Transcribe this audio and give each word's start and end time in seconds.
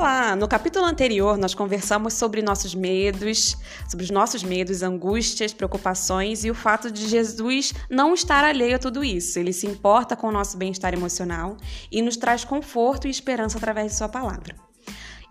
Olá! 0.00 0.34
No 0.34 0.48
capítulo 0.48 0.86
anterior, 0.86 1.36
nós 1.36 1.54
conversamos 1.54 2.14
sobre 2.14 2.40
nossos 2.40 2.74
medos, 2.74 3.54
sobre 3.86 4.02
os 4.02 4.10
nossos 4.10 4.42
medos, 4.42 4.82
angústias, 4.82 5.52
preocupações 5.52 6.42
e 6.42 6.50
o 6.50 6.54
fato 6.54 6.90
de 6.90 7.06
Jesus 7.06 7.74
não 7.90 8.14
estar 8.14 8.42
alheio 8.42 8.76
a 8.76 8.78
tudo 8.78 9.04
isso. 9.04 9.38
Ele 9.38 9.52
se 9.52 9.66
importa 9.66 10.16
com 10.16 10.28
o 10.28 10.32
nosso 10.32 10.56
bem-estar 10.56 10.94
emocional 10.94 11.54
e 11.92 12.00
nos 12.00 12.16
traz 12.16 12.46
conforto 12.46 13.06
e 13.06 13.10
esperança 13.10 13.58
através 13.58 13.92
de 13.92 13.98
Sua 13.98 14.08
palavra. 14.08 14.56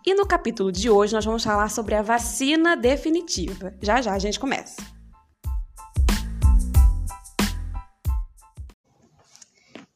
E 0.05 0.13
no 0.13 0.27
capítulo 0.27 0.71
de 0.71 0.87
hoje, 0.87 1.15
nós 1.15 1.25
vamos 1.25 1.43
falar 1.43 1.71
sobre 1.71 1.95
a 1.95 2.03
vacina 2.03 2.77
definitiva. 2.77 3.73
Já 3.81 4.03
já 4.03 4.13
a 4.13 4.19
gente 4.19 4.39
começa. 4.39 4.98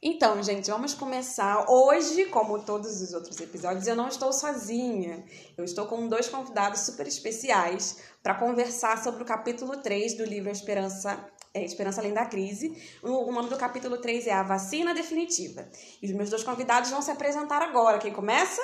Então, 0.06 0.44
gente, 0.44 0.70
vamos 0.70 0.94
começar. 0.94 1.66
Hoje, 1.70 2.26
como 2.26 2.60
todos 2.60 3.02
os 3.02 3.14
outros 3.14 3.40
episódios, 3.40 3.88
eu 3.88 3.96
não 3.96 4.10
estou 4.10 4.34
sozinha. 4.34 5.24
Eu 5.58 5.64
estou 5.64 5.86
com 5.86 6.10
dois 6.10 6.28
convidados 6.28 6.82
super 6.82 7.08
especiais 7.08 8.00
para 8.22 8.36
conversar 8.36 9.02
sobre 9.02 9.24
o 9.24 9.26
capítulo 9.26 9.78
3 9.78 10.16
do 10.16 10.26
livro 10.26 10.52
Esperança, 10.52 11.26
é, 11.54 11.64
Esperança 11.64 12.02
Além 12.02 12.14
da 12.14 12.26
Crise. 12.26 12.78
O, 13.02 13.32
nome 13.32 13.48
do 13.48 13.56
capítulo 13.56 13.96
3 13.98 14.28
é 14.28 14.34
A 14.34 14.44
Vacina 14.44 14.94
Definitiva. 14.94 15.66
E 16.02 16.06
os 16.06 16.12
meus 16.12 16.30
dois 16.30 16.44
convidados 16.44 16.90
vão 16.90 17.02
se 17.02 17.10
apresentar 17.10 17.62
agora. 17.62 17.98
Quem 17.98 18.12
começa? 18.12 18.62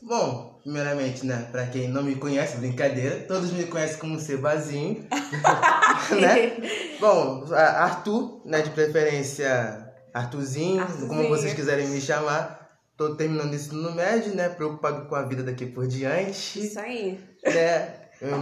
Bom, 0.00 0.58
primeiramente, 0.62 1.26
né, 1.26 1.46
para 1.52 1.66
quem 1.66 1.88
não 1.88 2.02
me 2.02 2.16
conhece, 2.16 2.56
brincadeira, 2.56 3.26
todos 3.28 3.52
me 3.52 3.66
conhecem 3.66 3.98
como 3.98 4.18
Sebazinho, 4.18 5.06
né? 6.18 6.56
Bom, 6.98 7.44
Arthur, 7.52 8.40
né, 8.46 8.62
de 8.62 8.70
preferência 8.70 9.79
Arthurzinho, 10.12 10.80
Arthurzinho, 10.80 11.08
como 11.08 11.28
vocês 11.28 11.54
quiserem 11.54 11.88
me 11.88 12.00
chamar. 12.00 12.58
Tô 12.96 13.14
terminando 13.14 13.54
isso 13.54 13.74
no 13.74 13.94
médio, 13.94 14.34
né? 14.34 14.48
Preocupado 14.48 15.08
com 15.08 15.14
a 15.14 15.22
vida 15.22 15.42
daqui 15.42 15.64
por 15.66 15.86
diante. 15.86 16.66
Isso 16.66 16.78
aí. 16.78 17.18
Né? 17.44 17.94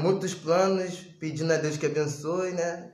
Muitos 0.03 0.35
planos, 0.35 0.99
pedindo 1.21 1.53
a 1.53 1.57
Deus 1.57 1.77
que 1.77 1.87
abençoe, 1.87 2.51
né? 2.51 2.91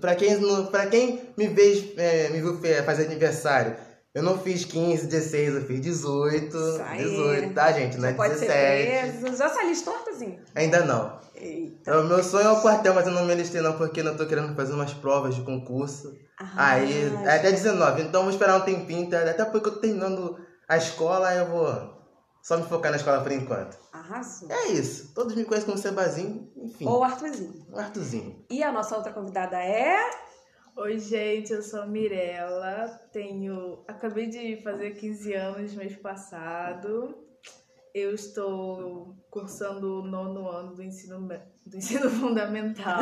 Pra 0.00 0.14
quem, 0.14 0.36
pra 0.70 0.86
quem 0.86 1.22
me, 1.36 1.48
vê, 1.48 1.94
é, 1.96 2.28
me 2.30 2.40
viu 2.40 2.60
fazer 2.84 3.06
aniversário, 3.06 3.76
eu 4.16 4.22
não 4.22 4.38
fiz 4.38 4.64
15, 4.64 5.08
16, 5.08 5.54
eu 5.56 5.60
fiz 5.66 5.78
18. 5.78 6.56
Isso 6.56 6.82
aí. 6.82 7.04
18, 7.04 7.52
tá, 7.52 7.70
gente? 7.70 7.98
Não 7.98 8.08
é 8.08 8.14
pode 8.14 8.32
17. 8.32 8.50
Ser 8.50 9.20
preso. 9.20 9.36
Já 9.36 9.48
se 9.50 9.58
alistou, 9.58 9.94
Arthurzinho? 9.94 10.40
Ainda 10.54 10.86
não. 10.86 11.20
Eita. 11.34 12.00
O 12.00 12.04
meu 12.04 12.24
sonho 12.24 12.46
é 12.46 12.50
o 12.50 12.62
quartel, 12.62 12.94
mas 12.94 13.06
eu 13.06 13.12
não 13.12 13.26
me 13.26 13.32
alistei 13.32 13.60
não, 13.60 13.76
porque 13.76 14.00
eu 14.00 14.16
tô 14.16 14.24
querendo 14.24 14.56
fazer 14.56 14.72
umas 14.72 14.94
provas 14.94 15.34
de 15.34 15.42
concurso. 15.42 16.16
Ah, 16.38 16.70
aí, 16.70 17.12
é 17.26 17.36
até 17.36 17.52
19. 17.52 18.04
Então 18.04 18.22
vou 18.22 18.30
esperar 18.30 18.56
um 18.56 18.64
tempinho, 18.64 19.10
tá? 19.10 19.20
até 19.20 19.44
porque 19.44 19.68
eu 19.68 19.74
tô 19.74 19.80
terminando 19.80 20.38
a 20.66 20.78
escola, 20.78 21.28
aí 21.28 21.36
eu 21.36 21.48
vou 21.48 21.96
só 22.42 22.56
me 22.56 22.62
focar 22.62 22.90
na 22.90 22.96
escola 22.96 23.20
por 23.20 23.32
enquanto. 23.32 23.76
Arrasou. 23.92 24.50
É 24.50 24.68
isso. 24.68 25.12
Todos 25.14 25.34
me 25.34 25.44
conhecem 25.44 25.66
como 25.66 25.76
Sebazinho, 25.76 26.50
enfim. 26.56 26.86
Ou 26.86 27.04
Arthurzinho. 27.04 27.66
Arthurzinho. 27.76 28.46
E 28.48 28.62
a 28.62 28.72
nossa 28.72 28.96
outra 28.96 29.12
convidada 29.12 29.62
é... 29.62 30.08
Oi, 30.78 30.98
gente, 30.98 31.54
eu 31.54 31.62
sou 31.62 31.80
a 31.80 31.86
Mirella, 31.86 33.00
tenho... 33.10 33.82
Acabei 33.88 34.26
de 34.26 34.60
fazer 34.62 34.90
15 34.90 35.32
anos 35.32 35.74
mês 35.74 35.96
passado. 35.96 37.16
Eu 37.94 38.14
estou 38.14 39.16
cursando 39.30 40.00
o 40.00 40.06
nono 40.06 40.46
ano 40.50 40.74
do 40.74 40.82
ensino, 40.82 41.26
do 41.64 41.76
ensino 41.78 42.10
fundamental. 42.20 43.00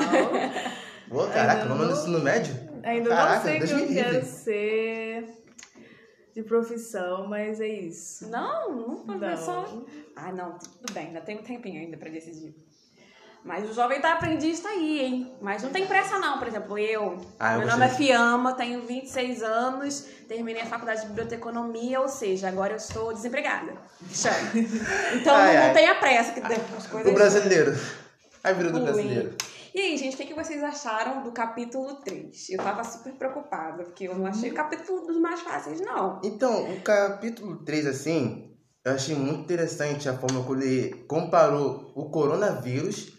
Pô, 1.08 1.26
caraca, 1.26 1.64
nono 1.64 1.82
ano 1.82 1.92
do 1.92 1.98
ensino 1.98 2.20
médio? 2.20 2.54
Ainda 2.84 3.08
caraca, 3.10 3.36
não 3.38 3.42
sei 3.42 3.56
o 3.56 3.66
que 3.66 3.72
eu 3.72 4.04
quero 4.04 4.24
ser 4.24 5.44
de 6.32 6.42
profissão, 6.44 7.26
mas 7.26 7.60
é 7.60 7.66
isso. 7.66 8.30
Não, 8.30 8.72
não 8.72 9.04
professor. 9.04 9.84
Ah, 10.14 10.30
não, 10.30 10.56
tudo 10.58 10.92
bem, 10.92 11.08
ainda 11.08 11.20
tem 11.20 11.40
um 11.40 11.42
tempinho 11.42 11.80
ainda 11.80 11.96
para 11.96 12.08
decidir. 12.08 12.54
Mas 13.44 13.68
o 13.68 13.74
jovem 13.74 14.00
tá 14.00 14.14
aprendiz 14.14 14.60
tá 14.60 14.70
aí, 14.70 15.00
hein? 15.00 15.34
Mas 15.38 15.62
não 15.62 15.68
tem 15.68 15.86
pressa 15.86 16.18
não, 16.18 16.38
por 16.38 16.48
exemplo, 16.48 16.78
eu, 16.78 17.20
ah, 17.38 17.58
meu 17.58 17.66
nome 17.66 17.84
é 17.84 17.88
Fiamma, 17.90 18.54
tenho 18.54 18.80
26 18.86 19.42
anos, 19.42 20.06
terminei 20.26 20.62
a 20.62 20.66
faculdade 20.66 21.02
de 21.02 21.08
biblioteconomia, 21.08 22.00
ou 22.00 22.08
seja, 22.08 22.48
agora 22.48 22.72
eu 22.72 22.78
estou 22.78 23.12
desempregada. 23.12 23.74
Então 25.14 25.34
ai, 25.34 25.56
não, 25.56 25.62
ai. 25.64 25.72
tenha 25.74 25.94
pressa 25.96 26.32
que 26.32 26.40
as 26.40 26.86
coisas... 26.86 27.12
O 27.12 27.14
brasileiro. 27.14 27.76
A 28.42 28.52
vida 28.52 28.70
do 28.70 28.80
brasileiro. 28.80 29.36
E 29.74 29.80
aí, 29.80 29.96
gente, 29.96 30.14
o 30.14 30.16
que, 30.16 30.26
que 30.26 30.34
vocês 30.34 30.62
acharam 30.62 31.22
do 31.22 31.32
capítulo 31.32 31.96
3? 31.96 32.50
Eu 32.50 32.58
tava 32.58 32.82
super 32.84 33.12
preocupada, 33.14 33.84
porque 33.84 34.04
eu 34.04 34.14
não 34.14 34.26
achei 34.26 34.50
o 34.50 34.54
capítulo 34.54 35.06
dos 35.06 35.18
mais 35.18 35.40
fáceis, 35.40 35.80
não. 35.80 36.20
Então, 36.24 36.72
o 36.72 36.80
capítulo 36.80 37.56
3, 37.64 37.86
assim, 37.88 38.56
eu 38.84 38.92
achei 38.92 39.16
muito 39.16 39.40
interessante 39.40 40.08
a 40.08 40.16
forma 40.16 40.42
como 40.44 40.62
ele 40.62 40.94
comparou 41.08 41.92
o 41.94 42.08
coronavírus 42.08 43.13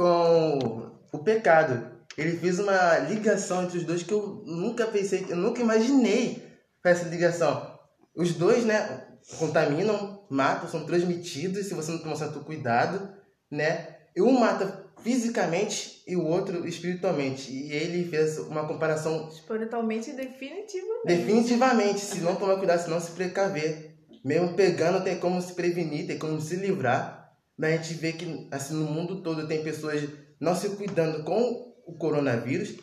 com 0.00 0.92
o 1.12 1.18
pecado. 1.18 1.90
Ele 2.16 2.38
fez 2.38 2.58
uma 2.58 2.98
ligação 3.00 3.64
entre 3.64 3.76
os 3.76 3.84
dois 3.84 4.02
que 4.02 4.14
eu 4.14 4.42
nunca 4.46 4.86
pensei, 4.86 5.26
eu 5.28 5.36
nunca 5.36 5.60
imaginei 5.60 6.42
essa 6.82 7.06
ligação. 7.06 7.78
Os 8.16 8.32
dois, 8.32 8.64
né, 8.64 9.04
contaminam, 9.38 10.24
matam, 10.30 10.70
são 10.70 10.86
transmitidos 10.86 11.66
se 11.66 11.74
você 11.74 11.92
não 11.92 11.98
tomar 11.98 12.16
certo 12.16 12.40
cuidado, 12.40 13.12
né? 13.50 13.96
E 14.16 14.22
um 14.22 14.40
mata 14.40 14.86
fisicamente 15.02 16.02
e 16.06 16.16
o 16.16 16.24
outro 16.24 16.66
espiritualmente. 16.66 17.52
E 17.52 17.70
ele 17.70 18.08
fez 18.08 18.38
uma 18.38 18.66
comparação. 18.66 19.28
Espiritualmente 19.28 20.12
definitivamente. 20.12 21.06
Definitivamente. 21.06 22.00
Se 22.00 22.20
não 22.24 22.36
tomar 22.36 22.56
cuidado, 22.56 22.82
se 22.82 22.88
não 22.90 23.00
se 23.00 23.10
precaver. 23.10 23.96
Mesmo 24.24 24.54
pegando, 24.54 25.04
tem 25.04 25.18
como 25.18 25.40
se 25.42 25.52
prevenir, 25.52 26.06
tem 26.06 26.18
como 26.18 26.40
se 26.40 26.56
livrar. 26.56 27.19
Mas 27.60 27.74
a 27.74 27.76
gente 27.76 27.94
vê 27.94 28.12
que 28.14 28.48
assim, 28.50 28.72
no 28.72 28.86
mundo 28.86 29.20
todo 29.20 29.46
tem 29.46 29.62
pessoas 29.62 30.08
não 30.40 30.54
se 30.54 30.70
cuidando 30.70 31.22
com 31.24 31.74
o 31.86 31.92
coronavírus 31.98 32.74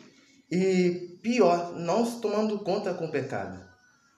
e 0.48 1.18
pior, 1.20 1.72
não 1.74 2.06
se 2.06 2.20
tomando 2.20 2.60
conta 2.60 2.94
com 2.94 3.06
o 3.06 3.10
pecado. 3.10 3.58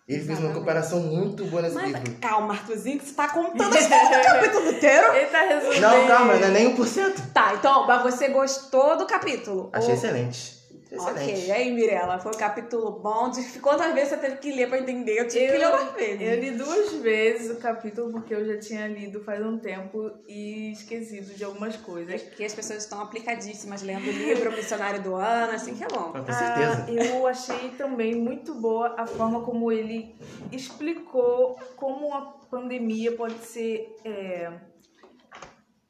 Ele 0.07 0.23
fez 0.23 0.39
uma 0.39 0.53
comparação 0.53 1.01
muito 1.01 1.47
boa 1.47 1.63
nesse 1.63 1.77
Mas, 1.77 1.87
livro. 1.87 2.17
Calma, 2.21 2.53
Arthurzinho, 2.53 2.99
que 2.99 3.07
você 3.07 3.15
tá 3.15 3.29
contando 3.29 3.73
o 3.73 3.79
capítulo 4.25 4.71
inteiro. 4.71 5.15
Ele 5.15 5.27
tá 5.27 5.41
resumindo. 5.43 5.81
Não, 5.81 6.07
calma, 6.07 6.35
não 6.35 6.49
é 6.49 6.51
nem 6.51 6.77
1%. 6.77 7.33
Tá, 7.33 7.55
então, 7.55 7.87
mas 7.87 8.03
você 8.03 8.29
gostou 8.29 8.99
do 8.99 9.07
capítulo? 9.07 9.71
Achei 9.73 9.91
Ou... 9.91 9.95
excelente. 9.95 10.60
Excelente. 10.91 11.23
Ok, 11.23 11.47
e 11.47 11.53
aí, 11.53 11.73
Mirella, 11.73 12.19
foi 12.19 12.33
um 12.33 12.39
capítulo 12.39 12.99
bom. 12.99 13.31
De 13.31 13.43
quantas 13.61 13.95
vezes 13.95 14.11
você 14.11 14.17
teve 14.17 14.37
que 14.39 14.53
ler 14.53 14.69
pra 14.69 14.79
entender? 14.79 15.21
Eu 15.21 15.29
tive 15.29 15.47
eu, 15.47 15.53
que 15.53 15.59
ler 15.59 15.67
uma 15.69 15.93
vez. 15.93 16.21
Eu 16.21 16.41
li 16.41 16.51
duas 16.51 16.93
vezes 16.95 17.51
o 17.51 17.61
capítulo 17.61 18.11
porque 18.11 18.35
eu 18.35 18.45
já 18.45 18.59
tinha 18.59 18.89
lido 18.89 19.23
faz 19.23 19.45
um 19.45 19.57
tempo 19.57 20.11
e 20.27 20.73
esquecido 20.73 21.33
de 21.35 21.45
algumas 21.45 21.77
coisas. 21.77 22.15
É 22.15 22.19
que 22.19 22.45
as 22.45 22.53
pessoas 22.53 22.83
estão 22.83 23.01
aplicadíssimas 23.01 23.83
lendo 23.83 24.09
o 24.09 24.13
livro, 24.13 24.51
o 24.51 24.53
Missionário 24.53 25.01
do 25.01 25.15
Ano, 25.15 25.53
assim 25.53 25.75
que 25.75 25.85
é 25.85 25.89
bom. 25.89 26.13
Com 26.13 26.33
certeza. 26.33 26.87
Ah, 26.89 26.91
eu 26.91 27.27
achei 27.27 27.71
também 27.71 28.17
muito 28.17 28.55
boa 28.55 28.95
a 28.99 29.07
forma 29.07 29.43
como 29.43 29.71
ele 29.71 30.17
explicou 30.51 31.57
como 31.77 32.13
a 32.13 32.23
pandemia 32.51 33.13
pode 33.13 33.39
ser. 33.45 33.95
É, 34.05 34.53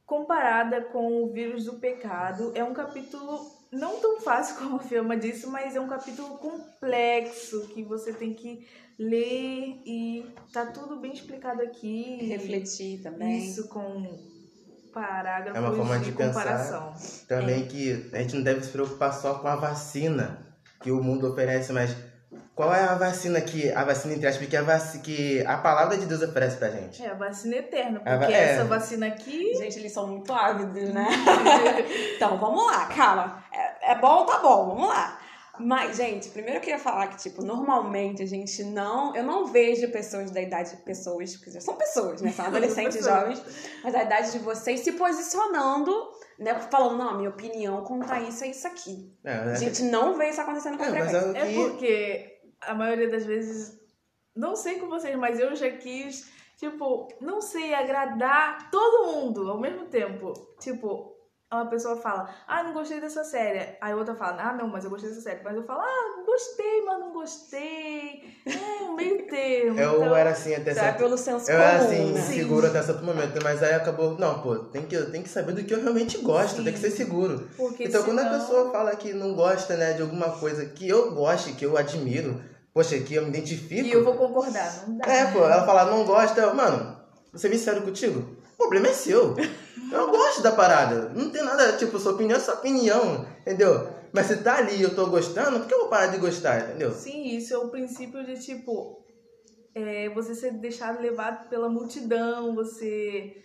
comparada 0.04 0.82
com 0.82 1.22
o 1.22 1.32
vírus 1.32 1.66
do 1.66 1.74
pecado. 1.74 2.52
É 2.56 2.64
um 2.64 2.74
capítulo 2.74 3.59
não 3.72 4.00
tão 4.00 4.20
fácil 4.20 4.56
como 4.58 4.76
a 4.76 4.80
Fiamma 4.80 5.16
disse, 5.16 5.46
mas 5.46 5.76
é 5.76 5.80
um 5.80 5.88
capítulo 5.88 6.38
complexo 6.38 7.68
que 7.68 7.82
você 7.82 8.12
tem 8.12 8.34
que 8.34 8.66
ler 8.98 9.80
e 9.86 10.26
tá 10.52 10.66
tudo 10.66 11.00
bem 11.00 11.12
explicado 11.12 11.62
aqui. 11.62 12.26
Refletir 12.26 13.02
também. 13.02 13.38
Isso 13.38 13.68
com 13.68 14.18
parágrafos 14.92 15.56
é 15.56 15.60
uma 15.60 15.74
forma 15.74 15.98
de, 15.98 16.06
de 16.06 16.12
comparação. 16.12 16.92
Pensar 16.92 17.26
também 17.26 17.62
é. 17.62 17.66
que 17.66 18.10
a 18.12 18.18
gente 18.18 18.34
não 18.36 18.42
deve 18.42 18.62
se 18.62 18.70
preocupar 18.70 19.14
só 19.14 19.34
com 19.34 19.48
a 19.48 19.56
vacina 19.56 20.46
que 20.82 20.90
o 20.90 21.02
mundo 21.02 21.28
oferece, 21.28 21.72
mas 21.72 21.94
qual 22.54 22.74
é 22.74 22.84
a 22.84 22.94
vacina 22.94 23.40
que 23.40 23.72
a 23.72 23.84
vacina 23.84 24.14
entre 24.14 24.26
aspas 24.26 24.46
que 24.46 24.56
a 24.56 24.62
vac, 24.62 24.98
que 25.02 25.46
a 25.46 25.56
palavra 25.58 25.96
de 25.96 26.06
Deus 26.06 26.22
oferece 26.22 26.56
pra 26.56 26.70
gente? 26.70 27.02
É 27.02 27.10
a 27.10 27.14
vacina 27.14 27.56
eterna, 27.56 28.00
porque 28.00 28.32
é. 28.32 28.52
essa 28.52 28.64
vacina 28.64 29.06
aqui, 29.06 29.54
gente, 29.54 29.78
eles 29.78 29.92
são 29.92 30.06
muito 30.06 30.32
ávidos, 30.32 30.90
né? 30.90 31.08
então, 32.16 32.38
vamos 32.38 32.66
lá, 32.66 32.86
calma. 32.86 33.44
É, 33.52 33.92
é 33.92 33.94
bom, 33.94 34.26
tá 34.26 34.38
bom, 34.40 34.74
vamos 34.74 34.88
lá. 34.88 35.18
Mas, 35.60 35.98
gente, 35.98 36.30
primeiro 36.30 36.56
eu 36.56 36.60
queria 36.60 36.78
falar 36.78 37.08
que, 37.08 37.18
tipo, 37.18 37.44
normalmente 37.44 38.22
a 38.22 38.26
gente 38.26 38.64
não. 38.64 39.14
Eu 39.14 39.22
não 39.22 39.46
vejo 39.46 39.90
pessoas 39.90 40.30
da 40.30 40.40
idade. 40.40 40.74
Pessoas, 40.84 41.36
quer 41.36 41.46
dizer, 41.46 41.60
são 41.60 41.76
pessoas, 41.76 42.22
né? 42.22 42.32
São 42.32 42.46
adolescentes 42.46 43.04
jovens, 43.04 43.42
mas 43.84 43.92
da 43.92 44.02
idade 44.02 44.32
de 44.32 44.38
vocês 44.38 44.80
se 44.80 44.92
posicionando, 44.92 45.92
né? 46.38 46.58
Falando, 46.70 46.96
não, 46.96 47.16
minha 47.18 47.28
opinião 47.28 47.84
conta 47.84 48.18
isso 48.20 48.42
é 48.42 48.48
isso 48.48 48.66
aqui. 48.66 49.14
É, 49.22 49.32
a 49.34 49.54
gente 49.54 49.82
não 49.82 50.16
vê 50.16 50.30
isso 50.30 50.40
acontecendo 50.40 50.78
com 50.78 50.84
é, 50.84 50.90
frequência. 50.90 51.16
É, 51.34 51.52
é 51.52 51.54
porque 51.54 52.29
a 52.66 52.74
maioria 52.74 53.08
das 53.08 53.24
vezes, 53.24 53.78
não 54.34 54.54
sei 54.56 54.78
com 54.78 54.88
vocês, 54.88 55.16
mas 55.16 55.38
eu 55.40 55.54
já 55.56 55.70
quis, 55.70 56.30
tipo, 56.56 57.08
não 57.20 57.40
sei, 57.40 57.74
agradar 57.74 58.70
todo 58.70 59.12
mundo 59.12 59.50
ao 59.50 59.58
mesmo 59.58 59.86
tempo. 59.86 60.32
Tipo, 60.60 61.16
uma 61.52 61.66
pessoa 61.66 61.96
fala, 61.96 62.32
ah, 62.46 62.62
não 62.62 62.72
gostei 62.72 63.00
dessa 63.00 63.24
série. 63.24 63.76
Aí 63.80 63.92
outra 63.92 64.14
fala, 64.14 64.40
ah, 64.40 64.52
não, 64.52 64.68
mas 64.68 64.84
eu 64.84 64.90
gostei 64.90 65.10
dessa 65.10 65.22
série. 65.22 65.42
Mas 65.42 65.56
eu 65.56 65.64
falo, 65.64 65.80
ah, 65.80 66.22
gostei, 66.24 66.82
mas 66.84 67.00
não 67.00 67.12
gostei. 67.12 68.22
É, 68.46 68.82
um 68.84 68.94
meio 68.94 69.26
termo. 69.26 69.80
Eu 69.80 69.96
então, 69.96 70.14
era 70.14 70.30
assim 70.30 70.54
até 70.54 70.70
é 70.70 70.74
certo 70.74 70.98
pelo 70.98 71.18
senso 71.18 71.50
Eu 71.50 71.56
comum, 71.56 71.68
era 71.68 71.84
assim, 71.84 72.12
né? 72.12 72.20
Seguro 72.20 72.66
até 72.68 72.80
certo 72.82 73.02
momento, 73.04 73.42
mas 73.42 73.62
aí 73.64 73.72
acabou, 73.74 74.16
não, 74.16 74.40
pô, 74.42 74.56
tem 74.60 74.86
que, 74.86 74.96
tem 75.06 75.22
que 75.24 75.28
saber 75.28 75.52
do 75.52 75.64
que 75.64 75.74
eu 75.74 75.82
realmente 75.82 76.18
gosto, 76.18 76.58
Sim. 76.58 76.64
tem 76.64 76.72
que 76.72 76.78
ser 76.78 76.92
seguro. 76.92 77.48
Porque 77.56 77.82
Então 77.84 78.04
quando 78.04 78.20
a 78.20 78.24
senão- 78.24 78.38
pessoa 78.38 78.70
fala 78.70 78.94
que 78.94 79.12
não 79.12 79.34
gosta, 79.34 79.76
né, 79.76 79.94
de 79.94 80.02
alguma 80.02 80.38
coisa 80.38 80.64
que 80.66 80.88
eu 80.88 81.12
goste, 81.16 81.54
que 81.54 81.66
eu 81.66 81.76
admiro, 81.76 82.40
poxa, 82.72 82.98
que 83.00 83.14
eu 83.14 83.22
me 83.22 83.28
identifico. 83.28 83.86
E 83.86 83.92
eu 83.92 84.04
vou 84.04 84.14
concordar, 84.14 84.88
não 84.88 84.98
dá. 84.98 85.06
É, 85.06 85.32
pô, 85.32 85.38
ela 85.38 85.64
fala, 85.64 85.84
não 85.86 86.04
gosta, 86.04 86.40
eu, 86.40 86.54
mano, 86.54 86.96
ser 87.34 87.48
bem 87.48 87.58
sério 87.58 87.82
contigo. 87.82 88.36
O 88.54 88.56
problema 88.56 88.88
é 88.88 88.92
seu. 88.92 89.34
Eu 89.90 90.08
gosto 90.08 90.40
da 90.40 90.52
parada. 90.52 91.08
Não 91.08 91.30
tem 91.30 91.42
nada, 91.42 91.72
tipo, 91.76 91.98
sua 91.98 92.12
opinião 92.12 92.36
é 92.36 92.40
sua 92.40 92.54
opinião, 92.54 93.26
entendeu? 93.40 93.88
Mas 94.12 94.26
se 94.26 94.36
tá 94.36 94.58
ali 94.58 94.76
e 94.76 94.82
eu 94.82 94.94
tô 94.94 95.06
gostando, 95.06 95.58
por 95.58 95.66
que 95.66 95.74
eu 95.74 95.80
vou 95.80 95.88
parar 95.88 96.06
de 96.06 96.18
gostar, 96.18 96.60
entendeu? 96.60 96.92
Sim, 96.92 97.24
isso 97.36 97.52
é 97.54 97.58
o 97.58 97.70
princípio 97.70 98.24
de, 98.24 98.38
tipo, 98.38 99.04
é, 99.74 100.08
você 100.10 100.34
ser 100.34 100.52
deixado 100.52 101.00
levado 101.00 101.48
pela 101.48 101.68
multidão, 101.68 102.54
você 102.54 103.36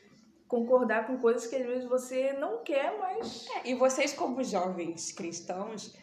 concordar 0.47 1.07
com 1.07 1.17
coisas 1.17 1.47
que 1.47 1.55
às 1.55 1.65
vezes 1.65 1.89
você 1.89 2.33
não 2.33 2.63
quer, 2.63 2.95
mas... 2.99 3.47
É, 3.57 3.71
E 3.71 3.75
vocês, 3.75 4.13
como 4.13 4.43
jovens 4.43 5.11
cristãos, 5.11 5.95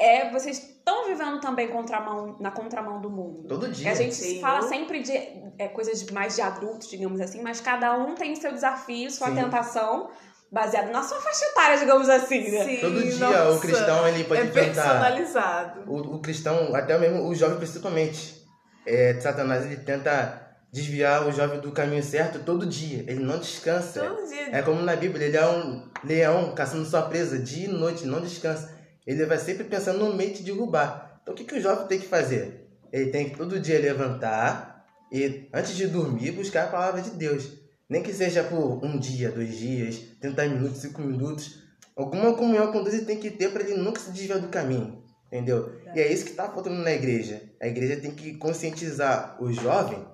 é, 0.00 0.30
vocês 0.30 0.56
estão 0.58 1.06
vivendo 1.06 1.38
também 1.40 1.68
contramão, 1.68 2.34
na 2.40 2.50
contramão 2.50 3.02
do 3.02 3.10
mundo. 3.10 3.46
Todo 3.46 3.70
dia. 3.70 3.92
A 3.92 3.94
gente 3.94 4.14
Sim. 4.14 4.40
fala 4.40 4.62
sempre 4.62 5.02
de 5.02 5.12
é, 5.58 5.68
coisas 5.68 6.02
mais 6.10 6.34
de 6.36 6.40
adultos, 6.40 6.88
digamos 6.88 7.20
assim, 7.20 7.42
mas 7.42 7.60
cada 7.60 7.94
um 7.98 8.14
tem 8.14 8.34
seu 8.34 8.50
desafio, 8.50 9.10
sua 9.10 9.28
Sim. 9.28 9.34
tentação, 9.34 10.08
baseado 10.50 10.90
na 10.90 11.02
sua 11.02 11.20
faixa 11.20 11.44
etária, 11.44 11.78
digamos 11.78 12.08
assim, 12.08 12.50
né? 12.50 12.64
Sim, 12.64 12.78
Todo 12.80 13.02
dia 13.02 13.18
nossa, 13.18 13.50
o 13.50 13.60
cristão, 13.60 14.08
ele 14.08 14.24
pode 14.24 14.40
é 14.40 14.46
personalizado. 14.46 15.82
O, 15.86 16.16
o 16.16 16.20
cristão, 16.20 16.74
até 16.74 16.96
mesmo 16.98 17.28
o 17.28 17.34
jovem 17.34 17.58
principalmente, 17.58 18.42
é, 18.86 19.20
Satanás 19.20 19.66
ele 19.66 19.76
tenta 19.76 20.48
desviar 20.72 21.26
o 21.28 21.32
jovem 21.32 21.60
do 21.60 21.72
caminho 21.72 22.02
certo 22.02 22.38
todo 22.38 22.64
dia. 22.64 23.04
Ele 23.06 23.20
não 23.20 23.38
descansa. 23.38 24.00
Todo 24.00 24.26
dia. 24.26 24.48
É 24.56 24.62
como 24.62 24.80
na 24.80 24.96
Bíblia, 24.96 25.26
ele 25.26 25.36
é 25.36 25.46
um 25.46 25.90
leão 26.02 26.54
caçando 26.54 26.86
sua 26.86 27.02
presa 27.02 27.38
dia 27.38 27.66
e 27.66 27.68
noite, 27.68 28.06
não 28.06 28.22
descansa. 28.22 28.79
Ele 29.06 29.26
vai 29.26 29.38
sempre 29.38 29.64
pensando 29.64 29.98
no 29.98 30.14
meio 30.14 30.32
de 30.32 30.42
derrubar. 30.42 31.20
Então 31.22 31.34
o 31.34 31.36
que, 31.36 31.44
que 31.44 31.56
o 31.56 31.60
jovem 31.60 31.86
tem 31.86 31.98
que 31.98 32.06
fazer? 32.06 32.68
Ele 32.92 33.10
tem 33.10 33.30
que 33.30 33.36
todo 33.36 33.60
dia 33.60 33.78
levantar 33.78 34.84
e, 35.12 35.48
antes 35.52 35.74
de 35.76 35.86
dormir, 35.86 36.32
buscar 36.32 36.64
a 36.64 36.68
palavra 36.68 37.02
de 37.02 37.10
Deus. 37.10 37.58
Nem 37.88 38.02
que 38.02 38.12
seja 38.12 38.44
por 38.44 38.84
um 38.84 38.98
dia, 38.98 39.30
dois 39.30 39.56
dias, 39.56 40.00
30 40.20 40.46
minutos, 40.48 40.78
5 40.78 41.00
minutos. 41.02 41.58
Alguma 41.96 42.34
comunhão 42.34 42.70
com 42.70 42.82
Deus 42.82 42.94
ele 42.94 43.04
tem 43.04 43.18
que 43.18 43.30
ter 43.30 43.50
para 43.50 43.62
ele 43.62 43.76
nunca 43.76 44.00
se 44.00 44.12
desviar 44.12 44.38
do 44.38 44.48
caminho. 44.48 45.02
Entendeu? 45.26 45.72
E 45.94 46.00
é 46.00 46.12
isso 46.12 46.24
que 46.24 46.30
está 46.30 46.48
faltando 46.48 46.76
na 46.76 46.92
igreja. 46.92 47.42
A 47.60 47.66
igreja 47.66 48.00
tem 48.00 48.10
que 48.12 48.34
conscientizar 48.34 49.36
o 49.40 49.52
jovem. 49.52 50.04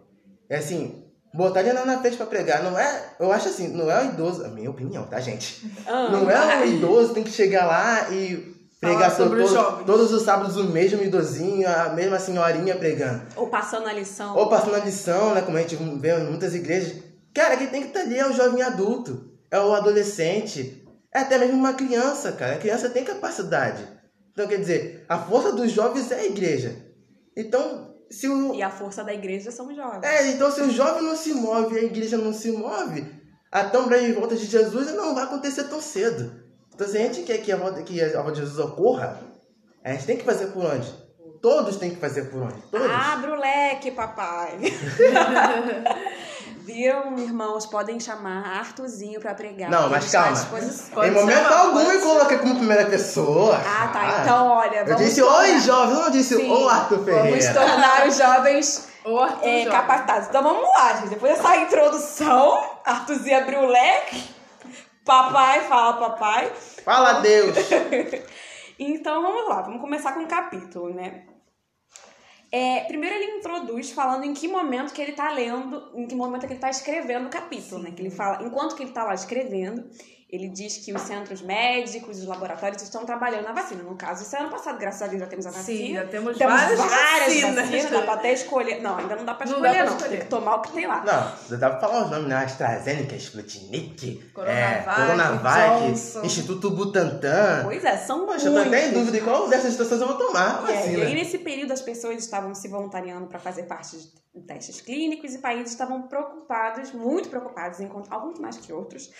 É 0.48 0.56
assim, 0.56 1.04
botar 1.32 1.60
ele 1.60 1.72
na 1.72 2.00
frente 2.00 2.16
para 2.16 2.26
pregar. 2.26 2.62
Não 2.62 2.78
é, 2.78 3.14
eu 3.20 3.30
acho 3.32 3.48
assim, 3.48 3.68
não 3.68 3.90
é 3.90 4.02
o 4.02 4.12
idoso, 4.12 4.44
a 4.44 4.48
minha 4.48 4.70
opinião, 4.70 5.06
tá, 5.06 5.20
gente? 5.20 5.70
Ah, 5.86 6.08
Não 6.10 6.30
é 6.30 6.62
o 6.62 6.66
idoso 6.66 7.14
tem 7.14 7.22
que 7.22 7.30
chegar 7.30 7.66
lá 7.66 8.10
e 8.10 8.55
Pregar 8.80 9.10
sobre 9.10 9.40
todo- 9.40 9.46
os 9.46 9.52
jovens. 9.52 9.86
todos 9.86 10.12
os 10.12 10.22
sábados 10.22 10.56
o 10.56 10.64
mesmo 10.64 11.02
idosinho, 11.02 11.66
a 11.68 11.90
mesma 11.90 12.18
senhorinha 12.18 12.76
pregando. 12.76 13.22
Ou 13.36 13.48
passando 13.48 13.88
a 13.88 13.92
lição. 13.92 14.36
Ou 14.36 14.48
passando 14.48 14.74
a 14.74 14.80
lição, 14.80 15.34
né? 15.34 15.40
Como 15.40 15.56
a 15.56 15.60
gente 15.62 15.76
vê 15.76 16.18
em 16.18 16.24
muitas 16.24 16.54
igrejas. 16.54 17.02
Cara, 17.34 17.56
quem 17.56 17.68
tem 17.68 17.82
que 17.82 17.88
estar 17.88 18.00
ali 18.00 18.18
é 18.18 18.28
o 18.28 18.32
jovem 18.32 18.62
adulto, 18.62 19.30
é 19.50 19.58
o 19.58 19.74
adolescente, 19.74 20.86
é 21.14 21.20
até 21.20 21.38
mesmo 21.38 21.56
uma 21.56 21.72
criança, 21.74 22.32
cara. 22.32 22.54
A 22.54 22.58
criança 22.58 22.90
tem 22.90 23.04
capacidade. 23.04 23.82
Então, 24.32 24.46
quer 24.46 24.58
dizer, 24.58 25.04
a 25.08 25.18
força 25.18 25.52
dos 25.52 25.72
jovens 25.72 26.10
é 26.12 26.16
a 26.16 26.26
igreja. 26.26 26.76
Então, 27.34 27.94
se 28.10 28.28
o. 28.28 28.54
E 28.54 28.62
a 28.62 28.70
força 28.70 29.02
da 29.02 29.12
igreja 29.12 29.50
são 29.50 29.68
os 29.68 29.76
jovens. 29.76 30.02
É, 30.02 30.28
então 30.28 30.50
se 30.50 30.60
o 30.60 30.70
jovem 30.70 31.02
não 31.02 31.16
se 31.16 31.32
move 31.32 31.74
e 31.74 31.78
a 31.78 31.82
igreja 31.82 32.16
não 32.16 32.32
se 32.32 32.52
move, 32.52 33.06
a 33.50 33.64
tão 33.64 33.86
breve 33.86 34.12
volta 34.12 34.36
de 34.36 34.44
Jesus 34.44 34.92
não 34.94 35.14
vai 35.14 35.24
acontecer 35.24 35.64
tão 35.64 35.80
cedo. 35.80 36.45
Então 36.76 36.86
se 36.86 36.98
a 36.98 37.00
gente 37.00 37.22
quer 37.22 37.38
que 37.38 37.50
a 37.50 37.56
volta, 37.56 37.82
que 37.82 38.02
a 38.02 38.16
volta 38.20 38.32
de 38.32 38.40
Jesus 38.40 38.58
ocorra, 38.58 39.18
a 39.82 39.92
gente 39.92 40.04
tem 40.04 40.16
que 40.18 40.24
fazer 40.24 40.48
por 40.48 40.66
onde? 40.66 40.92
Todos 41.40 41.76
têm 41.76 41.88
que 41.90 41.96
fazer 41.96 42.24
por 42.24 42.42
onde? 42.42 42.60
Todos. 42.70 42.90
Abre 42.90 43.30
o 43.30 43.34
leque, 43.34 43.90
papai. 43.92 44.58
Viram, 46.66 47.16
irmãos? 47.18 47.64
Podem 47.64 47.98
chamar 47.98 48.58
Arthurzinho 48.58 49.20
pra 49.20 49.32
pregar. 49.34 49.70
Não, 49.70 49.88
mas 49.88 50.10
calma. 50.10 50.36
em 51.06 51.10
momento 51.12 51.44
chamar, 51.44 51.58
algum 51.60 51.84
pode 51.84 51.94
eu 51.94 52.00
coloquei 52.02 52.38
como 52.38 52.56
primeira 52.56 52.84
pessoa. 52.86 53.56
Ah, 53.64 53.88
tá. 53.88 54.18
Então, 54.20 54.48
olha, 54.48 54.78
Eu 54.80 54.86
vamos 54.86 55.00
disse, 55.02 55.20
tornar- 55.22 55.38
oi, 55.38 55.58
jovem, 55.60 55.94
eu 55.96 56.02
não 56.02 56.10
disse, 56.10 56.36
Sim, 56.36 56.50
ô, 56.50 56.68
Arthur 56.68 56.98
Vamos 56.98 57.22
Ferreira. 57.22 57.54
tornar 57.54 58.06
os 58.06 58.18
jovens 58.18 58.88
é, 59.42 59.64
capacitados. 59.66 60.28
Então 60.28 60.42
vamos 60.42 60.68
lá, 60.76 60.94
gente. 60.96 61.08
Depois 61.08 61.36
dessa 61.36 61.56
introdução, 61.56 62.62
Arthurzinho 62.84 63.38
abriu 63.38 63.60
o 63.60 63.66
leque. 63.66 64.35
Papai, 65.06 65.60
fala 65.68 65.92
papai. 65.94 66.52
Fala, 66.84 67.20
Deus. 67.20 67.56
Então 68.78 69.22
vamos 69.22 69.48
lá, 69.48 69.62
vamos 69.62 69.80
começar 69.80 70.12
com 70.12 70.20
o 70.20 70.28
capítulo, 70.28 70.92
né? 70.92 71.24
É, 72.52 72.80
primeiro 72.80 73.16
ele 73.16 73.38
introduz 73.38 73.90
falando 73.90 74.24
em 74.24 74.34
que 74.34 74.46
momento 74.46 74.92
que 74.92 75.00
ele 75.00 75.12
tá 75.12 75.30
lendo, 75.30 75.92
em 75.94 76.06
que 76.06 76.14
momento 76.14 76.46
que 76.46 76.52
ele 76.52 76.60
tá 76.60 76.68
escrevendo 76.68 77.24
o 77.24 77.30
capítulo, 77.30 77.82
né? 77.82 77.92
Que 77.92 78.02
ele 78.02 78.10
fala, 78.10 78.44
enquanto 78.44 78.76
que 78.76 78.82
ele 78.82 78.92
tá 78.92 79.02
lá 79.02 79.14
escrevendo, 79.14 79.88
ele 80.36 80.48
diz 80.48 80.76
que 80.78 80.92
os 80.92 81.02
centros 81.02 81.42
médicos, 81.42 82.18
os 82.18 82.26
laboratórios 82.26 82.82
estão 82.82 83.04
trabalhando 83.04 83.44
na 83.44 83.52
vacina. 83.52 83.82
No 83.82 83.96
caso, 83.96 84.22
esse 84.22 84.36
ano 84.36 84.50
passado, 84.50 84.78
graças 84.78 85.02
a 85.02 85.06
Deus, 85.08 85.20
já 85.20 85.26
temos 85.26 85.46
a 85.46 85.50
vacina. 85.50 85.76
Sim, 85.88 85.94
já 85.94 86.06
temos, 86.06 86.36
Temos 86.38 86.54
várias, 86.60 86.78
várias 86.78 87.42
vacinas. 87.42 87.54
vacinas, 87.54 87.90
dá 87.90 88.02
pra 88.02 88.14
até 88.14 88.32
escolher. 88.32 88.80
Não, 88.80 88.96
ainda 88.98 89.16
não 89.16 89.24
dá 89.24 89.34
pra 89.34 89.46
Não 89.46 89.52
escolher, 89.54 89.72
dá 89.72 89.78
não. 89.78 89.86
pra 89.86 89.94
escolher. 89.96 90.10
Tem 90.10 90.20
que 90.20 90.26
tomar 90.30 90.54
o 90.56 90.62
que 90.62 90.72
tem 90.72 90.86
lá. 90.86 91.04
Não, 91.04 91.32
eu 91.54 91.60
tava 91.60 91.80
falando 91.80 92.04
os 92.04 92.10
nomes, 92.10 92.28
né? 92.28 92.36
AstraZeneca, 92.36 93.16
Sputnik, 93.16 94.20
é, 94.22 94.32
Coronavac, 94.32 95.00
Coronavac, 95.00 95.82
Johnson. 95.86 96.22
Instituto 96.22 96.70
Butantan. 96.70 97.60
Pois 97.64 97.84
é, 97.84 97.96
são 97.96 98.26
Poxa, 98.26 98.48
eu 98.48 98.52
tô 98.52 98.58
até 98.60 98.68
em 98.68 98.92
muitos. 98.92 99.06
dúvida 99.06 99.24
qual 99.24 99.48
dessas 99.48 99.70
situações 99.72 100.00
eu 100.00 100.06
vou 100.06 100.16
tomar 100.18 100.64
a 100.64 100.70
É, 100.70 100.74
e 100.74 100.76
vacina. 100.76 101.04
aí, 101.06 101.14
nesse 101.14 101.38
período, 101.38 101.72
as 101.72 101.80
pessoas 101.82 102.16
estavam 102.18 102.54
se 102.54 102.68
voluntariando 102.68 103.26
para 103.26 103.38
fazer 103.38 103.64
parte 103.64 103.96
de 103.96 104.42
testes 104.42 104.80
clínicos 104.82 105.32
e 105.34 105.38
países 105.38 105.70
estavam 105.72 106.02
preocupados, 106.02 106.92
muito 106.92 107.28
preocupados, 107.30 107.80
em, 107.80 107.90
alguns 108.10 108.38
mais 108.38 108.56
que 108.58 108.70
outros, 108.72 109.10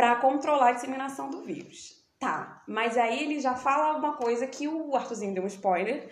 para 0.00 0.16
controlar 0.16 0.68
a 0.70 0.72
disseminação 0.72 1.28
do 1.28 1.42
vírus. 1.42 2.00
Tá, 2.18 2.62
mas 2.66 2.96
aí 2.96 3.22
ele 3.22 3.38
já 3.38 3.54
fala 3.54 3.98
uma 3.98 4.14
coisa 4.14 4.46
que 4.46 4.66
o 4.66 4.96
Arthurzinho 4.96 5.34
deu 5.34 5.44
um 5.44 5.46
spoiler, 5.46 6.08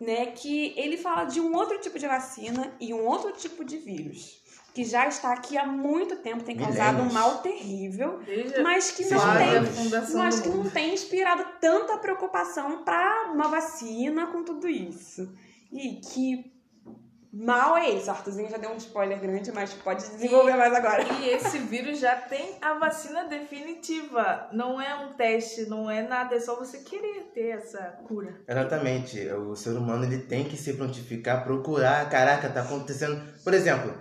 né? 0.00 0.26
Que 0.26 0.72
ele 0.76 0.96
fala 0.96 1.24
de 1.24 1.40
um 1.40 1.52
outro 1.52 1.80
tipo 1.80 1.98
de 1.98 2.06
vacina 2.06 2.72
e 2.80 2.94
um 2.94 3.04
outro 3.04 3.32
tipo 3.32 3.64
de 3.64 3.76
vírus. 3.78 4.40
Que 4.72 4.84
já 4.84 5.08
está 5.08 5.32
aqui 5.32 5.58
há 5.58 5.66
muito 5.66 6.14
tempo, 6.16 6.44
tem 6.44 6.56
causado 6.56 7.02
um 7.02 7.12
mal 7.12 7.38
terrível 7.38 8.20
Desde 8.24 8.62
mas 8.62 8.92
que 8.92 9.04
não 9.04 9.20
tem, 9.36 10.14
mas 10.14 10.40
que 10.40 10.48
não 10.48 10.70
tem 10.70 10.94
inspirado 10.94 11.44
tanta 11.60 11.98
preocupação 11.98 12.84
para 12.84 13.32
uma 13.32 13.48
vacina 13.48 14.28
com 14.28 14.44
tudo 14.44 14.68
isso. 14.68 15.28
E 15.72 15.96
que 15.96 16.51
mal 17.32 17.76
é 17.76 17.90
esse. 17.90 18.10
Arthurzinho 18.10 18.50
já 18.50 18.58
deu 18.58 18.70
um 18.70 18.76
spoiler 18.76 19.18
grande, 19.20 19.50
mas 19.52 19.72
pode 19.72 20.08
desenvolver 20.10 20.54
mais 20.56 20.72
agora. 20.74 21.02
E 21.20 21.28
esse 21.30 21.58
vírus 21.58 21.98
já 21.98 22.14
tem 22.16 22.56
a 22.60 22.74
vacina 22.74 23.24
definitiva. 23.24 24.48
Não 24.52 24.80
é 24.80 24.94
um 25.04 25.12
teste, 25.14 25.66
não 25.68 25.90
é 25.90 26.02
nada, 26.02 26.34
é 26.36 26.40
só 26.40 26.56
você 26.56 26.78
querer 26.78 27.30
ter 27.34 27.50
essa 27.58 27.78
cura. 28.06 28.34
Exatamente. 28.46 29.20
O 29.30 29.56
ser 29.56 29.70
humano 29.70 30.04
ele 30.04 30.18
tem 30.18 30.44
que 30.44 30.56
se 30.56 30.74
prontificar, 30.74 31.42
procurar. 31.44 32.08
Caraca, 32.10 32.48
tá 32.48 32.60
acontecendo. 32.62 33.20
Por 33.42 33.54
exemplo, 33.54 33.94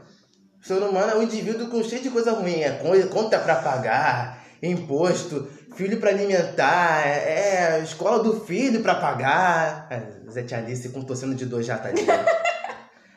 o 0.62 0.66
ser 0.66 0.82
humano 0.84 1.12
é 1.12 1.16
um 1.16 1.24
indivíduo 1.24 1.70
com 1.70 1.84
cheio 1.84 2.02
de 2.02 2.10
coisa 2.10 2.34
ruim. 2.34 2.62
É 2.62 2.72
co- 2.72 3.08
conta 3.10 3.40
pra 3.40 3.56
pagar, 3.56 4.44
imposto, 4.62 5.48
filho 5.76 6.00
pra 6.00 6.10
alimentar, 6.10 7.08
é, 7.08 7.78
é 7.78 7.80
escola 7.84 8.22
do 8.22 8.42
filho 8.42 8.82
pra 8.82 8.96
pagar. 8.96 9.88
É, 9.90 10.30
Zé 10.30 10.44
Tia 10.44 10.58
Alice 10.58 10.90
com 10.90 11.02
torcendo 11.02 11.34
de 11.36 11.46
dor 11.46 11.64
já, 11.64 11.78
tá 11.78 11.90
ligado? 11.92 12.26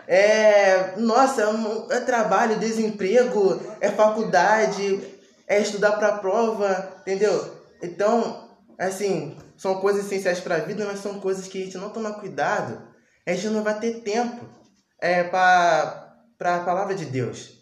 É, 0.06 0.94
nossa, 0.98 1.42
é 1.42 1.48
um- 1.48 1.90
é 1.90 2.00
trabalho, 2.00 2.58
desemprego, 2.58 3.60
é 3.80 3.90
faculdade, 3.90 5.00
é 5.46 5.60
estudar 5.60 5.92
pra 5.92 6.18
prova, 6.18 6.92
entendeu? 7.00 7.54
Então, 7.82 8.48
assim, 8.78 9.36
são 9.56 9.76
coisas 9.80 10.04
essenciais 10.06 10.40
pra 10.40 10.58
vida, 10.58 10.84
mas 10.86 11.00
são 11.00 11.20
coisas 11.20 11.48
que 11.48 11.62
a 11.62 11.64
gente 11.64 11.78
não 11.78 11.90
toma 11.90 12.12
cuidado, 12.14 12.80
a 13.26 13.32
gente 13.32 13.48
não 13.48 13.62
vai 13.62 13.78
ter 13.78 14.00
tempo 14.00 14.44
é, 15.00 15.24
pra, 15.24 16.14
pra 16.38 16.60
palavra 16.60 16.94
de 16.94 17.04
Deus. 17.06 17.52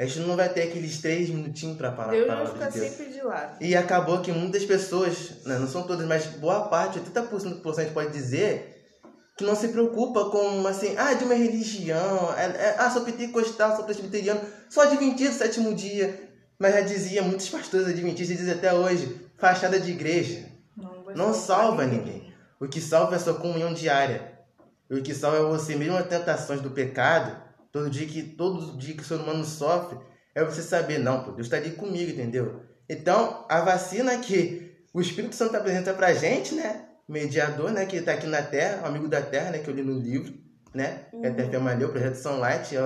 A 0.00 0.04
gente 0.04 0.20
não 0.20 0.36
vai 0.36 0.48
ter 0.48 0.62
aqueles 0.62 1.00
três 1.00 1.28
minutinhos 1.28 1.76
pra 1.76 1.90
falar 1.92 2.08
a 2.08 2.12
Deus 2.12 2.26
palavra 2.28 2.52
ficar 2.52 2.68
de 2.70 2.78
Deus. 2.80 2.92
sempre 2.92 3.12
de 3.12 3.20
lado. 3.22 3.56
E 3.60 3.74
acabou 3.76 4.20
que 4.20 4.30
muitas 4.30 4.64
pessoas, 4.64 5.42
né, 5.44 5.58
não 5.58 5.66
são 5.66 5.82
todas, 5.82 6.06
mas 6.06 6.24
boa 6.26 6.68
parte, 6.68 7.00
80% 7.00 7.78
a 7.78 7.82
gente 7.82 7.92
pode 7.92 8.12
dizer, 8.12 8.77
que 9.38 9.44
não 9.44 9.54
se 9.54 9.68
preocupa 9.68 10.30
com, 10.30 10.66
assim, 10.66 10.96
ah, 10.98 11.14
de 11.14 11.22
uma 11.22 11.34
religião, 11.34 12.34
é, 12.36 12.46
é, 12.46 12.76
ah, 12.76 12.90
sou 12.90 13.04
pentecostal, 13.04 13.76
sou 13.76 13.84
presbiteriano, 13.84 14.40
sou 14.68 14.82
adventista 14.82 15.44
sétimo 15.44 15.72
dia. 15.72 16.28
Mas 16.58 16.74
já 16.74 16.80
dizia, 16.80 17.22
muitos 17.22 17.48
pastores 17.48 17.86
adventistas 17.86 18.36
dizem 18.36 18.52
até 18.52 18.74
hoje, 18.74 19.30
fachada 19.36 19.78
de 19.78 19.92
igreja. 19.92 20.44
Não, 20.76 21.04
Não 21.14 21.32
salva 21.32 21.86
ninguém. 21.86 22.34
O 22.58 22.66
que 22.66 22.80
salva 22.80 23.12
é 23.12 23.16
a 23.16 23.20
sua 23.20 23.34
comunhão 23.34 23.72
diária. 23.72 24.40
O 24.90 25.00
que 25.00 25.14
salva 25.14 25.38
é 25.38 25.42
você, 25.42 25.76
mesmo 25.76 25.96
as 25.96 26.08
tentações 26.08 26.60
do 26.60 26.72
pecado, 26.72 27.40
todo 27.70 27.88
dia 27.88 28.08
que, 28.08 28.24
todo 28.24 28.76
dia 28.76 28.96
que 28.96 29.02
o 29.02 29.06
ser 29.06 29.20
humano 29.20 29.44
sofre, 29.44 30.00
é 30.34 30.44
você 30.44 30.62
saber, 30.62 30.98
não, 30.98 31.22
pô, 31.22 31.30
Deus 31.30 31.46
está 31.46 31.58
ali 31.58 31.70
comigo, 31.70 32.10
entendeu? 32.10 32.62
Então, 32.88 33.46
a 33.48 33.60
vacina 33.60 34.18
que 34.18 34.82
o 34.92 35.00
Espírito 35.00 35.36
Santo 35.36 35.56
apresenta 35.56 35.94
pra 35.94 36.12
gente, 36.12 36.56
né? 36.56 36.87
Mediador, 37.08 37.70
né? 37.70 37.86
Que 37.86 38.02
tá 38.02 38.12
aqui 38.12 38.26
na 38.26 38.42
Terra, 38.42 38.82
um 38.82 38.86
amigo 38.86 39.08
da 39.08 39.22
Terra, 39.22 39.50
né? 39.50 39.58
Que 39.58 39.68
eu 39.68 39.74
li 39.74 39.82
no 39.82 39.98
livro, 39.98 40.34
né? 40.74 41.06
Que 41.10 41.26
até 41.26 41.58
o 41.58 41.88
Projeto 41.88 42.16
Sunlight, 42.16 42.74
eu, 42.74 42.84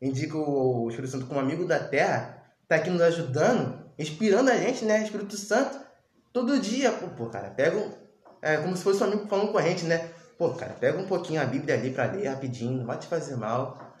indica 0.00 0.36
o 0.36 0.88
Espírito 0.88 1.12
Santo 1.12 1.26
como 1.26 1.40
amigo 1.40 1.66
da 1.66 1.78
Terra, 1.78 2.42
tá 2.68 2.76
aqui 2.76 2.90
nos 2.90 3.00
ajudando, 3.00 3.90
inspirando 3.98 4.50
a 4.50 4.56
gente, 4.56 4.84
né? 4.84 5.02
Espírito 5.02 5.36
Santo, 5.36 5.78
todo 6.32 6.58
dia, 6.58 6.92
pô, 6.92 7.08
pô 7.08 7.26
cara, 7.26 7.50
pega 7.50 7.76
um, 7.76 7.90
é 8.42 8.58
como 8.58 8.76
se 8.76 8.82
fosse 8.82 9.02
um 9.02 9.06
amigo 9.06 9.26
falando 9.26 9.50
com 9.50 9.58
a 9.58 9.62
gente, 9.62 9.84
né? 9.86 10.10
Pô, 10.36 10.50
cara, 10.50 10.74
pega 10.74 10.98
um 10.98 11.06
pouquinho 11.06 11.40
a 11.40 11.46
Bíblia 11.46 11.74
ali 11.74 11.90
pra 11.90 12.10
ler 12.10 12.28
rapidinho, 12.28 12.78
não 12.78 12.86
vai 12.86 12.98
te 12.98 13.06
fazer 13.06 13.36
mal. 13.36 13.94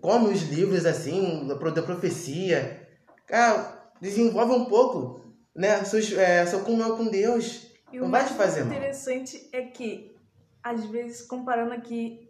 Come 0.00 0.32
os 0.32 0.42
livros 0.42 0.86
assim, 0.86 1.48
da 1.48 1.54
da 1.54 1.82
profecia. 1.82 2.86
Cara, 3.26 3.90
desenvolve 4.00 4.52
um 4.52 4.66
pouco, 4.66 5.34
né? 5.56 5.82
Seus, 5.84 6.12
é, 6.12 6.46
sua 6.46 6.60
comunhão 6.60 6.96
com 6.96 7.08
Deus. 7.08 7.71
E 7.92 7.98
Não 7.98 8.06
o 8.06 8.10
vai 8.10 8.20
mais 8.22 8.32
te 8.32 8.36
fazer 8.36 8.64
mal. 8.64 8.72
interessante 8.74 9.48
é 9.52 9.62
que, 9.62 10.16
às 10.62 10.84
vezes, 10.86 11.22
comparando 11.26 11.72
aqui 11.72 12.28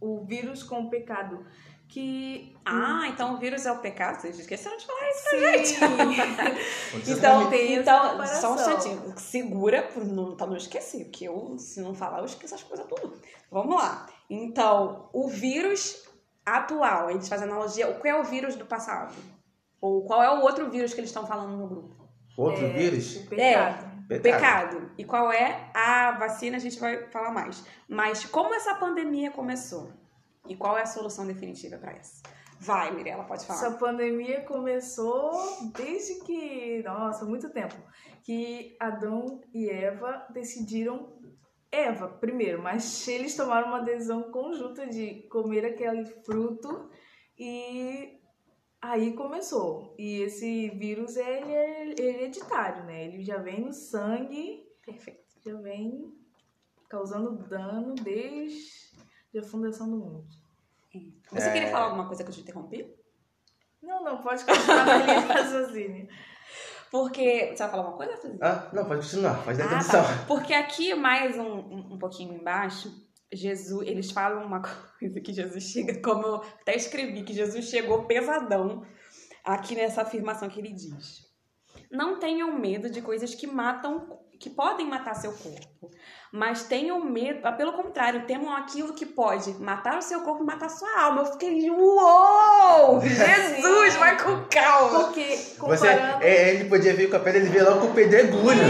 o 0.00 0.24
vírus 0.24 0.62
com 0.62 0.82
o 0.82 0.90
pecado, 0.90 1.44
que... 1.88 2.56
Ah, 2.64 3.06
então 3.08 3.34
o 3.34 3.38
vírus 3.38 3.66
é 3.66 3.72
o 3.72 3.78
pecado? 3.78 4.20
Vocês 4.20 4.38
esqueceram 4.38 4.76
de 4.78 4.86
falar 4.86 5.10
isso. 5.10 5.76
Sim! 5.76 5.82
Então, 7.12 7.50
tem 7.50 7.74
então 7.74 8.26
só 8.26 8.52
um 8.52 8.54
instantinho. 8.54 9.14
Segura 9.18 9.82
pra 9.82 10.04
não, 10.04 10.36
pra 10.36 10.46
não 10.46 10.56
esquecer, 10.56 11.04
porque 11.04 11.26
eu, 11.28 11.56
se 11.58 11.80
não 11.80 11.94
falar, 11.94 12.18
eu 12.20 12.24
esqueço 12.24 12.54
as 12.54 12.62
coisas 12.62 12.86
tudo. 12.86 13.14
Vamos 13.50 13.76
lá. 13.76 14.06
Então, 14.30 15.08
o 15.12 15.28
vírus 15.28 16.08
atual, 16.44 17.10
eles 17.10 17.28
fazem 17.28 17.46
analogia. 17.46 17.86
Qual 17.92 18.06
é 18.16 18.18
o 18.18 18.24
vírus 18.24 18.56
do 18.56 18.64
passado? 18.64 19.14
Ou 19.80 20.04
qual 20.04 20.22
é 20.22 20.30
o 20.38 20.42
outro 20.42 20.70
vírus 20.70 20.94
que 20.94 21.00
eles 21.00 21.10
estão 21.10 21.26
falando 21.26 21.56
no 21.56 21.66
grupo? 21.68 21.94
Outro 22.36 22.64
É, 22.64 22.68
vírus? 22.70 23.16
O 23.16 23.26
pecado. 24.08 24.22
Pecado. 24.22 24.92
E 24.98 25.04
qual 25.04 25.32
é 25.32 25.70
a 25.74 26.12
vacina, 26.12 26.56
a 26.56 26.60
gente 26.60 26.78
vai 26.78 27.08
falar 27.10 27.30
mais. 27.30 27.64
Mas 27.88 28.24
como 28.24 28.54
essa 28.54 28.74
pandemia 28.74 29.30
começou? 29.30 29.92
E 30.48 30.56
qual 30.56 30.76
é 30.76 30.82
a 30.82 30.86
solução 30.86 31.26
definitiva 31.26 31.78
pra 31.78 31.92
isso? 31.96 32.22
Vai, 32.58 32.92
Mirella, 32.92 33.24
pode 33.24 33.44
falar. 33.44 33.58
Essa 33.58 33.72
pandemia 33.72 34.42
começou 34.42 35.32
desde 35.74 36.24
que, 36.24 36.82
nossa, 36.84 37.24
muito 37.24 37.50
tempo, 37.50 37.74
que 38.22 38.76
Adão 38.78 39.40
e 39.52 39.68
Eva 39.68 40.26
decidiram, 40.32 41.12
Eva 41.70 42.08
primeiro, 42.08 42.62
mas 42.62 43.08
eles 43.08 43.34
tomaram 43.34 43.68
uma 43.68 43.80
decisão 43.80 44.30
conjunta 44.30 44.86
de 44.86 45.26
comer 45.28 45.64
aquele 45.64 46.04
fruto 46.24 46.88
e 47.36 48.21
aí 48.82 49.14
começou. 49.14 49.94
E 49.98 50.20
esse 50.22 50.68
vírus 50.70 51.16
ele 51.16 51.52
é 51.52 51.88
hereditário, 52.00 52.84
né? 52.84 53.04
Ele 53.06 53.22
já 53.22 53.38
vem 53.38 53.60
no 53.64 53.72
sangue, 53.72 54.66
Perfeito. 54.84 55.22
já 55.44 55.54
vem 55.60 56.12
causando 56.90 57.48
dano 57.48 57.94
desde 57.94 58.98
a 59.38 59.42
fundação 59.42 59.88
do 59.88 59.96
mundo. 59.96 60.26
Você 61.30 61.48
É. 61.48 61.52
queria 61.52 61.70
falar 61.70 61.86
alguma 61.86 62.06
coisa 62.06 62.22
que 62.22 62.28
eu 62.30 62.34
te 62.34 62.40
interrompi? 62.42 62.94
Não, 63.82 64.04
não, 64.04 64.20
pode 64.20 64.44
continuar 64.44 64.84
na 64.84 64.96
linha 64.98 65.20
de 65.22 65.26
raciocínio. 65.26 66.08
Porque. 66.90 67.46
Você 67.48 67.56
vai 67.62 67.70
falar 67.70 67.82
alguma 67.84 67.96
coisa, 67.96 68.16
Felipe? 68.20 68.38
Ah, 68.44 68.68
não, 68.74 68.84
pode 68.84 69.00
continuar, 69.00 69.36
faz 69.42 69.58
a 69.58 69.62
Ah, 69.62 69.66
introdução. 69.66 70.02
tá. 70.02 70.24
Porque 70.28 70.52
aqui, 70.52 70.94
mais 70.94 71.38
um, 71.38 71.42
um, 71.46 71.94
um 71.94 71.98
pouquinho 71.98 72.34
embaixo, 72.34 72.92
Jesus, 73.32 73.86
eles 73.88 74.10
falam 74.10 74.44
uma 74.44 74.62
coisa 74.98 75.20
que 75.20 75.32
Jesus 75.32 75.64
chega, 75.64 76.00
como 76.00 76.26
eu 76.26 76.36
até 76.36 76.76
escrevi, 76.76 77.22
que 77.22 77.32
Jesus 77.32 77.66
chegou 77.66 78.04
pesadão 78.04 78.84
aqui 79.44 79.74
nessa 79.74 80.02
afirmação 80.02 80.48
que 80.48 80.60
ele 80.60 80.72
diz. 80.72 81.30
Não 81.90 82.18
tenham 82.18 82.58
medo 82.58 82.90
de 82.90 83.02
coisas 83.02 83.34
que 83.34 83.46
matam, 83.46 84.18
que 84.38 84.48
podem 84.48 84.88
matar 84.88 85.14
seu 85.14 85.32
corpo. 85.32 85.90
Mas 86.32 86.64
tenham 86.64 87.04
medo, 87.04 87.40
ah, 87.44 87.52
pelo 87.52 87.74
contrário, 87.74 88.26
temam 88.26 88.50
aquilo 88.54 88.94
que 88.94 89.04
pode 89.04 89.52
matar 89.60 89.98
o 89.98 90.02
seu 90.02 90.20
corpo 90.22 90.42
e 90.42 90.46
matar 90.46 90.66
a 90.66 90.70
sua 90.70 91.00
alma. 91.02 91.20
Eu 91.20 91.32
fiquei, 91.32 91.70
uou! 91.70 93.00
Jesus, 93.04 93.94
vai 93.96 94.16
com 94.22 94.44
calma! 94.48 95.04
Porque 95.04 95.36
Você, 95.36 95.56
comparando. 95.58 96.24
é, 96.24 96.54
ele 96.54 96.68
podia 96.68 96.94
vir 96.94 97.10
com 97.10 97.16
a 97.16 97.20
pedra, 97.20 97.40
ele 97.40 97.50
veio 97.50 97.64
logo 97.66 97.80
com 97.82 97.86
o 97.88 97.94
pedregulho. 97.94 98.60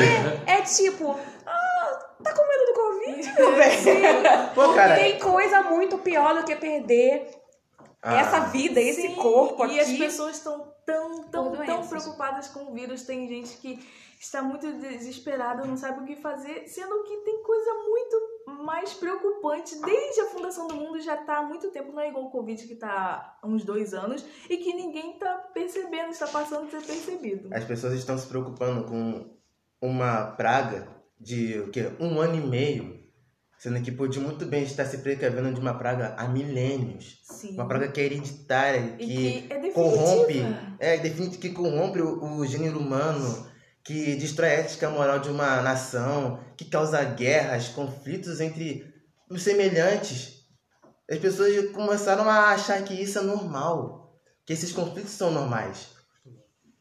É 0.47 0.61
tipo, 0.63 1.13
ah, 1.13 1.17
tá 1.17 1.23
com 1.23 1.32
medo 3.27 3.37
do 3.37 3.45
Covid, 3.45 3.85
meu 3.85 4.23
bem? 4.23 4.55
Pô, 4.55 4.75
cara. 4.75 4.95
Tem 4.97 5.19
coisa 5.19 5.63
muito 5.63 5.99
pior 5.99 6.35
do 6.35 6.45
que 6.45 6.57
perder 6.57 7.29
Ah, 8.03 8.21
essa 8.21 8.41
vida, 8.41 8.81
esse 8.81 9.03
Sim, 9.03 9.15
corpo 9.15 9.63
aqui. 9.63 9.77
E 9.77 9.81
as 9.81 9.93
pessoas 9.93 10.37
estão 10.37 10.73
tão, 10.85 11.23
tão, 11.25 11.53
tão 11.65 11.87
preocupadas 11.87 12.49
com 12.49 12.71
o 12.71 12.75
vírus. 12.75 13.03
Tem 13.05 13.29
gente 13.29 13.57
que 13.59 13.79
está 14.19 14.43
muito 14.43 14.73
desesperada, 14.75 15.65
não 15.65 15.77
sabe 15.77 16.01
o 16.01 16.05
que 16.05 16.15
fazer, 16.17 16.69
sendo 16.69 17.03
que 17.05 17.17
tem 17.19 17.43
coisa 17.43 17.73
muito 17.75 18.63
mais 18.63 18.95
preocupante. 18.95 19.81
Desde 19.81 20.21
a 20.21 20.27
fundação 20.27 20.69
do 20.69 20.77
mundo 20.77 21.01
já 21.01 21.15
está 21.15 21.39
há 21.39 21.43
muito 21.43 21.71
tempo, 21.71 21.93
não 21.93 22.01
é 22.01 22.09
igual 22.09 22.27
o 22.27 22.31
Covid 22.31 22.65
que 22.67 22.75
está 22.75 23.37
há 23.43 23.47
uns 23.47 23.65
dois 23.65 23.93
anos 23.93 24.25
e 24.49 24.57
que 24.59 24.75
ninguém 24.75 25.15
está 25.15 25.35
percebendo, 25.53 26.11
está 26.11 26.29
passando 26.29 26.67
a 26.67 26.71
ser 26.71 26.87
percebido. 26.87 27.49
As 27.53 27.65
pessoas 27.65 27.95
estão 27.95 28.17
se 28.17 28.27
preocupando 28.29 28.85
com 28.85 29.37
uma 29.81 30.27
praga 30.37 30.87
de 31.19 31.59
o 31.59 31.71
quê? 31.71 31.91
um 31.99 32.21
ano 32.21 32.37
e 32.37 32.41
meio, 32.47 33.02
sendo 33.63 33.81
que 33.81 33.93
pode 33.93 34.19
muito 34.19 34.45
bem 34.45 34.65
estar 34.65 34.85
se 34.85 34.99
precavendo 34.99 35.55
de 35.55 35.61
uma 35.61 35.79
praga 35.79 36.17
há 36.19 36.27
milênios. 36.27 37.21
Sim. 37.23 37.55
Uma 37.55 37.69
praga 37.69 37.87
que 37.87 38.01
é 38.01 38.05
hereditária, 38.07 38.97
que, 38.97 39.43
que 39.43 39.53
é 39.53 39.71
corrompe, 39.71 40.43
é 40.81 40.99
que 40.99 41.51
corrompe 41.51 42.03
o, 42.03 42.39
o 42.39 42.45
gênero 42.45 42.81
humano, 42.81 43.47
que 43.85 44.17
destrói 44.17 44.49
a 44.49 44.53
ética 44.55 44.91
moral 44.91 45.21
de 45.21 45.31
uma 45.31 45.63
nação, 45.63 46.41
que 46.57 46.65
causa 46.65 47.05
guerras, 47.05 47.69
conflitos 47.69 48.41
entre 48.41 48.85
os 49.31 49.45
semelhantes. 49.45 50.43
As 51.09 51.21
pessoas 51.21 51.71
começaram 51.71 52.29
a 52.29 52.49
achar 52.49 52.83
que 52.83 52.95
isso 52.95 53.21
é 53.21 53.23
normal, 53.23 54.19
que 54.45 54.53
esses 54.53 54.73
conflitos 54.73 55.13
são 55.13 55.31
normais. 55.31 55.87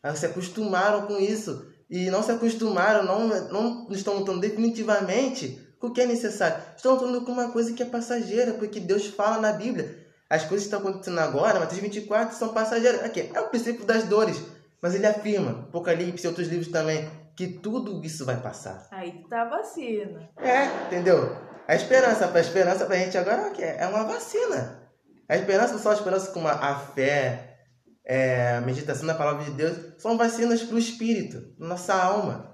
Elas 0.02 0.18
se 0.18 0.26
acostumaram 0.26 1.06
com 1.06 1.20
isso 1.20 1.64
e 1.88 2.10
não 2.10 2.24
se 2.24 2.32
acostumaram, 2.32 3.04
não, 3.04 3.28
não 3.52 3.88
estão 3.92 4.18
lutando 4.18 4.40
definitivamente 4.40 5.70
com 5.82 5.88
o 5.88 5.92
que 5.92 6.02
é 6.02 6.06
necessário. 6.06 6.64
Estão 6.78 6.94
lutando 6.94 7.26
com 7.26 7.32
uma 7.32 7.52
coisa 7.52 7.74
que 7.74 7.82
é 7.82 7.86
passageira, 7.86 8.54
porque 8.54 8.80
Deus 8.80 9.08
fala 9.08 9.42
na 9.42 9.52
Bíblia. 9.52 9.98
As 10.30 10.46
coisas 10.46 10.68
que 10.68 10.74
estão 10.74 10.80
acontecendo 10.80 11.20
agora, 11.20 11.60
Mateus 11.60 11.82
24, 11.82 12.38
são 12.38 12.50
passageiras. 12.50 13.04
Aqui, 13.04 13.32
é 13.34 13.42
o 13.42 13.50
princípio 13.50 13.84
das 13.84 14.04
dores. 14.04 14.40
Mas 14.82 14.96
ele 14.96 15.08
afirma, 15.08 15.66
Apocalipse 15.68 16.26
e 16.26 16.28
outros 16.28 16.48
livros 16.48 16.70
também, 16.70 17.10
que 17.36 17.48
tudo 17.48 18.04
isso 18.06 18.26
vai 18.26 18.38
passar. 18.38 18.88
Aí 18.92 19.24
tá 19.30 19.42
a 19.42 19.50
vacina. 19.50 20.30
É, 20.38 20.66
entendeu? 20.86 21.36
A 21.68 21.76
esperança, 21.76 22.32
a 22.32 22.40
esperança 22.40 22.86
pra 22.86 22.98
gente 22.98 23.18
agora 23.18 23.42
é 23.42 23.50
o 23.50 23.52
quê? 23.52 23.64
É 23.64 23.88
uma 23.88 24.04
vacina. 24.04 24.80
A 25.28 25.36
esperança, 25.36 25.78
só 25.78 25.92
a 25.92 25.96
esperança 25.96 26.32
como 26.32 26.48
a, 26.48 26.76
fé, 26.76 27.58
é, 28.06 28.58
a 28.58 28.62
meditação 28.62 29.06
na 29.06 29.14
palavra 29.14 29.46
de 29.46 29.52
Deus, 29.52 29.78
são 29.98 30.18
vacinas 30.18 30.64
pro 30.64 30.78
espírito, 30.78 31.54
nossa 31.58 31.94
alma. 31.94 32.51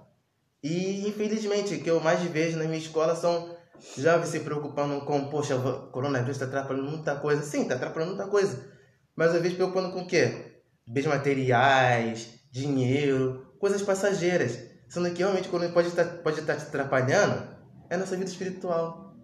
E 0.67 1.07
infelizmente, 1.07 1.75
o 1.75 1.81
que 1.81 1.89
eu 1.89 2.01
mais 2.01 2.21
vejo 2.24 2.57
na 2.57 2.65
minha 2.65 2.77
escola 2.77 3.15
são 3.15 3.55
jovens 3.97 4.27
se 4.27 4.41
preocupando 4.41 5.00
com, 5.05 5.29
poxa, 5.29 5.55
o 5.55 5.89
coronavírus 5.91 6.36
está 6.36 6.45
atrapalhando 6.45 6.91
muita 6.91 7.15
coisa. 7.15 7.41
Sim, 7.41 7.62
está 7.62 7.75
atrapalhando 7.75 8.15
muita 8.15 8.29
coisa. 8.29 8.69
Mas 9.15 9.33
eu 9.33 9.41
vejo 9.41 9.55
preocupando 9.55 9.93
com 9.93 10.01
o 10.01 10.07
quê? 10.07 10.62
Bens 10.86 11.05
materiais, 11.05 12.33
dinheiro, 12.51 13.55
coisas 13.62 13.81
passageiras. 13.81 14.59
Sendo 14.89 15.09
que 15.12 15.19
realmente 15.19 15.47
quando 15.47 15.71
pode 15.71 15.88
estar, 15.88 16.03
pode 16.21 16.41
estar 16.41 16.57
te 16.57 16.63
atrapalhando 16.63 17.47
é 17.89 17.95
a 17.95 17.97
nossa 17.97 18.17
vida 18.17 18.29
espiritual. 18.29 19.15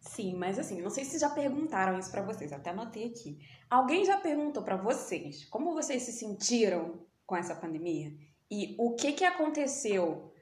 Sim, 0.00 0.34
mas 0.36 0.58
assim, 0.58 0.80
não 0.80 0.88
sei 0.88 1.04
se 1.04 1.18
já 1.18 1.28
perguntaram 1.28 1.98
isso 1.98 2.10
pra 2.10 2.22
vocês, 2.22 2.52
até 2.52 2.70
anotei 2.70 3.08
aqui. 3.08 3.36
Alguém 3.68 4.02
já 4.06 4.16
perguntou 4.16 4.62
pra 4.62 4.76
vocês 4.76 5.44
como 5.50 5.74
vocês 5.74 6.04
se 6.04 6.12
sentiram 6.12 7.04
com 7.26 7.36
essa 7.36 7.54
pandemia? 7.54 8.12
E 8.50 8.74
o 8.78 8.94
que 8.94 9.12
que 9.12 9.24
aconteceu 9.24 10.32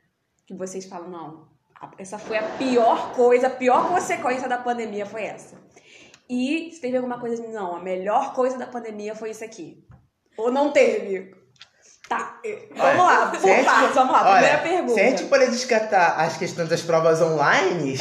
que 0.46 0.54
vocês 0.54 0.84
falam, 0.86 1.08
não, 1.10 1.48
essa 1.98 2.18
foi 2.18 2.36
a 2.38 2.42
pior 2.58 3.12
coisa, 3.12 3.46
a 3.46 3.50
pior 3.50 3.88
consequência 3.88 4.48
da 4.48 4.58
pandemia 4.58 5.06
foi 5.06 5.22
essa. 5.24 5.56
E 6.28 6.70
se 6.72 6.80
teve 6.80 6.96
alguma 6.96 7.18
coisa 7.20 7.42
assim, 7.42 7.52
não, 7.52 7.76
a 7.76 7.80
melhor 7.82 8.32
coisa 8.34 8.56
da 8.56 8.66
pandemia 8.66 9.14
foi 9.14 9.30
isso 9.30 9.44
aqui. 9.44 9.84
Ou 10.38 10.50
não 10.50 10.70
teve? 10.72 11.34
Tá, 12.08 12.38
vamos 12.76 13.04
lá, 13.06 13.26
por 13.28 13.40
gente- 13.40 13.64
partes, 13.64 13.94
vamos 13.94 14.12
lá, 14.12 14.24
primeira 14.24 14.48
olha, 14.48 14.62
pergunta. 14.62 14.92
Se 14.94 15.00
a 15.00 15.04
gente 15.04 15.24
poder 15.24 15.50
descartar 15.50 16.16
as 16.20 16.36
questões 16.36 16.68
das 16.68 16.82
provas 16.82 17.22
online 17.22 17.94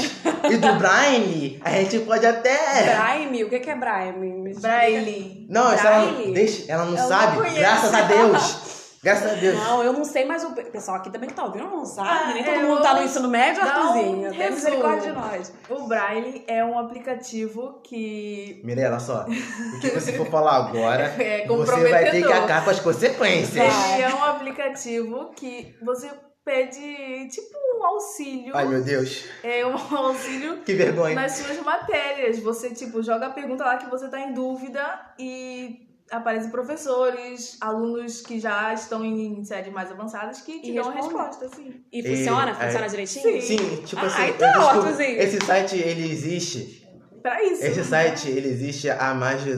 e 0.52 0.58
do 0.58 0.76
Braille, 0.76 1.62
a 1.64 1.70
gente 1.72 2.00
pode 2.00 2.26
até. 2.26 2.84
Braille, 2.84 3.44
o 3.46 3.50
que 3.50 3.60
que 3.62 3.70
é 3.70 3.76
Braille? 3.76 4.54
Braille. 4.60 5.48
Não, 5.50 5.70
se 5.78 5.86
ela, 5.88 6.06
Braille? 6.12 6.34
deixa, 6.34 6.70
ela 6.72 6.84
não 6.86 6.98
Eu 6.98 7.00
não 7.02 7.08
sabe, 7.08 7.38
conheço. 7.38 7.56
graças 7.60 7.94
a 7.94 8.02
Deus. 8.02 8.63
Graças 9.04 9.32
a 9.34 9.36
Deus. 9.36 9.56
Não, 9.56 9.84
eu 9.84 9.92
não 9.92 10.06
sei, 10.06 10.24
mas 10.24 10.44
o 10.46 10.52
pessoal 10.54 10.98
aqui 10.98 11.12
também 11.12 11.28
que 11.30 11.36
tá 11.36 11.44
ouvindo 11.44 11.66
não 11.66 11.86
sabe. 11.86 12.10
Ah, 12.10 12.34
Nem 12.34 12.44
todo 12.44 12.56
é, 12.56 12.64
mundo 12.64 12.82
tá 12.82 12.94
no 12.94 13.04
ensino 13.04 13.28
médio, 13.28 13.62
dar 13.62 13.78
um 13.78 13.88
Arthurzinho. 13.90 14.32
Tem 14.32 14.52
misericórdia 14.52 15.12
de 15.12 15.18
nós. 15.20 15.54
O 15.70 15.88
Braille 15.88 16.44
é 16.48 16.64
um 16.64 16.80
aplicativo 16.80 17.82
que 17.84 18.62
Mirella, 18.64 19.00
só. 19.00 19.26
O 19.26 19.80
que 19.82 19.90
você 19.90 20.14
for 20.14 20.28
falar 20.28 20.56
agora, 20.56 21.04
é 21.22 21.46
você 21.46 21.90
vai 21.90 22.12
ter 22.12 22.26
que 22.26 22.32
acabar 22.32 22.64
com 22.64 22.70
as 22.70 22.80
consequências. 22.80 23.74
Ele 23.94 24.02
é 24.04 24.16
um 24.16 24.24
aplicativo 24.24 25.32
que 25.36 25.76
você 25.84 26.10
pede 26.46 27.28
tipo 27.30 27.58
um 27.78 27.86
auxílio. 27.86 28.56
Ai, 28.56 28.66
meu 28.66 28.82
Deus. 28.82 29.26
É 29.44 29.66
um 29.66 29.76
auxílio 29.98 30.58
Que 30.62 30.74
vergonha. 30.76 31.16
nas 31.16 31.34
suas 31.34 31.60
matérias. 31.60 32.40
Você, 32.40 32.70
tipo, 32.70 33.04
joga 33.04 33.28
a 33.28 33.30
pergunta 33.30 33.66
lá 33.66 33.78
que 33.78 33.90
você 33.90 34.08
tá 34.08 34.20
em 34.20 34.34
dúvida 34.34 34.82
e 35.20 35.93
aparecem 36.12 36.52
professores, 36.52 37.58
alunos 37.62 38.22
que 38.22 38.40
já 38.40 38.74
estão 38.74 39.04
em 39.04 39.44
séries 39.44 39.74
mais 39.74 39.92
avançadas 39.92 40.42
que 40.42 40.60
te 40.62 40.72
E 40.72 40.76
dão 40.76 40.90
a 40.90 40.94
resposta, 40.94 41.46
assim. 41.46 41.84
E 41.92 42.02
funciona? 42.04 42.52
E- 42.52 42.56
funciona 42.56 42.86
é. 42.86 42.90
direitinho? 42.90 43.42
Sim, 43.42 43.82
tipo 43.84 44.02
Ah, 44.02 44.06
assim, 44.08 44.30
então, 44.30 44.48
eu 44.48 44.54
descobri- 44.60 44.80
Arthurzinho. 44.90 45.22
esse 45.22 45.46
site 45.46 45.76
ele 45.78 46.12
existe. 46.12 46.88
Pra 47.22 47.44
isso. 47.44 47.64
Esse 47.64 47.84
site 47.84 48.30
ele 48.30 48.50
existe 48.50 48.90
há 48.90 49.14
mais 49.14 49.44
de 49.44 49.58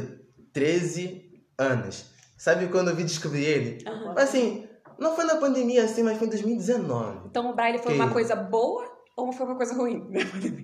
13 0.54 1.22
anos. 1.58 2.06
Sabe 2.38 2.68
quando 2.68 2.90
eu 2.90 2.96
vi 2.96 3.04
descobrir 3.04 3.44
ele? 3.44 3.84
Aham. 3.88 4.14
Assim, 4.18 4.68
não 5.00 5.16
foi 5.16 5.26
na 5.26 5.36
pandemia 5.38 5.84
assim, 5.84 6.04
mas 6.04 6.18
foi 6.18 6.28
em 6.28 6.30
2019. 6.30 7.28
Então 7.28 7.50
o 7.50 7.56
Braille 7.56 7.80
foi 7.80 7.94
Que- 7.94 8.00
uma 8.00 8.12
coisa 8.12 8.36
boa 8.36 8.86
ou 9.18 9.32
foi 9.32 9.46
uma 9.46 9.56
coisa 9.56 9.74
ruim? 9.74 10.08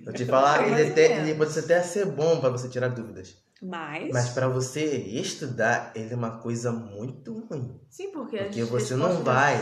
Eu 0.06 0.12
te 0.12 0.24
falar, 0.26 0.66
ele, 0.68 0.90
até, 0.90 1.18
ele 1.18 1.34
pode 1.34 1.58
até 1.58 1.82
ser 1.82 2.06
bom 2.06 2.40
pra 2.40 2.50
você 2.50 2.68
tirar 2.68 2.88
dúvidas. 2.88 3.36
Mas. 3.62 4.10
Mas 4.12 4.28
pra 4.30 4.48
você 4.48 4.84
estudar, 4.84 5.92
ele 5.94 6.12
é 6.12 6.16
uma 6.16 6.38
coisa 6.38 6.72
muito 6.72 7.32
ruim. 7.48 7.80
Sim, 7.88 8.10
porque, 8.10 8.36
Porque 8.38 8.64
você 8.64 8.96
não 8.96 9.22
vai. 9.22 9.60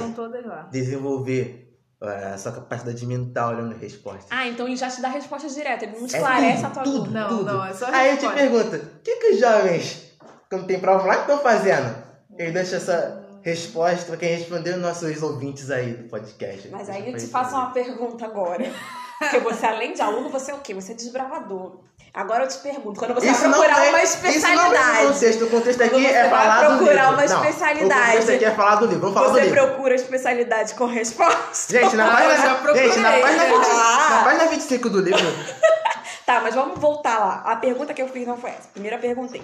Desenvolver 0.72 1.78
eh, 2.02 2.30
a 2.32 2.38
sua 2.38 2.52
capacidade 2.52 3.04
mental 3.06 3.50
olhando 3.50 3.76
respostas. 3.76 4.26
Ah, 4.30 4.46
então 4.46 4.66
ele 4.66 4.76
já 4.76 4.88
te 4.88 5.02
dá 5.02 5.08
respostas 5.08 5.54
diretas, 5.54 5.82
ele 5.82 5.96
não 5.96 6.04
É 6.04 6.06
esclarece 6.06 6.64
a 6.64 6.70
tua 6.70 6.82
tudo, 6.82 6.98
dúvida. 7.00 7.20
Não, 7.20 7.28
tudo. 7.28 7.52
não, 7.52 7.64
é 7.66 7.74
só 7.74 7.86
Aí 7.92 8.10
eu 8.12 8.16
te 8.16 8.26
resposta. 8.26 8.36
pergunto, 8.36 8.76
o 8.76 9.00
que, 9.02 9.16
que 9.16 9.26
os 9.32 9.38
jovens, 9.40 10.12
quando 10.48 10.66
tem 10.66 10.80
prova 10.80 11.06
lá, 11.06 11.20
estão 11.20 11.38
fazendo? 11.40 11.94
Ele 12.38 12.52
deixa 12.52 12.76
essa 12.76 13.22
resposta 13.42 14.06
pra 14.06 14.16
quem 14.16 14.34
respondeu 14.34 14.78
nossos 14.78 15.22
ouvintes 15.22 15.70
aí 15.70 15.92
do 15.94 16.08
podcast. 16.08 16.68
Mas 16.68 16.88
aí 16.88 17.10
eu 17.12 17.18
te 17.18 17.26
faço 17.26 17.54
uma 17.54 17.70
pergunta 17.70 18.24
agora. 18.24 18.64
Porque 19.20 19.38
você, 19.40 19.66
além 19.66 19.92
de 19.92 20.00
aluno, 20.00 20.30
você 20.30 20.50
é 20.50 20.54
o 20.54 20.60
quê? 20.60 20.72
Você 20.72 20.92
é 20.92 20.94
desbravador. 20.94 21.80
Agora 22.12 22.42
eu 22.44 22.48
te 22.48 22.58
pergunto, 22.58 22.98
quando 22.98 23.14
você 23.14 23.28
Isso 23.28 23.40
vai 23.40 23.48
não 23.50 23.58
procurar 23.60 23.86
é- 23.86 23.88
uma 23.90 24.02
Isso 24.02 24.18
não 24.18 24.26
é 24.28 24.32
especialidade, 24.34 25.06
contexto. 25.06 25.44
O 25.44 25.50
contexto 25.50 25.82
aqui 25.82 26.02
você 26.02 26.06
é 26.08 26.28
vai 26.28 26.30
falar 26.30 26.56
do 26.56 26.60
livro. 26.70 26.78
procurar 26.84 27.08
uma 27.10 27.16
Não, 27.16 27.24
especialidade, 27.24 28.00
O 28.00 28.04
contexto 28.10 28.30
aqui 28.32 28.44
é 28.44 28.50
falar 28.50 28.74
do 28.76 28.86
livro. 28.86 29.00
Vamos 29.00 29.14
falar 29.14 29.26
do 29.28 29.32
você 29.34 29.40
livro. 29.42 29.66
procura 29.66 29.94
especialidade 29.94 30.74
com 30.74 30.86
resposta. 30.86 31.72
Gente, 31.80 31.94
na 31.96 32.08
Ah, 32.08 32.16
página, 32.16 32.54
procurei. 32.56 32.88
gente, 32.88 32.98
na 33.00 33.10
página, 33.12 33.44
20, 33.44 33.66
Ah. 33.72 34.08
na 34.10 34.24
página 34.24 34.46
25 34.46 34.90
do 34.90 35.00
livro, 35.00 35.20
Tá, 36.26 36.40
mas 36.40 36.54
vamos 36.54 36.78
voltar 36.78 37.18
lá. 37.18 37.42
A 37.44 37.56
pergunta 37.56 37.92
que 37.94 38.00
eu 38.02 38.08
fiz 38.08 38.26
não 38.26 38.36
foi 38.36 38.50
essa. 38.50 38.68
Primeiro 38.72 38.96
eu 38.96 39.00
perguntei. 39.00 39.42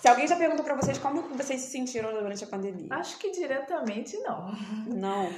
Se 0.00 0.08
alguém 0.08 0.26
já 0.26 0.34
perguntou 0.36 0.64
pra 0.64 0.74
vocês 0.74 0.98
como 0.98 1.22
vocês 1.36 1.60
se 1.60 1.70
sentiram 1.70 2.12
durante 2.12 2.42
a 2.42 2.46
pandemia. 2.48 2.86
Acho 2.90 3.16
que 3.18 3.30
diretamente 3.30 4.16
não. 4.18 4.52
Não. 4.86 5.30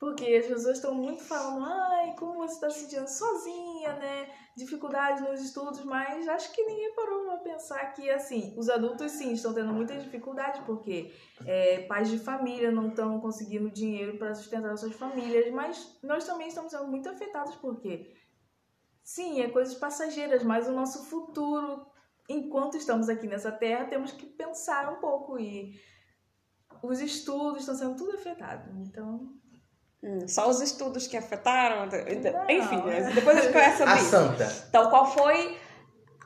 Porque 0.00 0.24
as 0.34 0.46
pessoas 0.46 0.76
estão 0.78 0.94
muito 0.94 1.22
falando, 1.22 1.62
ai, 1.62 2.14
como 2.18 2.38
você 2.38 2.54
está 2.54 2.70
se 2.70 2.80
sentindo 2.80 3.06
sozinha, 3.06 3.92
né? 3.96 4.30
Dificuldades 4.56 5.22
nos 5.22 5.42
estudos, 5.42 5.84
mas 5.84 6.26
acho 6.26 6.50
que 6.52 6.64
ninguém 6.64 6.94
parou 6.94 7.26
pra 7.26 7.36
pensar 7.36 7.92
que, 7.92 8.08
assim, 8.08 8.54
os 8.56 8.70
adultos 8.70 9.12
sim 9.12 9.34
estão 9.34 9.52
tendo 9.52 9.74
muitas 9.74 10.02
dificuldades, 10.02 10.62
porque 10.64 11.12
é, 11.44 11.82
pais 11.82 12.08
de 12.08 12.18
família 12.18 12.72
não 12.72 12.88
estão 12.88 13.20
conseguindo 13.20 13.70
dinheiro 13.70 14.16
para 14.16 14.34
sustentar 14.34 14.74
suas 14.78 14.94
famílias, 14.94 15.52
mas 15.52 15.98
nós 16.02 16.24
também 16.24 16.48
estamos 16.48 16.72
sendo 16.72 16.86
muito 16.86 17.10
afetados, 17.10 17.54
porque 17.56 18.16
sim, 19.04 19.42
é 19.42 19.50
coisas 19.50 19.74
passageiras, 19.74 20.42
mas 20.42 20.66
o 20.66 20.72
nosso 20.72 21.04
futuro, 21.10 21.86
enquanto 22.26 22.78
estamos 22.78 23.10
aqui 23.10 23.26
nessa 23.26 23.52
terra, 23.52 23.84
temos 23.84 24.12
que 24.12 24.24
pensar 24.24 24.90
um 24.90 24.98
pouco 24.98 25.38
e 25.38 25.78
os 26.82 27.00
estudos 27.00 27.60
estão 27.60 27.74
sendo 27.74 27.96
tudo 27.96 28.16
afetados, 28.16 28.74
então 28.78 29.38
Hum, 30.02 30.26
só 30.26 30.48
os 30.48 30.60
estudos 30.60 31.06
que 31.06 31.16
afetaram. 31.16 31.86
Não. 31.86 32.50
Enfim, 32.50 32.76
né? 32.84 33.10
depois 33.14 33.36
a 33.36 33.40
gente 33.42 33.52
conversa 33.52 33.78
sobre 33.78 33.92
a 33.92 33.96
isso. 33.96 34.10
santa. 34.10 34.64
Então, 34.68 34.90
qual 34.90 35.06
foi 35.06 35.58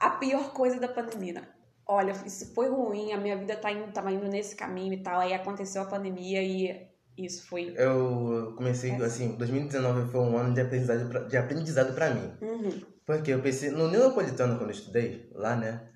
a 0.00 0.10
pior 0.10 0.52
coisa 0.52 0.78
da 0.78 0.88
pandemia? 0.88 1.42
Olha, 1.87 2.12
isso 2.24 2.54
foi 2.54 2.68
ruim, 2.68 3.12
a 3.12 3.18
minha 3.18 3.37
vida 3.37 3.56
tá 3.56 3.70
indo, 3.70 3.92
tava 3.92 4.10
indo 4.10 4.26
nesse 4.26 4.56
caminho 4.56 4.94
e 4.94 5.02
tal. 5.02 5.20
Aí 5.20 5.34
aconteceu 5.34 5.82
a 5.82 5.87
pandemia 5.87 6.42
e 6.42 6.88
isso 7.18 7.46
foi. 7.46 7.74
Eu 7.76 8.54
comecei, 8.56 8.92
assim, 9.02 9.37
2019 9.37 10.10
foi 10.10 10.20
um 10.20 10.37
ano 10.37 10.54
de 10.54 10.60
aprendizado 10.60 11.08
pra, 11.08 11.20
de 11.20 11.37
aprendizado 11.37 11.94
pra 11.94 12.10
mim. 12.10 12.32
Uhum. 12.40 12.80
Porque 13.04 13.32
eu 13.32 13.42
pensei, 13.42 13.70
no 13.70 13.88
Neopolitano, 13.88 14.56
quando 14.56 14.70
eu 14.70 14.74
estudei, 14.74 15.28
lá, 15.34 15.54
né? 15.56 15.88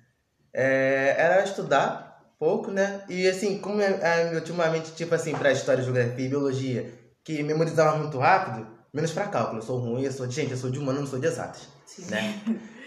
é, 0.53 1.15
era 1.17 1.43
estudar 1.43 2.33
pouco, 2.39 2.71
né? 2.71 3.03
E 3.09 3.27
assim, 3.27 3.59
como 3.59 3.81
é, 3.81 3.99
é, 4.01 4.35
ultimamente, 4.35 4.93
tipo 4.93 5.13
assim, 5.13 5.33
pra 5.33 5.51
história, 5.51 5.83
geografia 5.83 6.25
e 6.25 6.29
biologia, 6.29 6.93
que 7.29 7.43
memorizava 7.43 7.95
muito 7.95 8.17
rápido, 8.17 8.65
menos 8.91 9.11
pra 9.11 9.27
cálculo. 9.27 9.59
Eu 9.59 9.61
sou 9.61 9.77
ruim, 9.77 10.03
eu 10.03 10.11
sou 10.11 10.25
de 10.25 10.33
gente, 10.33 10.49
eu 10.49 10.57
sou 10.57 10.71
de 10.71 10.79
humano, 10.79 11.01
não 11.01 11.07
sou 11.07 11.19
de 11.19 11.27
exatas, 11.27 11.67
né? 12.09 12.41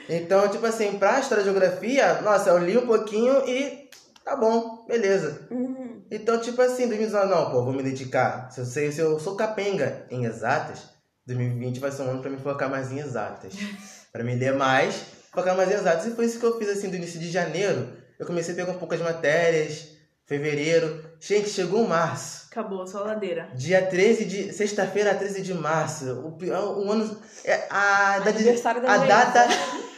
Então, 0.08 0.48
tipo 0.48 0.66
assim, 0.66 0.98
pra 0.98 1.20
história 1.20 1.42
e 1.42 1.44
geografia, 1.44 2.20
nossa, 2.22 2.50
eu 2.50 2.58
li 2.58 2.76
um 2.76 2.84
pouquinho 2.84 3.48
e 3.48 3.88
tá 4.24 4.34
bom, 4.34 4.84
beleza. 4.84 5.46
Uhum. 5.48 6.02
Então, 6.10 6.40
tipo 6.40 6.60
assim, 6.60 6.88
2019, 6.88 7.30
não, 7.30 7.52
pô, 7.52 7.64
vou 7.64 7.72
me 7.72 7.84
dedicar. 7.84 8.50
Se 8.50 8.60
eu, 8.60 8.66
sei, 8.66 8.90
se 8.90 9.00
eu 9.00 9.16
sou 9.20 9.36
capenga 9.36 10.06
em 10.10 10.24
exatas, 10.24 10.90
2020 11.24 11.78
vai 11.78 11.92
ser 11.92 12.02
um 12.02 12.10
ano 12.10 12.20
pra 12.20 12.28
me 12.28 12.38
focar 12.38 12.68
mais 12.68 12.90
em 12.90 12.98
exatas. 12.98 13.54
pra 14.10 14.24
me 14.24 14.34
ler 14.34 14.56
mais, 14.56 15.04
focar 15.32 15.56
mais 15.56 15.70
em 15.70 15.74
exatas. 15.74 16.06
E 16.06 16.16
foi 16.16 16.24
isso 16.24 16.40
que 16.40 16.46
eu 16.46 16.58
fiz, 16.58 16.68
assim, 16.68 16.90
do 16.90 16.96
início 16.96 17.20
de 17.20 17.30
janeiro. 17.30 17.96
Eu 18.18 18.26
comecei 18.26 18.54
a 18.54 18.56
pegar 18.56 18.72
um 18.72 18.78
pouco 18.78 18.92
as 18.92 19.00
matérias, 19.00 19.86
fevereiro. 20.26 21.04
Gente, 21.20 21.48
chegou 21.50 21.86
março. 21.86 22.46
acabou, 22.50 22.86
só 22.86 23.00
ladeira. 23.00 23.50
Dia 23.54 23.84
13 23.86 24.24
de. 24.24 24.52
Sexta-feira, 24.52 25.14
13 25.14 25.42
de 25.42 25.54
março. 25.54 26.10
O, 26.26 26.32
pior- 26.32 26.78
o 26.78 26.90
ano. 26.90 27.16
É, 27.44 27.66
a, 27.70 28.18
data, 28.18 28.30
Aniversário 28.30 28.82
da 28.82 28.92
a 28.92 28.96
data. 28.98 29.46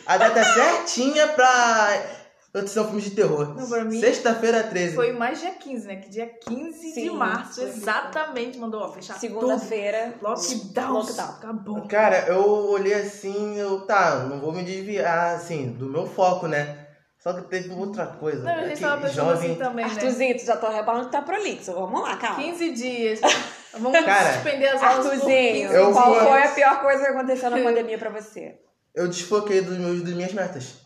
A 0.07 0.17
data 0.19 0.45
certinha 0.45 1.29
pra. 1.29 2.21
Notícia 2.53 2.83
um 2.83 2.85
filme 2.85 3.03
de 3.03 3.11
terror. 3.11 3.53
Não, 3.57 3.69
pra 3.69 3.85
mim, 3.85 3.99
Sexta-feira, 3.99 4.63
13. 4.63 4.95
Foi 4.95 5.11
mais 5.13 5.41
dia 5.41 5.51
15, 5.55 5.87
né? 5.89 5.97
Que 5.97 6.09
dia 6.09 6.27
15 6.47 6.79
de 6.87 6.93
Sim, 6.95 7.11
março, 7.11 7.55
foi. 7.63 7.65
exatamente, 7.69 8.57
mandou 8.59 8.81
ó, 8.81 8.93
fechar. 8.93 9.19
Segunda-feira. 9.19 10.15
Lockdown. 10.23 10.93
Lockdown. 10.93 11.31
Acabou. 11.31 11.89
Cara, 11.89 12.27
eu 12.29 12.47
olhei 12.71 12.95
assim, 12.95 13.57
eu, 13.59 13.81
tá, 13.81 14.21
não 14.31 14.39
vou 14.41 14.53
me 14.53 14.63
desviar, 14.63 15.35
assim, 15.35 15.73
do 15.73 15.87
meu 15.91 16.07
foco, 16.07 16.47
né? 16.47 16.84
Só 17.25 17.33
que 17.33 17.49
teve 17.49 17.71
outra 17.71 18.07
coisa. 18.07 18.43
Não, 18.45 18.53
a 18.53 18.57
né, 18.57 18.69
gente 18.69 18.83
tava 18.83 19.01
pensando 19.01 19.15
jovem... 19.15 19.51
assim 19.53 19.59
também, 19.59 19.87
né? 19.87 19.91
Arthurzinho, 19.93 20.37
tu 20.37 20.45
já 20.45 20.57
tô 20.59 20.69
reparando 20.69 21.07
que 21.07 21.13
tá 21.13 21.23
prolixo. 21.23 21.73
Vamos 21.73 22.03
lá, 22.03 22.19
calma. 22.19 22.43
15 22.43 22.73
dias. 22.75 23.21
Vamos 23.73 23.99
Cara, 24.05 24.35
suspender 24.35 24.67
as 24.69 24.83
aulas 24.83 25.07
por 25.07 25.13
15 25.13 25.23
Arthurzinho, 25.25 25.73
Eu 25.73 25.93
qual 25.93 26.13
vou- 26.13 26.21
foi 26.21 26.43
a 26.43 26.49
pior 26.49 26.83
coisa 26.83 27.03
que 27.03 27.11
aconteceu 27.11 27.49
na 27.49 27.57
pandemia 27.63 27.97
pra 27.99 28.11
você? 28.11 28.59
Eu 28.95 29.09
desfoquei 29.09 29.63
dos 29.63 29.79
meus, 29.79 30.03
das 30.03 30.13
minhas 30.13 30.35
metas. 30.35 30.85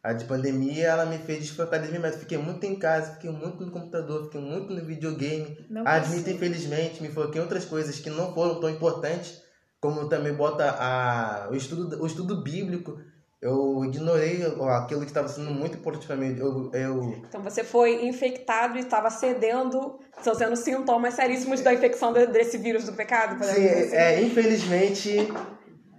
A 0.00 0.12
de 0.12 0.26
pandemia, 0.26 0.86
ela 0.86 1.04
me 1.06 1.18
fez 1.18 1.40
desfocar 1.40 1.80
das 1.80 1.88
minhas 1.88 2.02
metas. 2.02 2.20
Fiquei 2.20 2.38
muito 2.38 2.64
em 2.64 2.78
casa, 2.78 3.14
fiquei 3.14 3.30
muito 3.32 3.66
no 3.66 3.72
computador, 3.72 4.26
fiquei 4.26 4.40
muito 4.40 4.72
no 4.72 4.84
videogame. 4.84 5.66
Não 5.68 5.82
Admito, 5.84 6.18
consigo. 6.20 6.36
infelizmente, 6.36 7.02
me 7.02 7.08
foquei 7.08 7.40
em 7.40 7.42
outras 7.42 7.64
coisas 7.64 7.98
que 7.98 8.08
não 8.10 8.32
foram 8.32 8.60
tão 8.60 8.70
importantes, 8.70 9.42
como 9.80 10.08
também 10.08 10.32
bota 10.34 10.70
a, 10.70 11.48
o, 11.50 11.56
estudo, 11.56 12.00
o 12.00 12.06
estudo 12.06 12.44
bíblico. 12.44 12.96
Eu 13.40 13.84
ignorei 13.84 14.42
aquilo 14.76 15.00
que 15.02 15.06
estava 15.06 15.28
sendo 15.28 15.50
muito 15.52 15.78
importante 15.78 16.06
para 16.06 16.16
mim. 16.16 16.36
Eu, 16.36 16.70
eu 16.72 17.22
Então 17.28 17.40
você 17.40 17.62
foi 17.62 18.04
infectado 18.06 18.76
e 18.76 18.80
estava 18.80 19.10
cedendo, 19.10 20.00
estão 20.16 20.34
sendo 20.34 20.56
sintomas 20.56 21.14
seríssimos 21.14 21.60
da 21.60 21.72
infecção 21.72 22.12
de- 22.12 22.26
desse 22.26 22.58
vírus 22.58 22.84
do 22.84 22.92
pecado? 22.94 23.42
Sim, 23.44 23.68
assim? 23.68 23.94
é, 23.94 24.20
infelizmente, 24.22 25.16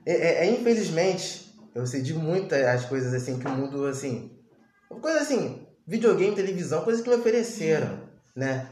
é, 0.06 0.14
é- 0.14 0.48
é 0.48 0.52
infelizmente, 0.52 1.56
eu 1.74 1.88
cedi 1.88 2.14
muito 2.14 2.54
as 2.54 2.84
coisas 2.86 3.14
assim 3.14 3.40
que 3.40 3.48
o 3.48 3.52
mundo, 3.52 3.86
assim, 3.86 4.38
coisa 5.02 5.20
assim, 5.22 5.66
videogame, 5.88 6.36
televisão, 6.36 6.84
coisas 6.84 7.02
que 7.02 7.10
me 7.10 7.16
ofereceram, 7.16 8.02
né? 8.36 8.68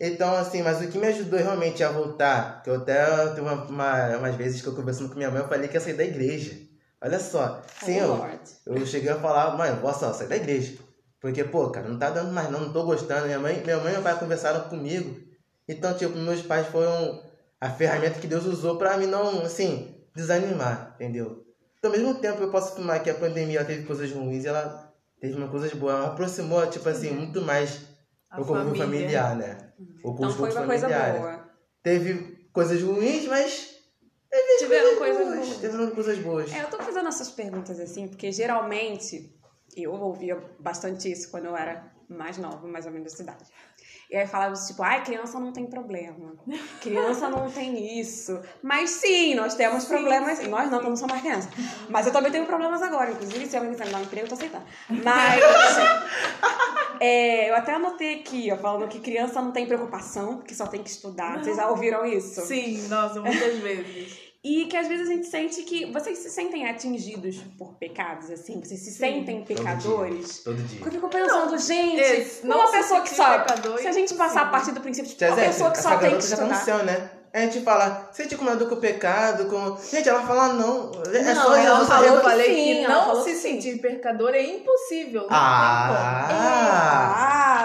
Então, 0.00 0.32
assim, 0.36 0.62
mas 0.62 0.80
o 0.80 0.88
que 0.88 0.96
me 0.96 1.08
ajudou 1.08 1.40
realmente 1.40 1.82
a 1.82 1.90
voltar, 1.90 2.62
que 2.62 2.70
eu 2.70 2.76
até 2.76 3.04
teve 3.30 3.40
uma, 3.40 3.64
uma, 3.64 4.16
umas 4.16 4.34
vezes 4.36 4.62
que 4.62 4.68
eu 4.68 4.74
conversando 4.76 5.08
com 5.10 5.16
minha 5.16 5.30
mãe, 5.30 5.40
eu 5.42 5.48
falei 5.48 5.66
que 5.68 5.74
ia 5.74 5.80
sair 5.80 5.94
da 5.94 6.04
igreja. 6.04 6.69
Olha 7.02 7.18
só, 7.18 7.62
sim, 7.82 7.96
eu, 7.96 8.22
eu 8.66 8.86
cheguei 8.86 9.10
a 9.10 9.18
falar, 9.18 9.56
mãe, 9.56 9.70
eu 9.70 9.78
posso 9.78 10.12
sair 10.12 10.28
da 10.28 10.36
igreja. 10.36 10.78
Porque, 11.20 11.44
pô, 11.44 11.70
cara, 11.70 11.88
não 11.88 11.98
tá 11.98 12.10
dando 12.10 12.32
mais 12.32 12.50
não, 12.50 12.60
não 12.60 12.72
tô 12.72 12.84
gostando. 12.84 13.26
Minha 13.26 13.38
mãe, 13.38 13.62
minha 13.62 13.78
mãe 13.78 13.90
e 13.90 13.94
meu 13.94 14.02
pai 14.02 14.18
conversaram 14.18 14.68
comigo. 14.68 15.20
Então, 15.68 15.94
tipo, 15.94 16.16
meus 16.16 16.42
pais 16.42 16.66
foram 16.66 17.22
a 17.60 17.70
ferramenta 17.70 18.18
que 18.18 18.26
Deus 18.26 18.44
usou 18.46 18.76
pra 18.76 18.96
mim 18.96 19.06
não, 19.06 19.42
assim, 19.42 19.94
desanimar, 20.14 20.92
entendeu? 20.94 21.44
Então, 21.78 21.90
ao 21.90 21.96
mesmo 21.96 22.14
tempo, 22.16 22.42
eu 22.42 22.50
posso 22.50 22.72
afirmar 22.72 23.02
que 23.02 23.10
a 23.10 23.14
pandemia 23.14 23.64
teve 23.64 23.84
coisas 23.84 24.10
ruins 24.12 24.44
e 24.44 24.48
ela 24.48 24.92
teve 25.20 25.36
uma 25.36 25.48
coisas 25.48 25.72
boas. 25.72 25.94
Ela 25.94 26.06
aproximou, 26.08 26.66
tipo 26.66 26.88
assim, 26.88 27.10
muito 27.10 27.42
mais 27.42 27.82
A 28.30 28.40
o 28.40 28.44
convívio 28.44 28.76
familiar, 28.76 29.36
né? 29.36 29.58
O 30.02 30.10
Então 30.12 30.30
foi 30.30 30.50
uma 30.50 30.66
coisa 30.66 30.88
familiar. 30.88 31.12
boa. 31.18 31.50
Teve 31.82 32.48
coisas 32.52 32.82
ruins, 32.82 33.26
mas 33.26 33.69
Tiveram 34.58 34.96
coisas 34.96 35.26
boas. 35.26 35.36
boas. 35.36 35.60
Tiveram 35.60 35.90
coisas 35.90 36.18
boas. 36.18 36.52
É, 36.52 36.62
eu 36.62 36.68
tô 36.68 36.78
fazendo 36.78 37.08
essas 37.08 37.30
perguntas 37.30 37.80
assim, 37.80 38.08
porque 38.08 38.30
geralmente 38.30 39.34
eu 39.76 39.92
ouvia 39.92 40.36
bastante 40.58 41.10
isso 41.10 41.30
quando 41.30 41.46
eu 41.46 41.56
era 41.56 41.92
mais 42.08 42.38
nova, 42.38 42.66
mais 42.66 42.86
ou 42.86 42.92
menos 42.92 43.12
da 43.12 43.16
cidade. 43.16 43.44
E 44.10 44.16
aí 44.16 44.26
falava 44.26 44.54
tipo, 44.54 44.82
ai, 44.82 45.04
criança 45.04 45.38
não 45.38 45.52
tem 45.52 45.66
problema. 45.66 46.34
Criança 46.80 47.28
não 47.28 47.48
tem 47.48 48.00
isso. 48.00 48.40
Mas 48.60 48.90
sim, 48.90 49.36
nós 49.36 49.54
temos 49.54 49.84
problemas. 49.84 50.44
Nós 50.48 50.64
não, 50.68 50.78
porque 50.78 50.88
não 50.88 50.96
somos 50.96 51.12
mais 51.12 51.22
criança. 51.22 51.48
Mas 51.88 52.06
eu 52.06 52.12
também 52.12 52.32
tenho 52.32 52.44
problemas 52.44 52.82
agora. 52.82 53.12
Inclusive, 53.12 53.46
se 53.46 53.56
alguém 53.56 53.70
quiser 53.70 53.86
me 53.86 53.92
dar 53.92 53.98
um 53.98 54.02
emprego, 54.02 54.24
eu 54.24 54.28
tô 54.28 54.34
aceitando. 54.34 54.64
Mas. 54.88 55.40
É, 57.00 57.50
eu 57.50 57.54
até 57.56 57.72
anotei 57.74 58.16
aqui, 58.20 58.50
ó, 58.52 58.56
falando 58.58 58.86
que 58.88 59.00
criança 59.00 59.40
não 59.40 59.50
tem 59.52 59.66
preocupação, 59.66 60.42
que 60.42 60.54
só 60.54 60.66
tem 60.66 60.82
que 60.82 60.90
estudar. 60.90 61.42
Vocês 61.42 61.56
já 61.56 61.68
ouviram 61.68 62.04
isso? 62.04 62.42
Sim, 62.42 62.86
nossa, 62.88 63.20
muitas 63.20 63.56
vezes. 63.60 64.30
E 64.42 64.64
que 64.66 64.76
às 64.76 64.88
vezes 64.88 65.08
a 65.08 65.12
gente 65.12 65.26
sente 65.26 65.62
que. 65.62 65.92
Vocês 65.92 66.18
se 66.18 66.30
sentem 66.30 66.66
atingidos 66.66 67.36
por 67.58 67.74
pecados, 67.74 68.30
assim? 68.30 68.58
Vocês 68.60 68.80
se 68.80 68.90
sentem 68.92 69.44
pecadores? 69.44 70.42
Todo 70.42 70.56
dia. 70.62 70.78
Porque 70.78 70.96
eu 70.96 71.00
fico 71.00 71.08
pensando, 71.10 71.58
gente, 71.58 72.00
esse, 72.00 72.46
não 72.46 72.58
uma 72.58 72.70
pessoa 72.70 73.02
que 73.02 73.10
só. 73.10 73.38
pecador 73.40 73.78
Se 73.78 73.86
a 73.86 73.92
gente 73.92 74.14
passar 74.14 74.42
a 74.42 74.46
partir 74.46 74.72
do 74.72 74.80
princípio 74.80 75.10
de 75.10 75.16
Tia 75.16 75.28
uma 75.28 75.36
pessoa 75.36 75.70
que 75.70 75.78
só 75.82 75.98
tem 75.98 76.16
que 76.16 76.26
já 76.26 76.36
tá 76.38 76.44
no 76.44 76.52
estudar. 76.52 76.64
céu, 76.64 76.84
né? 76.84 77.10
A 77.32 77.40
gente 77.42 77.60
fala, 77.60 78.08
você 78.10 78.26
te 78.26 78.36
comendo 78.36 78.66
com 78.66 78.74
o 78.74 78.80
pecado, 78.80 79.46
com. 79.46 79.76
Gente, 79.88 80.08
ela 80.08 80.22
fala 80.26 80.52
não. 80.54 80.90
É 81.14 81.32
Não, 81.32 81.42
só 81.44 81.54
ela 81.54 81.86
falou 81.86 82.04
Eu 82.08 82.16
que 82.16 82.22
falei 82.22 82.54
sim, 82.54 82.64
que 82.82 82.88
não 82.88 83.04
falou 83.04 83.22
se 83.22 83.30
que 83.30 83.36
sim. 83.36 83.60
sentir 83.60 83.78
pecador 83.80 84.30
é 84.34 84.42
impossível. 84.42 85.28
Ah! 85.30 86.28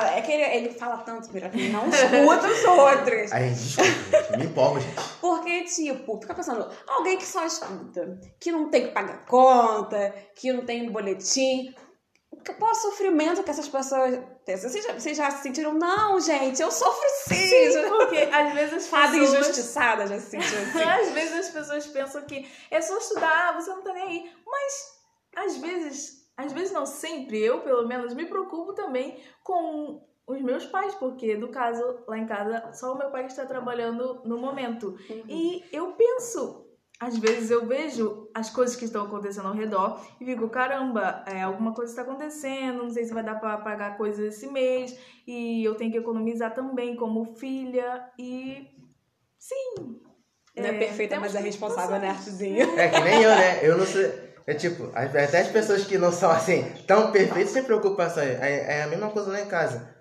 Ah, 0.04 0.18
é 0.18 0.22
que 0.22 0.32
ele, 0.32 0.44
ele 0.44 0.70
fala 0.70 0.98
tanto, 0.98 1.32
Mira, 1.34 1.50
que 1.50 1.70
não 1.70 1.88
escuta 1.90 2.48
os 2.48 2.64
outros. 2.64 3.32
Aí, 3.32 3.50
desculpa, 3.50 3.90
gente, 3.90 4.38
me 4.38 4.46
empolgo, 4.46 4.80
gente. 4.80 4.96
Porque, 5.20 5.64
tipo, 5.64 6.22
fica 6.22 6.36
pensando, 6.36 6.70
alguém 6.88 7.18
que 7.18 7.26
só 7.26 7.44
escuta, 7.44 8.20
que 8.40 8.52
não 8.52 8.70
tem 8.70 8.88
que 8.88 8.92
pagar 8.94 9.26
conta, 9.26 10.14
que 10.36 10.54
não 10.54 10.64
tem 10.64 10.92
boletim. 10.92 11.74
Qual 12.54 12.72
o 12.72 12.76
sofrimento 12.76 13.44
que 13.44 13.50
essas 13.50 13.68
pessoas 13.68 14.20
têm? 14.46 14.58
Vocês 14.58 14.84
já, 14.84 14.94
vocês 14.94 15.18
já 15.18 15.32
se 15.32 15.44
sentiram? 15.44 15.74
Não, 15.74 16.20
gente, 16.20 16.62
eu 16.62 16.72
sofro 16.72 17.08
sim. 17.26 17.36
Sim, 17.36 17.90
porque 17.90 18.18
às 18.32 18.54
vezes 18.54 18.74
as 18.74 18.88
Fada 18.88 19.12
pessoas... 19.12 19.34
injustiçada 19.34 20.08
já 20.08 20.20
se 20.20 20.30
sentiu 20.30 20.60
assim. 20.60 20.84
Às 20.84 21.12
vezes 21.12 21.34
as 21.34 21.50
pessoas 21.50 21.88
pensam 21.88 22.22
que 22.24 22.48
é 22.70 22.82
só 22.82 22.98
estudar, 22.98 23.54
você 23.54 23.70
não 23.70 23.82
tá 23.82 23.94
nem 23.94 24.04
aí. 24.04 24.32
Mas 24.46 24.96
às 25.36 25.58
vezes, 25.58 26.30
às 26.38 26.54
vezes 26.54 26.72
não 26.72 26.86
sempre, 26.86 27.42
eu 27.42 27.62
pelo 27.62 27.88
menos 27.88 28.14
me 28.14 28.26
preocupo 28.26 28.74
também 28.74 29.22
com 29.44 30.02
os 30.28 30.42
meus 30.42 30.66
pais, 30.66 30.96
porque 30.96 31.36
no 31.36 31.50
caso, 31.50 32.04
lá 32.08 32.18
em 32.18 32.26
casa, 32.26 32.72
só 32.74 32.94
o 32.94 32.98
meu 32.98 33.12
pai 33.12 33.26
está 33.26 33.46
trabalhando 33.46 34.22
no 34.26 34.38
momento. 34.38 34.98
Uhum. 35.10 35.24
E 35.28 35.64
eu 35.72 35.92
penso, 35.94 36.65
às 37.00 37.18
vezes 37.18 37.52
eu 37.52 37.66
vejo 37.66 38.30
as 38.34 38.50
coisas 38.50 38.76
que 38.76 38.86
estão 38.86 39.06
acontecendo 39.06 39.48
ao 39.48 39.54
redor 39.54 40.02
e 40.20 40.26
fico, 40.26 40.50
caramba, 40.50 41.24
é, 41.28 41.42
alguma 41.42 41.74
coisa 41.74 41.92
está 41.92 42.04
acontecendo, 42.04 42.84
não 42.84 42.90
sei 42.90 43.06
se 43.06 43.14
vai 43.14 43.24
dar 43.24 43.36
para 43.36 43.58
pagar 43.58 43.98
coisas 43.98 44.34
esse 44.34 44.48
mês, 44.48 44.98
e 45.28 45.64
eu 45.64 45.76
tenho 45.76 45.92
que 45.92 45.98
economizar 45.98 46.54
também 46.54 46.96
como 46.96 47.36
filha, 47.36 48.10
e 48.18 48.68
sim. 49.38 50.00
Não 50.56 50.66
é, 50.66 50.74
perfeita, 50.74 51.16
temos 51.16 51.34
mas 51.34 51.36
é 51.36 51.44
responsável, 51.44 52.00
né, 52.00 52.08
passar. 52.08 52.20
Artezinho? 52.20 52.80
É 52.80 52.88
que 52.88 53.02
nem 53.02 53.22
eu, 53.22 53.30
né? 53.30 53.60
Eu 53.62 53.78
não 53.78 53.86
sei. 53.86 54.26
É 54.48 54.54
tipo, 54.54 54.92
até 54.94 55.42
as 55.42 55.48
pessoas 55.48 55.86
que 55.86 55.98
não 55.98 56.12
são 56.12 56.30
assim, 56.32 56.64
tão 56.88 57.12
perfeitas 57.12 57.52
sem 57.52 57.64
preocupação. 57.64 58.24
É, 58.24 58.78
é 58.78 58.84
a 58.84 58.88
mesma 58.88 59.10
coisa 59.10 59.32
lá 59.32 59.42
em 59.42 59.48
casa. 59.48 59.94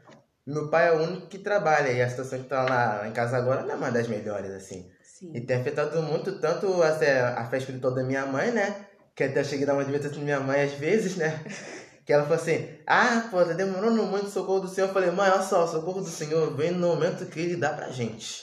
Meu 0.46 0.68
pai 0.68 0.88
é 0.88 0.92
o 0.92 1.02
único 1.02 1.28
que 1.28 1.38
trabalha 1.38 1.90
e 1.90 2.02
a 2.02 2.08
situação 2.08 2.42
que 2.42 2.48
tá 2.48 2.62
lá 2.62 3.08
em 3.08 3.12
casa 3.12 3.38
agora 3.38 3.62
não 3.62 3.72
é 3.72 3.74
uma 3.74 3.90
das 3.90 4.06
melhores, 4.06 4.50
assim. 4.50 4.93
Sim. 5.14 5.30
E 5.32 5.40
tem 5.40 5.58
afetado 5.58 6.02
muito 6.02 6.40
tanto 6.40 6.82
assim, 6.82 7.04
a 7.04 7.46
fé 7.48 7.58
espiritual 7.58 7.94
da 7.94 8.02
minha 8.02 8.26
mãe, 8.26 8.50
né? 8.50 8.86
Que 9.14 9.22
até 9.22 9.40
eu 9.40 9.44
cheguei 9.44 9.62
a 9.62 9.68
dar 9.68 9.74
uma 9.74 9.82
advertência 9.82 10.16
pra 10.16 10.24
minha 10.24 10.40
mãe 10.40 10.62
às 10.62 10.72
vezes, 10.72 11.16
né? 11.16 11.40
Que 12.04 12.12
ela 12.12 12.24
falou 12.24 12.36
assim, 12.36 12.68
ah, 12.86 13.28
pô, 13.30 13.42
tá 13.42 13.54
demorando 13.54 14.02
muito 14.02 14.26
o 14.26 14.30
socorro 14.30 14.60
do 14.60 14.68
Senhor. 14.68 14.88
Eu 14.88 14.92
falei, 14.92 15.10
mãe, 15.10 15.30
olha 15.30 15.40
só, 15.40 15.64
o 15.64 15.68
socorro 15.68 16.02
do 16.02 16.10
Senhor 16.10 16.54
vem 16.54 16.70
no 16.70 16.88
momento 16.88 17.24
que 17.24 17.40
Ele 17.40 17.56
dá 17.56 17.72
pra 17.72 17.88
gente. 17.88 18.42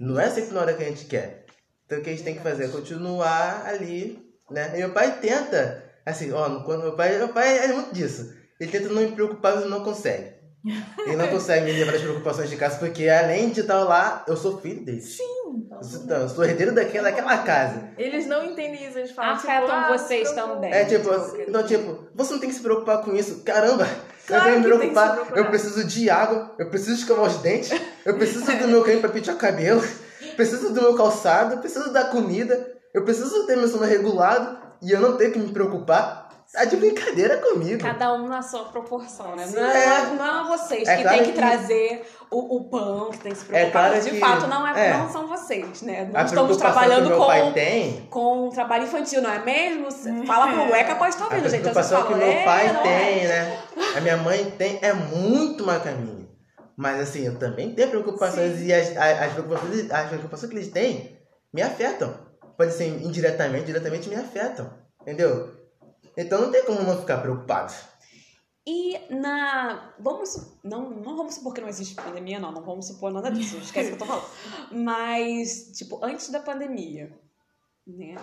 Não 0.00 0.18
é 0.18 0.28
sempre 0.28 0.52
na 0.52 0.62
hora 0.62 0.74
que 0.74 0.82
a 0.82 0.88
gente 0.88 1.04
quer. 1.04 1.46
Então 1.86 1.98
o 1.98 2.02
que 2.02 2.10
a 2.10 2.12
gente 2.12 2.24
tem 2.24 2.34
que 2.34 2.42
fazer 2.42 2.64
é 2.64 2.68
continuar 2.68 3.64
ali, 3.64 4.28
né? 4.50 4.72
E 4.74 4.78
meu 4.78 4.90
pai 4.90 5.20
tenta, 5.20 5.84
assim, 6.04 6.32
ó, 6.32 6.64
quando 6.64 6.82
meu 6.82 6.96
pai, 6.96 7.16
meu 7.16 7.28
pai 7.28 7.58
é 7.58 7.68
muito 7.68 7.94
disso. 7.94 8.34
Ele 8.58 8.72
tenta 8.72 8.88
não 8.88 9.02
me 9.02 9.12
preocupar, 9.12 9.54
mas 9.54 9.70
não 9.70 9.84
consegue. 9.84 10.34
Ele 11.06 11.14
não 11.14 11.28
consegue 11.30 11.66
me 11.66 11.72
livrar 11.72 11.92
das 11.92 12.02
preocupações 12.02 12.50
de 12.50 12.56
casa, 12.56 12.78
porque 12.78 13.08
além 13.08 13.50
de 13.50 13.60
estar 13.60 13.84
lá, 13.84 14.24
eu 14.26 14.36
sou 14.36 14.60
filho 14.60 14.84
dele. 14.84 15.00
Sim. 15.00 15.63
Eu 15.84 16.28
sou, 16.28 16.44
então, 16.44 16.44
herdeiro 16.44 16.74
daquela, 16.74 17.10
daquela 17.10 17.38
casa. 17.38 17.82
Eles 17.98 18.26
não 18.26 18.44
entendem 18.44 18.86
isso, 18.86 18.98
eles 18.98 19.10
falam 19.10 19.36
tipo, 19.36 19.50
Afetam 19.50 19.74
ah, 19.74 19.88
vocês 19.88 20.32
também. 20.32 20.72
É 20.72 20.84
tipo, 20.84 21.10
Tipo, 21.10 21.42
então, 21.48 21.62
tipo, 21.62 22.08
você 22.14 22.32
não 22.32 22.40
tem 22.40 22.48
que 22.48 22.54
se 22.54 22.62
preocupar 22.62 23.02
com 23.02 23.14
isso. 23.14 23.42
Caramba, 23.42 23.86
Claro 24.26 24.48
eu 24.48 24.52
tenho 24.52 24.54
que 24.54 24.60
me 24.60 24.64
que 24.64 24.70
que 24.70 24.78
preocupar. 24.78 25.12
preocupar. 25.12 25.38
Eu 25.38 25.46
preciso 25.46 25.84
de 25.84 26.08
água, 26.08 26.54
eu 26.58 26.70
preciso 26.70 26.94
escovar 26.94 27.26
os 27.26 27.36
dentes, 27.38 27.70
eu 28.04 28.16
preciso 28.16 28.46
do 28.46 28.68
meu 28.68 28.82
creme 28.82 29.00
pra 29.00 29.10
pentear 29.10 29.36
o 29.36 29.38
cabelo, 29.38 29.82
preciso 30.36 30.72
do 30.72 30.80
meu 30.80 30.94
calçado, 30.94 31.54
eu 31.54 31.58
preciso 31.58 31.92
da 31.92 32.04
comida, 32.04 32.72
eu 32.94 33.04
preciso 33.04 33.46
ter 33.46 33.56
meu 33.56 33.68
sono 33.68 33.84
regulado 33.84 34.58
e 34.82 34.90
eu 34.90 35.00
não 35.00 35.16
tenho 35.16 35.32
que 35.32 35.38
me 35.38 35.52
preocupar. 35.52 36.23
Tá 36.54 36.64
de 36.66 36.76
brincadeira 36.76 37.38
comigo. 37.38 37.82
Cada 37.82 38.12
um 38.14 38.28
na 38.28 38.40
sua 38.40 38.64
proporção, 38.66 39.34
né? 39.34 39.44
Sim, 39.46 39.56
Não 39.56 39.64
é. 39.66 39.84
é, 39.84 40.06
não 40.14 40.40
é 40.40 40.48
vocês 40.56 40.86
É 40.88 40.96
que 40.96 41.02
claro 41.02 41.18
tem 41.18 41.26
que, 41.26 41.32
que- 41.32 41.38
trazer 41.38 42.06
o, 42.30 42.56
o 42.56 42.64
pão, 42.70 43.10
que 43.10 43.18
tem 43.18 43.32
que 43.32 43.38
se 43.38 43.44
preocupar. 43.44 43.86
É 43.86 43.90
claro 43.90 44.04
de 44.04 44.10
que- 44.10 44.20
fato, 44.20 44.46
não, 44.46 44.64
é, 44.66 44.86
é. 44.90 44.92
não 44.96 45.10
são 45.10 45.26
vocês, 45.26 45.82
né? 45.82 46.08
Não 46.12 46.20
A 46.20 46.24
estamos 46.24 46.56
trabalhando 46.56 47.10
com, 47.16 47.52
tem, 47.52 48.06
com 48.08 48.48
trabalho 48.50 48.84
infantil, 48.84 49.20
não 49.20 49.30
é 49.32 49.40
mesmo? 49.44 49.90
Fala 50.26 50.52
pro 50.52 50.74
Eca, 50.74 50.94
pode 50.94 51.10
estar 51.10 51.24
a 51.24 51.28
ouvindo, 51.28 51.48
gente. 51.50 51.60
Então, 51.68 51.72
preocupação 51.72 52.02
você 52.02 52.06
que 52.06 52.12
fala, 52.14 52.24
meu 52.24 52.32
"É, 52.38 52.44
pai 52.44 52.66
é?" 52.68 52.74
tem, 52.82 53.28
né? 53.28 53.58
A 53.96 54.00
minha 54.00 54.16
mãe 54.16 54.44
tem, 54.56 54.78
é 54.80 54.92
muito 54.92 55.66
mais 55.66 55.82
caminho. 55.82 56.28
Mas 56.76 57.00
assim, 57.00 57.26
eu 57.26 57.36
também 57.38 57.72
tenho 57.74 57.88
preocupações 57.90 58.60
e 58.62 58.72
as, 58.72 58.96
as, 58.96 59.22
as 59.22 59.32
preocupações, 59.32 59.90
as 59.90 60.08
preocupações 60.08 60.50
que 60.52 60.56
eles 60.58 60.68
têm 60.72 61.18
me 61.52 61.62
afetam. 61.62 62.14
Pode 62.56 62.72
ser 62.72 62.86
indiretamente, 62.86 63.66
diretamente 63.66 64.08
me 64.08 64.14
afetam. 64.14 64.70
Entendeu? 65.02 65.50
Então 66.16 66.40
não 66.42 66.50
tem 66.52 66.64
como 66.64 66.82
não 66.82 66.98
ficar 67.00 67.18
preocupado. 67.18 67.72
E 68.66 68.98
na. 69.14 69.92
Vamos. 69.98 70.30
su- 70.30 70.58
Não, 70.64 70.88
não 70.90 71.16
vamos 71.16 71.34
supor 71.34 71.52
que 71.52 71.60
não 71.60 71.68
existe 71.68 71.94
pandemia, 71.94 72.38
não. 72.40 72.50
Não 72.52 72.62
vamos 72.62 72.86
supor 72.86 73.12
nada 73.12 73.30
disso. 73.30 73.56
Esquece 73.62 73.92
o 73.92 73.96
que 73.96 74.02
eu 74.02 74.06
tô 74.06 74.12
falando. 74.12 74.26
Mas, 74.72 75.72
tipo, 75.76 76.02
antes 76.02 76.30
da 76.30 76.40
pandemia, 76.40 77.12
né? 77.86 78.16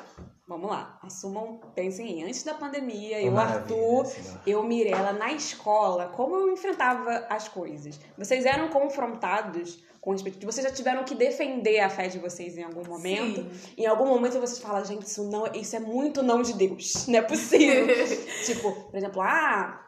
Vamos 0.48 0.70
lá. 0.70 1.00
Assumam, 1.04 1.60
pensem 1.76 2.20
em 2.20 2.24
antes 2.24 2.44
da 2.44 2.54
pandemia, 2.56 3.22
eu, 3.22 3.32
Maravilha, 3.32 3.62
Arthur, 3.76 4.12
eu, 4.48 4.64
Mirella, 4.64 5.14
na 5.14 5.32
escola, 5.32 6.08
como 6.08 6.36
eu 6.36 6.52
enfrentava 6.52 7.26
as 7.30 7.48
coisas? 7.48 8.00
Vocês 8.18 8.46
eram 8.46 8.70
confrontados 8.70 9.80
com 10.02 10.12
respeito. 10.12 10.44
Vocês 10.46 10.66
já 10.66 10.74
tiveram 10.74 11.04
que 11.04 11.14
defender 11.14 11.80
a 11.80 11.90
fé 11.90 12.08
de 12.08 12.18
vocês 12.18 12.58
em 12.58 12.64
algum 12.64 12.84
momento? 12.84 13.44
Sim. 13.44 13.74
Em 13.78 13.86
algum 13.86 14.08
momento 14.08 14.40
vocês 14.40 14.58
falam, 14.58 14.84
gente, 14.84 15.04
isso, 15.04 15.24
não, 15.30 15.46
isso 15.54 15.76
é 15.76 15.80
muito 15.80 16.24
não 16.24 16.42
de 16.42 16.54
Deus. 16.54 17.06
Não 17.08 17.20
é 17.20 17.22
possível. 17.22 17.86
tipo, 18.46 18.72
por 18.72 18.98
exemplo, 18.98 19.22
ah, 19.22 19.80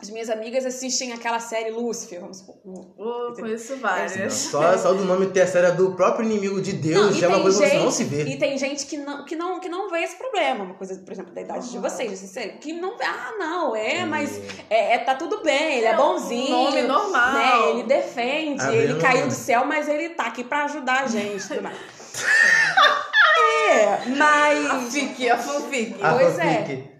as 0.00 0.10
minhas 0.10 0.28
amigas 0.28 0.66
assistem 0.66 1.12
aquela 1.12 1.38
série 1.38 1.70
Lúcifer, 1.70 2.20
vamos 2.20 2.38
supor. 2.38 2.56
Oh, 2.98 3.32
conheço 3.32 3.74
Não, 3.74 3.78
várias. 3.78 4.34
Só, 4.34 4.76
só 4.76 4.92
do 4.92 5.04
nome 5.04 5.26
ter 5.28 5.42
a 5.42 5.46
série 5.46 5.70
do 5.70 5.92
próprio 5.92 6.26
inimigo 6.26 6.60
de 6.60 6.72
Deus 6.72 7.16
e 7.16 7.20
já 7.20 7.26
é 7.26 7.28
uma 7.30 7.40
coisa 7.40 7.60
que 7.62 7.64
você 7.68 7.74
gente- 7.74 7.84
não 7.84 7.90
se 7.92 8.04
vê. 8.04 8.24
E 8.24 8.36
tem 8.36 8.58
gente 8.58 8.86
que 8.86 8.96
não, 8.98 9.24
que 9.24 9.36
não, 9.36 9.60
que 9.60 9.68
não 9.68 9.88
vê 9.88 10.00
esse 10.02 10.16
problema. 10.16 10.64
Uma 10.64 10.74
coisa, 10.74 10.96
por 10.98 11.12
exemplo, 11.12 11.32
da 11.32 11.40
idade 11.40 11.70
de 11.70 11.78
vocês, 11.78 12.12
assim, 12.12 12.26
sério, 12.26 12.58
que 12.58 12.72
não 12.72 12.98
vê, 12.98 13.04
ah, 13.04 13.34
não, 13.38 13.74
é, 13.76 14.04
mas 14.04 14.36
é, 14.68 14.94
é, 14.94 14.98
tá 14.98 15.14
tudo 15.14 15.42
bem, 15.42 15.76
ele 15.78 15.86
é, 15.86 15.90
É 15.90 15.94
um 15.94 15.96
bonzinho. 15.96 16.50
nome 16.50 16.82
normal. 16.82 17.32
Né? 17.32 17.70
Ele 17.70 17.82
defende, 17.84 18.62
Ah, 18.62 18.74
ele 18.74 19.00
caiu 19.00 19.20
não- 19.20 19.28
do 19.28 19.34
céu, 19.34 19.64
mas 19.64 19.88
ele 19.88 20.10
tá 20.10 20.24
aqui 20.26 20.42
pra 20.44 20.64
ajudar 20.64 21.04
a 21.04 21.06
gente. 21.06 21.46
Tudo 21.46 21.62
mais. 21.62 21.76
é, 23.70 24.08
mas. 24.16 24.92
Fique, 24.92 25.30
a 25.30 25.38
fanfic. 25.38 25.96
A 26.02 26.12
Pois 26.14 26.38
é. 26.38 26.42
fanfic. 26.58 26.72
É, 26.72 26.93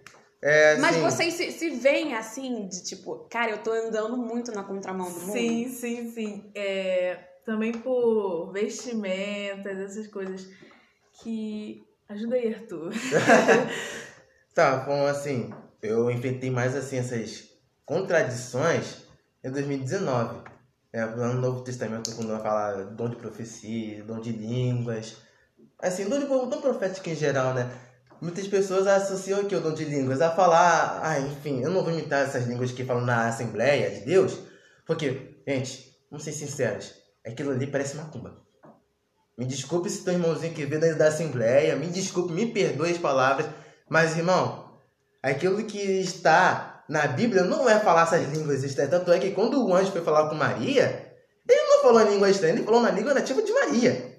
Mas 0.79 0.97
assim, 0.97 1.01
vocês 1.01 1.35
se, 1.35 1.53
se 1.53 1.71
veem 1.71 2.15
assim, 2.15 2.69
de 2.69 2.85
tipo, 2.85 3.27
cara, 3.31 3.53
eu 3.53 3.63
tô 3.63 3.73
andando 3.73 4.17
muito 4.17 4.53
na 4.53 4.63
contramão 4.63 5.11
do 5.11 5.21
mundo. 5.21 5.33
Sim, 5.33 5.69
sim, 5.69 6.11
sim. 6.11 6.51
É, 6.55 7.19
também 7.47 7.73
por 7.73 8.53
vestimentas, 8.53 9.79
essas 9.79 10.07
coisas 10.07 10.47
que. 11.23 11.83
Ajuda 12.09 12.35
aí, 12.37 12.55
Arthur. 12.55 12.93
Tá, 14.55 14.77
bom, 14.77 15.05
assim, 15.05 15.53
eu 15.83 16.09
enfrentei 16.09 16.49
mais 16.49 16.77
assim 16.77 16.99
essas 16.99 17.51
contradições 17.85 19.03
em 19.43 19.51
2019. 19.51 20.45
É, 20.93 21.05
no 21.05 21.35
Novo 21.35 21.65
Testamento, 21.65 22.15
quando 22.15 22.29
vai 22.29 22.41
falar 22.41 22.85
dom 22.85 23.09
de 23.09 23.17
profecia, 23.17 24.05
dom 24.05 24.21
de 24.21 24.31
línguas. 24.31 25.17
Assim, 25.81 26.09
dom, 26.09 26.21
de, 26.21 26.27
dom 26.27 26.61
profético 26.61 27.09
em 27.09 27.17
geral, 27.17 27.53
né? 27.53 27.69
Muitas 28.25 28.49
pessoas 28.49 28.87
associam 28.87 29.41
aqui 29.41 29.55
o 29.55 29.61
dom 29.61 29.75
de 29.75 29.85
línguas 29.85 30.21
a 30.21 30.31
falar, 30.31 31.01
ah, 31.03 31.21
enfim, 31.21 31.63
eu 31.63 31.71
não 31.71 31.85
vou 31.85 31.93
imitar 31.93 32.25
essas 32.25 32.47
línguas 32.47 32.73
que 32.73 32.83
falam 32.83 33.05
na 33.05 33.29
Assembleia 33.29 33.91
de 33.91 34.01
Deus, 34.01 34.39
porque 34.87 35.35
Gente, 35.47 35.95
vamos 36.11 36.25
ser 36.25 36.33
sinceros. 36.33 36.95
Aquilo 37.27 37.51
ali 37.51 37.67
parece 37.67 37.97
macumba. 37.97 38.35
Me 39.37 39.45
desculpe 39.45 39.91
se 39.91 40.05
teu 40.05 40.15
irmãozinho 40.15 40.55
que 40.55 40.65
veio 40.65 40.97
da 40.97 41.09
Assembleia, 41.09 41.77
me 41.77 41.89
desculpe, 41.89 42.33
me 42.33 42.47
perdoe 42.47 42.93
as 42.93 42.99
palavras, 42.99 43.47
mas 43.89 44.17
irmão, 44.17 44.79
aquilo 45.23 45.63
que 45.65 45.79
está 45.79 46.85
na 46.89 47.07
Bíblia 47.07 47.43
não 47.43 47.69
é 47.69 47.79
falar 47.79 48.05
essas 48.05 48.27
línguas 48.33 48.63
estranhas. 48.63 48.91
Tanto 48.91 49.13
é 49.13 49.19
que 49.19 49.33
quando 49.33 49.63
o 49.63 49.75
anjo 49.75 49.93
foi 49.93 50.03
falar 50.03 50.29
com 50.31 50.35
Maria, 50.35 51.15
ele 51.47 51.63
não 51.63 51.83
falou 51.83 52.01
em 52.01 52.13
língua 52.13 52.31
estranha, 52.31 52.55
ele 52.55 52.65
falou 52.65 52.81
na 52.81 52.91
língua 52.91 53.13
nativa 53.13 53.43
de 53.43 53.53
Maria. 53.53 54.14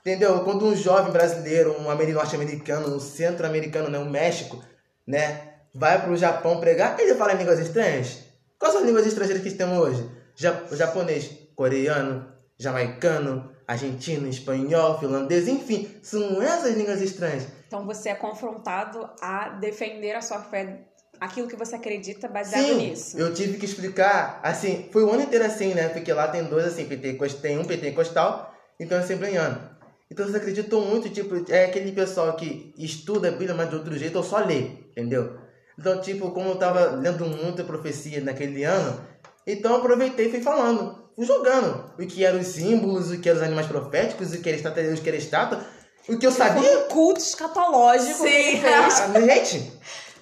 Entendeu? 0.00 0.40
Quando 0.44 0.64
um 0.64 0.74
jovem 0.74 1.12
brasileiro, 1.12 1.76
um 1.78 1.82
norte-americano, 1.82 2.94
um 2.94 3.00
centro-americano, 3.00 3.90
né, 3.90 3.98
um 3.98 4.08
México, 4.08 4.62
né, 5.06 5.54
vai 5.74 6.00
para 6.00 6.10
o 6.10 6.16
Japão 6.16 6.60
pregar, 6.60 6.98
ele 6.98 7.14
fala 7.14 7.34
em 7.34 7.38
línguas 7.38 7.58
estranhas. 7.58 8.18
Quais 8.58 8.72
são 8.72 8.82
as 8.82 8.86
línguas 8.86 9.06
estrangeiras 9.06 9.42
que 9.42 9.50
temos 9.50 9.78
hoje? 9.78 10.10
Ja 10.36 10.62
japonês, 10.72 11.30
coreano, 11.54 12.26
jamaicano, 12.56 13.50
argentino, 13.66 14.28
espanhol, 14.28 14.98
finlandês, 14.98 15.46
enfim, 15.46 15.88
são 16.02 16.42
essas 16.42 16.74
línguas 16.74 17.00
estranhas. 17.00 17.46
Então 17.66 17.84
você 17.84 18.08
é 18.08 18.14
confrontado 18.14 19.08
a 19.20 19.50
defender 19.50 20.14
a 20.14 20.22
sua 20.22 20.40
fé, 20.40 20.80
aquilo 21.20 21.46
que 21.46 21.56
você 21.56 21.76
acredita 21.76 22.26
baseado 22.26 22.64
Sim, 22.64 22.76
nisso. 22.76 23.18
Eu 23.18 23.34
tive 23.34 23.58
que 23.58 23.66
explicar, 23.66 24.40
assim, 24.42 24.88
foi 24.90 25.04
o 25.04 25.10
ano 25.10 25.22
inteiro 25.22 25.44
assim, 25.44 25.74
né? 25.74 25.88
Porque 25.88 26.12
lá 26.12 26.28
tem 26.28 26.44
dois 26.44 26.64
assim, 26.64 26.86
tem 26.86 27.58
um 27.58 27.64
pentecostal 27.64 28.54
e 28.80 28.86
tem 28.86 28.96
um 28.96 29.00
assembleiano. 29.00 29.77
Então 30.10 30.24
eles 30.24 30.34
acreditam 30.34 30.80
muito, 30.80 31.10
tipo, 31.10 31.34
é 31.52 31.66
aquele 31.66 31.92
pessoal 31.92 32.34
que 32.34 32.72
estuda 32.78 33.28
a 33.28 33.30
Bíblia, 33.30 33.54
mas 33.54 33.68
de 33.68 33.76
outro 33.76 33.96
jeito, 33.96 34.16
ou 34.16 34.24
só 34.24 34.38
lê, 34.38 34.70
entendeu? 34.90 35.36
Então, 35.78 36.00
tipo, 36.00 36.30
como 36.30 36.50
eu 36.50 36.56
tava 36.56 36.92
lendo 36.92 37.26
muita 37.26 37.62
profecia 37.62 38.20
naquele 38.20 38.64
ano, 38.64 38.98
então 39.46 39.72
eu 39.72 39.78
aproveitei 39.78 40.26
e 40.26 40.30
fui 40.30 40.40
falando, 40.40 41.10
fui 41.14 41.24
jogando 41.24 41.92
o 41.98 42.06
que 42.06 42.24
eram 42.24 42.40
os 42.40 42.46
símbolos, 42.48 43.10
o 43.10 43.20
que 43.20 43.28
eram 43.28 43.38
os 43.38 43.46
animais 43.46 43.66
proféticos, 43.66 44.32
o 44.32 44.40
que 44.40 44.48
era 44.48 44.56
estátua, 44.56 44.82
o 44.82 44.96
que 44.96 45.08
era 45.08 45.18
estátua, 45.18 45.64
o 46.08 46.18
que 46.18 46.26
eu 46.26 46.32
sabia. 46.32 46.78
Um 46.78 46.88
culto 46.88 47.20
escatológico. 47.20 48.22
Sim. 48.26 48.62
Ah, 48.64 49.20
gente, 49.20 49.72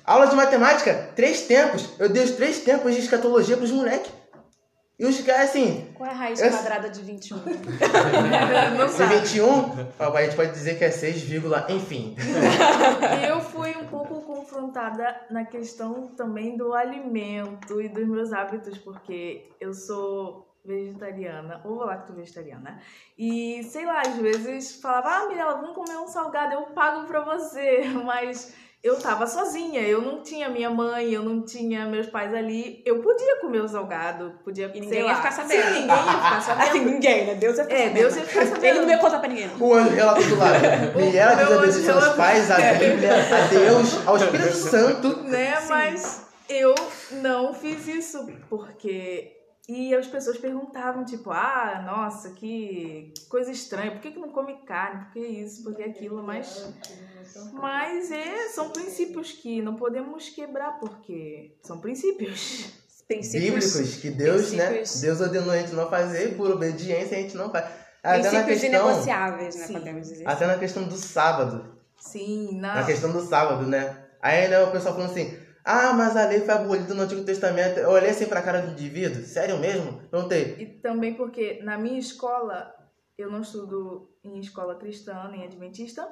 aula 0.05 0.27
de 0.27 0.35
matemática, 0.35 1.11
três 1.14 1.42
tempos. 1.42 1.90
Eu 1.99 2.09
dei 2.09 2.25
os 2.25 2.33
três 2.33 2.59
tempos 2.59 2.92
de 2.92 3.01
escatologia 3.01 3.57
pros 3.57 3.70
moleques. 3.70 4.11
E 4.99 5.05
os 5.05 5.21
caras, 5.21 5.51
assim. 5.51 5.91
Qual 5.95 6.09
é 6.09 6.13
a 6.13 6.17
raiz 6.17 6.41
eu- 6.41 6.51
quadrada 6.51 6.89
de 6.89 7.03
21? 7.03 7.37
não 8.79 8.89
Se 8.89 8.97
sabe. 8.97 9.17
21, 9.17 9.47
ó, 9.99 10.17
a 10.17 10.23
gente 10.23 10.37
pode 10.37 10.53
dizer 10.53 10.79
que 10.79 10.85
é 10.85 10.91
6, 10.91 11.21
vírgula, 11.21 11.67
enfim. 11.69 12.17
Eu 13.29 13.41
fui 13.41 13.77
um 13.77 13.87
pouco 13.89 14.23
confrontada 14.23 15.15
na 15.31 15.45
questão 15.45 16.09
também 16.17 16.57
do 16.57 16.73
alimento 16.73 17.81
e 17.81 17.89
dos 17.91 18.07
meus 18.09 18.33
hábitos, 18.33 18.79
porque 18.79 19.47
eu 19.61 19.75
sou 19.75 20.47
vegetariana, 20.65 21.61
ou 21.65 21.75
lacto 21.77 22.13
vegetariana. 22.15 22.81
E 23.19 23.63
sei 23.65 23.85
lá, 23.85 24.01
às 24.01 24.17
vezes 24.17 24.81
falava: 24.81 25.09
"Ah, 25.11 25.29
Mirella, 25.29 25.61
vamos 25.61 25.75
comer 25.77 25.97
um 25.99 26.09
salgado, 26.09 26.55
eu 26.55 26.63
pago 26.75 27.07
pra 27.07 27.21
você", 27.21 27.83
mas 28.05 28.55
eu 28.87 28.99
tava 29.01 29.27
sozinha, 29.27 29.81
eu 29.83 30.01
não 30.01 30.22
tinha 30.22 30.49
minha 30.49 30.70
mãe, 30.70 31.12
eu 31.12 31.22
não 31.22 31.42
tinha 31.42 31.87
meus 31.87 32.07
pais 32.07 32.33
ali. 32.33 32.83
Eu 32.87 33.01
podia 33.03 33.40
comer 33.40 33.61
o 33.61 33.68
salgado, 33.68 34.33
podia, 34.44 34.66
E 34.66 34.81
ninguém 34.81 34.88
sei 34.88 34.99
ia 35.01 35.07
lá. 35.07 35.14
ficar 35.16 35.33
sabendo. 35.33 35.62
Sim, 35.64 35.72
ninguém 35.81 35.87
ia 35.96 36.03
ficar 36.03 36.40
sabendo. 36.46 36.68
Assim, 36.68 36.85
ninguém, 36.85 37.27
né? 37.27 37.35
Deus 37.35 37.59
ia 37.59 37.64
ficar 37.64 37.75
É, 37.77 37.79
sabendo. 37.79 37.99
Deus 37.99 38.16
ia 38.16 38.22
ficar 38.25 38.46
sabendo. 38.46 38.64
Ele 38.64 38.81
não 38.81 38.88
ia 38.90 38.99
contar 38.99 39.18
pra 39.18 39.29
ninguém. 39.29 39.51
O 39.59 39.75
anjo 39.75 39.90
relata 39.94 40.22
do 40.22 40.37
lado. 40.37 40.61
Meu 40.96 41.61
a 41.61 41.66
e 41.66 41.72
seus 41.72 42.09
pais, 42.11 42.51
a 42.51 42.57
Bíblia, 42.75 43.12
a 43.14 43.46
Deus, 43.49 44.07
ao 44.07 44.16
Espírito 44.16 44.53
Santo. 44.57 45.16
né? 45.25 45.57
Sim. 45.61 45.68
Mas 45.68 46.27
eu 46.49 46.75
não 47.12 47.53
fiz 47.55 47.87
isso 47.88 48.27
porque. 48.49 49.33
E 49.68 49.92
as 49.96 50.07
pessoas 50.07 50.38
perguntavam, 50.38 51.05
tipo, 51.05 51.33
ah, 51.33 51.83
nossa, 51.85 52.31
que 52.31 53.12
coisa 53.29 53.51
estranha, 53.51 53.90
por 53.90 54.01
que, 54.01 54.12
que 54.12 54.18
não 54.20 54.29
come 54.29 54.55
carne? 54.64 55.07
Por 55.07 55.14
que 55.14 55.18
isso? 55.27 55.64
Por 55.64 55.75
que 55.75 55.83
aquilo? 55.83 56.22
Mas, 56.22 56.72
mas 57.53 58.11
é, 58.11 58.49
são 58.49 58.71
princípios 58.71 59.33
que 59.33 59.61
não 59.62 59.75
podemos 59.77 60.29
quebrar, 60.29 60.79
porque 60.79 61.57
são 61.62 61.79
princípios. 61.81 62.67
Princípios, 63.07 63.73
Bíblicos 63.73 64.01
que 64.01 64.11
Deus, 64.11 64.51
né? 64.51 64.67
princípios- 64.67 65.01
Deus 65.01 65.21
ordenou 65.21 65.53
a 65.53 65.59
gente 65.59 65.73
não 65.75 65.89
fazer, 65.89 66.33
e 66.33 66.35
por 66.35 66.51
obediência 66.51 67.17
a 67.17 67.21
gente 67.21 67.37
não 67.37 67.53
faz. 67.53 67.65
Até 68.03 68.17
na 68.19 68.31
princípios 68.43 68.61
questão, 68.61 68.69
inegociáveis, 68.89 69.55
né? 69.55 69.67
Sim. 69.69 69.73
Podemos 69.75 70.09
dizer. 70.09 70.29
até 70.29 70.47
na 70.49 70.59
questão 70.59 70.83
do 70.89 70.97
sábado. 70.97 71.77
Sim, 72.01 72.59
na, 72.59 72.75
Na 72.75 72.85
questão 72.85 73.12
do 73.12 73.21
sábado, 73.21 73.65
né? 73.65 73.97
Aí 74.21 74.49
né, 74.49 74.61
o 74.61 74.73
pessoal 74.73 74.95
falando 74.97 75.12
assim, 75.12 75.39
ah, 75.65 75.93
mas 75.93 76.17
a 76.17 76.27
lei 76.27 76.41
foi 76.41 76.53
abolida 76.55 76.95
no 76.95 77.03
Antigo 77.03 77.23
Testamento. 77.23 77.79
Eu 77.79 77.91
olhei 77.91 78.11
assim 78.11 78.27
pra 78.27 78.43
cara 78.43 78.61
do 78.62 78.73
indivíduo, 78.73 79.23
sério 79.25 79.57
mesmo? 79.59 80.01
Perguntei. 80.11 80.57
E 80.59 80.67
também 80.67 81.15
porque 81.15 81.61
na 81.62 81.79
minha 81.79 82.01
escola, 82.01 82.75
eu 83.17 83.31
não 83.31 83.41
estudo 83.43 84.11
em 84.25 84.41
escola 84.41 84.75
cristã 84.75 85.29
nem 85.31 85.45
adventista, 85.45 86.09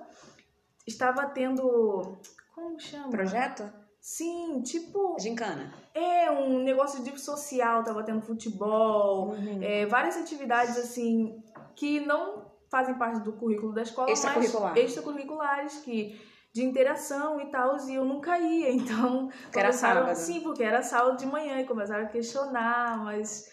estava 0.86 1.26
tendo. 1.26 2.16
Como 2.54 2.78
chama? 2.80 3.10
Projeto? 3.10 3.68
Sim, 4.00 4.60
tipo. 4.62 5.16
Gincana. 5.18 5.72
É 5.94 6.30
um 6.30 6.62
negócio 6.62 7.02
de 7.02 7.18
social, 7.18 7.82
tava 7.82 8.02
tendo 8.02 8.20
futebol, 8.20 9.30
Uhum. 9.30 9.60
é, 9.62 9.86
várias 9.86 10.16
atividades 10.16 10.76
assim 10.76 11.42
que 11.74 12.00
não 12.00 12.44
fazem 12.70 12.94
parte 12.96 13.20
do 13.20 13.32
currículo 13.32 13.72
da 13.72 13.82
escola, 13.82 14.10
Extracurricular. 14.10 14.70
mas 14.74 14.84
extracurriculares 14.84 15.76
que 15.78 16.20
de 16.52 16.62
interação 16.64 17.40
e 17.40 17.46
tal, 17.50 17.76
e 17.88 17.94
eu 17.94 18.04
nunca 18.04 18.38
ia, 18.38 18.70
então 18.74 19.28
Porque 19.28 19.58
era 19.58 19.68
começaram- 19.68 20.00
sábado. 20.02 20.16
Sim, 20.16 20.40
porque 20.40 20.62
era 20.62 20.82
sábado 20.82 21.16
de 21.16 21.26
manhã 21.26 21.60
e 21.60 21.64
começaram 21.66 22.04
a 22.04 22.08
questionar, 22.08 22.98
mas 23.04 23.50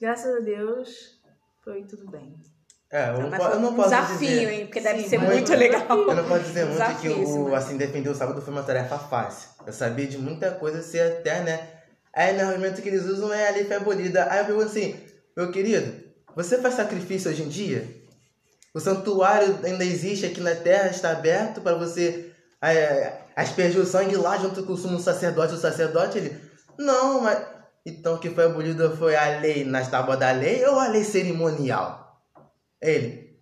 graças 0.00 0.36
a 0.36 0.40
Deus 0.40 1.20
foi 1.62 1.82
tudo 1.84 2.08
bem. 2.10 2.36
É, 2.90 3.08
eu 3.10 3.22
não, 3.22 3.30
Mas 3.30 3.42
po- 3.42 3.50
eu 3.50 3.60
não 3.60 3.74
posso 3.74 3.88
desafio, 3.90 4.18
dizer. 4.18 4.52
hein? 4.52 4.66
Porque 4.66 4.80
deve 4.80 5.02
Sim, 5.02 5.08
ser 5.08 5.18
muito. 5.18 5.32
muito 5.32 5.54
legal. 5.54 5.84
Eu 5.88 6.14
não 6.14 6.24
posso 6.24 6.42
dizer 6.44 6.64
muito 6.66 7.00
que 7.00 7.08
o, 7.08 7.54
assim, 7.54 7.76
defender 7.76 8.08
o 8.08 8.14
sábado 8.14 8.40
foi 8.40 8.52
uma 8.54 8.62
tarefa 8.62 8.98
fácil. 8.98 9.48
Eu 9.66 9.72
sabia 9.72 10.06
de 10.06 10.16
muita 10.18 10.50
coisa, 10.52 10.80
ser 10.82 11.00
até, 11.00 11.40
né? 11.40 11.68
Aí 12.14 12.32
no 12.36 12.48
argumento 12.48 12.80
que 12.80 12.88
eles 12.88 13.04
usam 13.04 13.32
é 13.32 13.48
a 13.48 13.50
lei 13.50 13.64
foi 13.64 13.76
abolida. 13.76 14.28
Aí 14.30 14.38
eu 14.40 14.44
pergunto 14.44 14.66
assim, 14.66 14.94
meu 15.36 15.50
querido, 15.50 15.92
você 16.36 16.58
faz 16.58 16.74
sacrifício 16.74 17.30
hoje 17.30 17.42
em 17.42 17.48
dia? 17.48 17.88
O 18.72 18.78
santuário 18.78 19.58
ainda 19.64 19.84
existe 19.84 20.26
aqui 20.26 20.40
na 20.40 20.54
terra, 20.54 20.88
está 20.88 21.10
aberto 21.10 21.60
para 21.60 21.74
você 21.76 22.30
é, 22.62 23.12
aspergir 23.34 23.80
o 23.80 23.86
sangue 23.86 24.16
lá 24.16 24.36
junto 24.38 24.62
com 24.62 24.72
o 24.74 24.76
sumo 24.76 25.00
sacerdote. 25.00 25.54
O 25.54 25.58
sacerdote, 25.58 26.18
ele, 26.18 26.40
não, 26.78 27.20
mas... 27.22 27.38
Então 27.86 28.14
o 28.14 28.18
que 28.18 28.30
foi 28.30 28.44
abolido 28.44 28.96
foi 28.96 29.14
a 29.16 29.40
lei 29.40 29.64
nas 29.64 29.88
tábuas 29.88 30.18
da 30.18 30.30
lei 30.30 30.64
ou 30.64 30.78
a 30.78 30.88
lei 30.88 31.04
cerimonial? 31.04 32.03
Ele, 32.86 33.36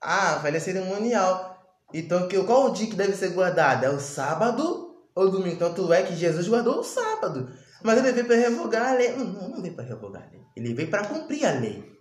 ah, 0.00 0.38
foi 0.40 0.50
a 0.50 0.52
lei 0.52 0.60
cerimonial. 0.60 1.52
Então, 1.92 2.28
que, 2.28 2.42
qual 2.44 2.66
o 2.66 2.70
dia 2.70 2.86
que 2.88 2.96
deve 2.96 3.14
ser 3.16 3.30
guardado? 3.30 3.84
É 3.84 3.90
o 3.90 4.00
sábado 4.00 4.94
ou 5.14 5.30
domingo? 5.30 5.56
Tanto 5.58 5.92
é 5.92 6.02
que 6.02 6.14
Jesus 6.16 6.48
guardou 6.48 6.80
o 6.80 6.84
sábado. 6.84 7.50
Mas 7.82 7.98
ele 7.98 8.12
veio 8.12 8.26
para 8.26 8.36
revogar 8.36 8.92
a 8.92 8.94
lei. 8.94 9.12
Não, 9.16 9.24
não, 9.24 9.48
não 9.48 9.62
veio 9.62 9.74
para 9.74 9.84
revogar 9.84 10.22
a 10.22 10.30
lei. 10.30 10.40
Ele 10.56 10.74
veio 10.74 10.88
para 10.90 11.04
cumprir 11.06 11.44
a 11.44 11.52
lei. 11.52 11.92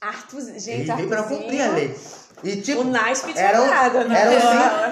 Arthur, 0.00 0.40
gente, 0.58 0.70
ele 0.70 0.92
veio 0.94 1.08
para 1.08 1.22
cumprir 1.24 1.60
a 1.60 1.72
lei. 1.72 1.94
E 2.42 2.56
tipo, 2.62 2.80
O 2.80 2.84
Nasp 2.84 3.26
tinha 3.32 3.44
era 3.44 3.60
um- 3.60 3.66
nada, 3.68 4.04
né? 4.04 4.18
era 4.18 4.30
um 4.30 4.40
sim- 4.40 4.46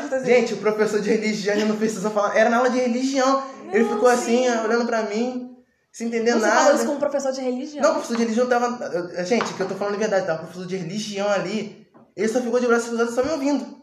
Arthurzinho. 0.05 0.25
gente, 0.27 0.55
o 0.55 0.59
professor 0.59 1.01
de 1.01 1.09
religião 1.09 1.55
ele 1.57 1.65
não 1.65 1.77
precisou 1.77 2.11
falar. 2.11 2.37
Era 2.37 2.51
na 2.51 2.59
aula 2.59 2.69
de 2.71 2.79
religião. 2.79 3.43
ele 3.73 3.85
Não, 3.85 3.95
ficou 3.95 4.09
assim, 4.09 4.45
sim. 4.45 4.51
olhando 4.65 4.87
para 4.87 5.03
mim, 5.05 5.57
sem 5.99 6.07
entender 6.07 6.33
Você 6.33 6.39
nada. 6.47 6.61
falou 6.61 6.75
isso 6.77 6.87
com 6.87 6.93
um 6.93 6.99
professor 6.99 7.33
de 7.33 7.41
religião. 7.41 7.83
Não, 7.83 7.93
professor 7.95 8.17
de 8.17 8.23
religião 8.23 8.47
tava. 8.49 8.85
eu- 8.87 9.25
Gente, 9.25 9.53
que 9.53 9.61
eu 9.61 9.67
tô 9.69 9.75
falando 9.75 9.95
de 9.95 9.99
verdade, 10.01 10.27
tava 10.27 10.43
o 10.43 10.45
professor 10.45 10.67
de 10.67 10.77
religião 10.77 11.29
ali. 11.29 11.89
Ele 12.17 12.29
só 12.29 12.41
ficou 12.41 12.61
de 12.61 12.67
braços 12.69 12.89
cruzados 12.89 13.15
só 13.15 13.25
me 13.25 13.31
ouvindo. 13.33 13.79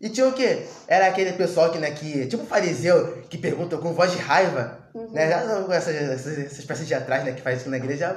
E 0.00 0.08
tinha 0.08 0.28
o 0.28 0.32
quê? 0.32 0.64
Era 0.86 1.08
aquele 1.08 1.32
pessoal 1.32 1.70
que, 1.72 1.78
né, 1.78 1.90
que. 1.90 2.26
Tipo 2.26 2.46
fariseu, 2.46 3.18
que 3.28 3.36
pergunta 3.36 3.76
com 3.78 3.92
voz 3.92 4.12
de 4.12 4.18
raiva. 4.18 4.78
Né? 5.12 5.28
Já 5.28 5.44
não- 5.44 5.72
Essas, 5.72 5.94
essas, 5.94 6.38
essas 6.38 6.64
peças 6.64 6.86
de 6.86 6.94
atrás, 6.94 7.24
né, 7.24 7.32
que 7.32 7.42
faz 7.42 7.60
isso 7.60 7.68
na 7.70 7.76
igreja, 7.78 8.16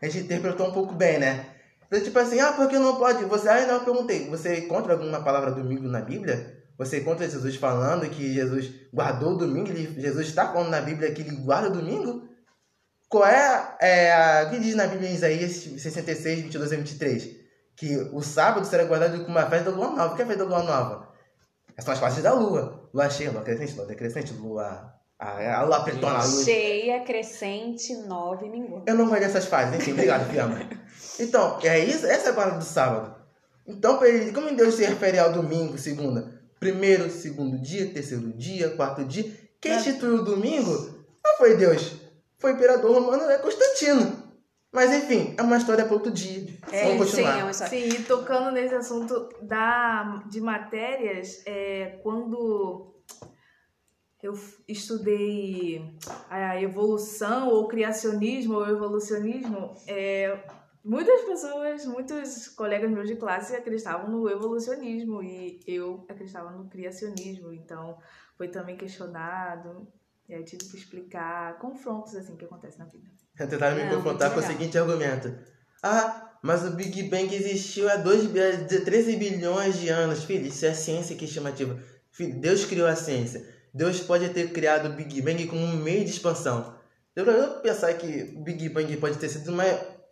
a 0.00 0.04
gente 0.06 0.24
interpretou 0.24 0.68
um 0.68 0.72
pouco 0.72 0.92
bem, 0.92 1.18
né? 1.20 1.46
Então, 1.86 2.00
tipo 2.00 2.18
assim, 2.18 2.40
ah, 2.40 2.52
por 2.52 2.68
que 2.68 2.78
não 2.78 2.96
pode? 2.96 3.24
Você, 3.26 3.48
aí 3.48 3.64
não, 3.66 3.74
eu 3.74 3.80
perguntei, 3.84 4.28
você 4.28 4.56
encontra 4.58 4.94
alguma 4.94 5.22
palavra 5.22 5.50
domingo 5.52 5.86
na 5.88 6.00
Bíblia? 6.00 6.58
Você 6.78 6.98
encontra 6.98 7.28
Jesus 7.28 7.54
falando 7.56 8.08
que 8.10 8.34
Jesus 8.34 8.70
guardou 8.92 9.34
o 9.34 9.36
domingo? 9.38 9.68
Ele, 9.70 10.00
Jesus 10.00 10.26
está 10.28 10.48
falando 10.52 10.70
na 10.70 10.80
Bíblia 10.80 11.12
que 11.12 11.22
ele 11.22 11.36
guarda 11.36 11.68
o 11.68 11.72
domingo? 11.72 12.28
Qual 13.12 13.26
é, 13.26 13.76
é 13.78 14.10
a, 14.10 14.44
o 14.46 14.50
que 14.50 14.58
diz 14.58 14.74
na 14.74 14.86
Bíblia 14.86 15.10
em 15.10 15.14
Isaías 15.14 15.52
66, 15.52 16.44
22 16.44 16.72
a 16.72 16.76
23? 16.76 17.36
Que 17.76 18.08
o 18.10 18.22
sábado 18.22 18.66
será 18.66 18.84
guardado 18.84 19.22
como 19.24 19.36
uma 19.36 19.50
festa 19.50 19.70
da 19.70 19.76
lua 19.76 19.90
nova. 19.90 20.14
O 20.14 20.16
que 20.16 20.22
é 20.22 20.24
a 20.24 20.28
festa 20.28 20.46
da 20.46 20.48
lua 20.48 20.62
nova? 20.62 21.12
São 21.78 21.92
as 21.92 21.98
fases 21.98 22.22
da 22.22 22.32
lua. 22.32 22.88
Lua 22.94 23.10
cheia, 23.10 23.30
lua 23.30 23.42
crescente, 23.42 23.74
lua 23.76 23.84
decrescente, 23.84 24.32
lua... 24.32 24.94
A, 25.18 25.58
a 25.58 25.62
lua 25.62 25.84
pretona, 25.84 26.20
a 26.20 26.24
lua... 26.24 26.42
Cheia, 26.42 27.04
crescente, 27.04 27.94
nove, 28.06 28.48
minguante. 28.48 28.84
Eu 28.86 28.94
não 28.94 29.06
gosto 29.06 29.20
dessas 29.20 29.44
fases. 29.44 29.74
Enfim, 29.74 29.92
obrigado, 29.92 30.30
Fiamma. 30.30 30.60
Então, 31.20 31.58
é 31.62 31.80
isso, 31.80 32.06
essa 32.06 32.28
é 32.28 32.30
a 32.30 32.34
palavra 32.34 32.58
do 32.60 32.64
sábado. 32.64 33.14
Então, 33.66 34.00
como 34.32 34.56
Deus 34.56 34.74
se 34.74 34.86
refere 34.86 35.18
ao 35.18 35.34
domingo, 35.34 35.76
segunda? 35.76 36.40
Primeiro, 36.58 37.10
segundo 37.10 37.60
dia, 37.60 37.92
terceiro 37.92 38.32
dia, 38.32 38.70
quarto 38.70 39.04
dia. 39.04 39.30
Quem 39.60 39.76
instituiu 39.76 40.14
o 40.14 40.24
domingo 40.24 40.72
não 41.22 41.36
foi 41.36 41.58
Deus. 41.58 42.01
Foi 42.42 42.52
o 42.52 42.56
imperador 42.56 42.92
romano 42.92 43.22
é 43.30 43.38
Constantino. 43.38 44.20
Mas 44.72 44.92
enfim, 44.92 45.32
é 45.38 45.42
uma 45.42 45.58
história 45.58 45.84
para 45.84 45.94
outro 45.94 46.10
dia. 46.10 46.44
É, 46.72 46.88
Vamos 46.88 47.10
sim, 47.10 47.16
continuar. 47.18 47.38
é 47.38 47.42
uma 47.44 47.50
história. 47.52 47.70
Sim, 47.70 47.88
e 47.88 48.02
tocando 48.02 48.50
nesse 48.50 48.74
assunto 48.74 49.28
da, 49.40 50.24
de 50.28 50.40
matérias, 50.40 51.40
é, 51.46 52.00
quando 52.02 52.92
eu 54.20 54.34
estudei 54.66 55.96
a 56.28 56.60
evolução 56.60 57.48
ou 57.48 57.68
criacionismo 57.68 58.54
ou 58.54 58.68
evolucionismo, 58.68 59.76
é, 59.86 60.36
muitas 60.84 61.20
pessoas, 61.20 61.86
muitos 61.86 62.48
colegas 62.48 62.90
meus 62.90 63.06
de 63.06 63.14
classe 63.14 63.54
acreditavam 63.54 64.10
no 64.10 64.28
evolucionismo 64.28 65.22
e 65.22 65.60
eu 65.64 66.04
acreditava 66.08 66.50
no 66.50 66.68
criacionismo, 66.68 67.52
então 67.52 67.98
foi 68.36 68.48
também 68.48 68.76
questionado, 68.76 69.86
e 70.28 70.34
aí 70.34 70.40
eu 70.40 70.44
tive 70.44 70.64
que 70.64 70.76
explicar 70.76 71.58
confrontos 71.58 72.14
assim 72.14 72.36
que 72.36 72.44
acontecem 72.44 72.78
na 72.78 72.86
vida. 72.86 73.06
Tentaram 73.36 73.76
me 73.76 73.82
confrontar 73.96 74.32
com 74.32 74.40
o 74.40 74.42
seguinte 74.42 74.78
argumento. 74.78 75.34
Ah, 75.82 76.30
mas 76.42 76.64
o 76.64 76.70
Big 76.70 77.02
Bang 77.04 77.34
existiu 77.34 77.88
há 77.90 77.96
2, 77.96 78.26
bi- 78.26 78.56
de 78.68 78.80
13 78.80 79.16
bilhões 79.16 79.78
de 79.78 79.88
anos. 79.88 80.24
Filho, 80.24 80.46
isso 80.46 80.64
é 80.66 80.74
ciência 80.74 81.16
que 81.16 81.24
é 81.24 81.28
estimativa. 81.28 81.78
Filho, 82.10 82.38
Deus 82.40 82.64
criou 82.64 82.86
a 82.86 82.94
ciência. 82.96 83.44
Deus 83.74 84.00
pode 84.00 84.28
ter 84.30 84.52
criado 84.52 84.86
o 84.90 84.92
Big 84.92 85.20
Bang 85.22 85.46
como 85.46 85.62
um 85.62 85.76
meio 85.76 86.04
de 86.04 86.10
expansão. 86.10 86.74
Deu 87.16 87.24
pra 87.24 87.34
eu 87.34 87.60
pensar 87.60 87.92
que 87.94 88.34
o 88.36 88.42
Big 88.42 88.68
Bang 88.68 88.96
pode 88.98 89.18
ter 89.18 89.28
sido 89.28 89.50
uma, 89.52 89.64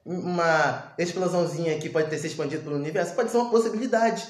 uma 0.04 0.94
explosãozinha 0.98 1.78
que 1.78 1.88
pode 1.88 2.08
ter 2.10 2.18
se 2.18 2.26
expandido 2.28 2.62
pelo 2.64 2.76
universo? 2.76 3.14
Pode 3.14 3.30
ser 3.30 3.36
uma 3.38 3.50
possibilidade. 3.50 4.26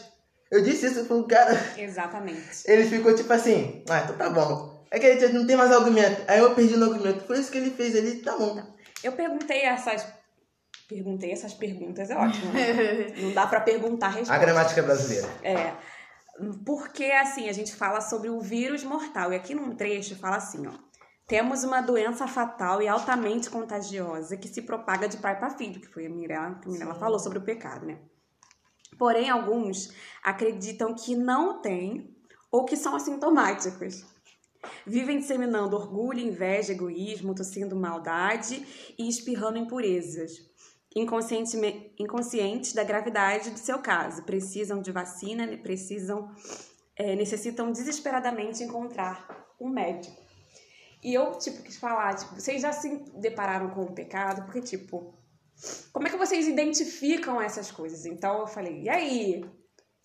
Eu 0.50 0.62
disse 0.62 0.86
isso 0.86 1.04
pro 1.04 1.24
cara. 1.24 1.54
Exatamente. 1.78 2.62
Ele 2.66 2.84
ficou 2.84 3.14
tipo 3.14 3.32
assim, 3.32 3.84
ah, 3.88 4.00
então 4.04 4.16
tá 4.16 4.28
bom. 4.30 4.79
É 4.90 4.98
que 4.98 5.06
a 5.06 5.18
gente 5.18 5.32
não 5.32 5.46
tem 5.46 5.56
mais 5.56 5.70
argumento. 5.70 6.22
Aí 6.26 6.38
eu 6.40 6.54
perdi 6.54 6.76
no 6.76 6.86
argumento. 6.92 7.24
Foi 7.24 7.38
isso 7.38 7.50
que 7.52 7.58
ele 7.58 7.70
fez. 7.70 7.94
Ele, 7.94 8.16
tá 8.22 8.36
bom. 8.36 8.60
Eu 9.04 9.12
perguntei 9.12 9.62
essas. 9.62 10.04
Perguntei 10.88 11.30
essas 11.30 11.54
perguntas, 11.54 12.10
é 12.10 12.16
ótimo. 12.16 12.52
né? 12.52 13.14
Não 13.22 13.32
dá 13.32 13.46
pra 13.46 13.60
perguntar 13.60 14.06
a 14.06 14.10
A 14.10 14.12
resposta. 14.14 14.38
gramática 14.38 14.82
brasileira. 14.82 15.28
É. 15.44 15.72
Porque, 16.66 17.04
assim, 17.04 17.48
a 17.48 17.52
gente 17.52 17.72
fala 17.76 18.00
sobre 18.00 18.28
o 18.28 18.40
vírus 18.40 18.82
mortal. 18.82 19.32
E 19.32 19.36
aqui 19.36 19.54
num 19.54 19.76
trecho 19.76 20.16
fala 20.16 20.36
assim, 20.36 20.66
ó. 20.66 20.72
Temos 21.28 21.62
uma 21.62 21.80
doença 21.80 22.26
fatal 22.26 22.82
e 22.82 22.88
altamente 22.88 23.48
contagiosa 23.48 24.36
que 24.36 24.48
se 24.48 24.62
propaga 24.62 25.08
de 25.08 25.18
pai 25.18 25.38
para 25.38 25.50
filho, 25.50 25.80
que 25.80 25.86
foi 25.86 26.06
a 26.06 26.10
Mirella, 26.10 26.58
que 26.60 26.68
a 26.68 26.72
Mirella 26.72 26.94
falou 26.96 27.20
sobre 27.20 27.38
o 27.38 27.42
pecado, 27.42 27.86
né? 27.86 27.98
Porém, 28.98 29.30
alguns 29.30 29.92
acreditam 30.24 30.92
que 30.92 31.14
não 31.14 31.62
tem 31.62 32.12
ou 32.50 32.64
que 32.64 32.76
são 32.76 32.96
assintomáticos. 32.96 34.04
Vivem 34.86 35.18
disseminando 35.18 35.76
orgulho, 35.76 36.20
inveja, 36.20 36.72
egoísmo, 36.72 37.34
tossindo 37.34 37.76
maldade 37.76 38.66
e 38.98 39.08
espirrando 39.08 39.58
impurezas. 39.58 40.32
Inconscientemente, 40.94 41.94
inconscientes 41.98 42.72
da 42.72 42.82
gravidade 42.82 43.50
do 43.50 43.58
seu 43.58 43.78
caso. 43.78 44.24
Precisam 44.24 44.82
de 44.82 44.90
vacina, 44.90 45.46
precisam, 45.58 46.30
é, 46.96 47.14
necessitam 47.14 47.70
desesperadamente 47.70 48.62
encontrar 48.62 49.46
um 49.60 49.68
médico. 49.68 50.20
E 51.02 51.14
eu, 51.14 51.32
tipo, 51.32 51.62
quis 51.62 51.76
falar, 51.76 52.14
tipo, 52.14 52.34
vocês 52.34 52.60
já 52.60 52.72
se 52.72 53.04
depararam 53.16 53.70
com 53.70 53.82
o 53.82 53.92
pecado? 53.92 54.44
Porque, 54.44 54.60
tipo, 54.60 55.14
como 55.92 56.06
é 56.06 56.10
que 56.10 56.16
vocês 56.16 56.46
identificam 56.46 57.40
essas 57.40 57.70
coisas? 57.70 58.04
Então 58.04 58.40
eu 58.40 58.46
falei, 58.46 58.82
e 58.82 58.88
aí? 58.88 59.44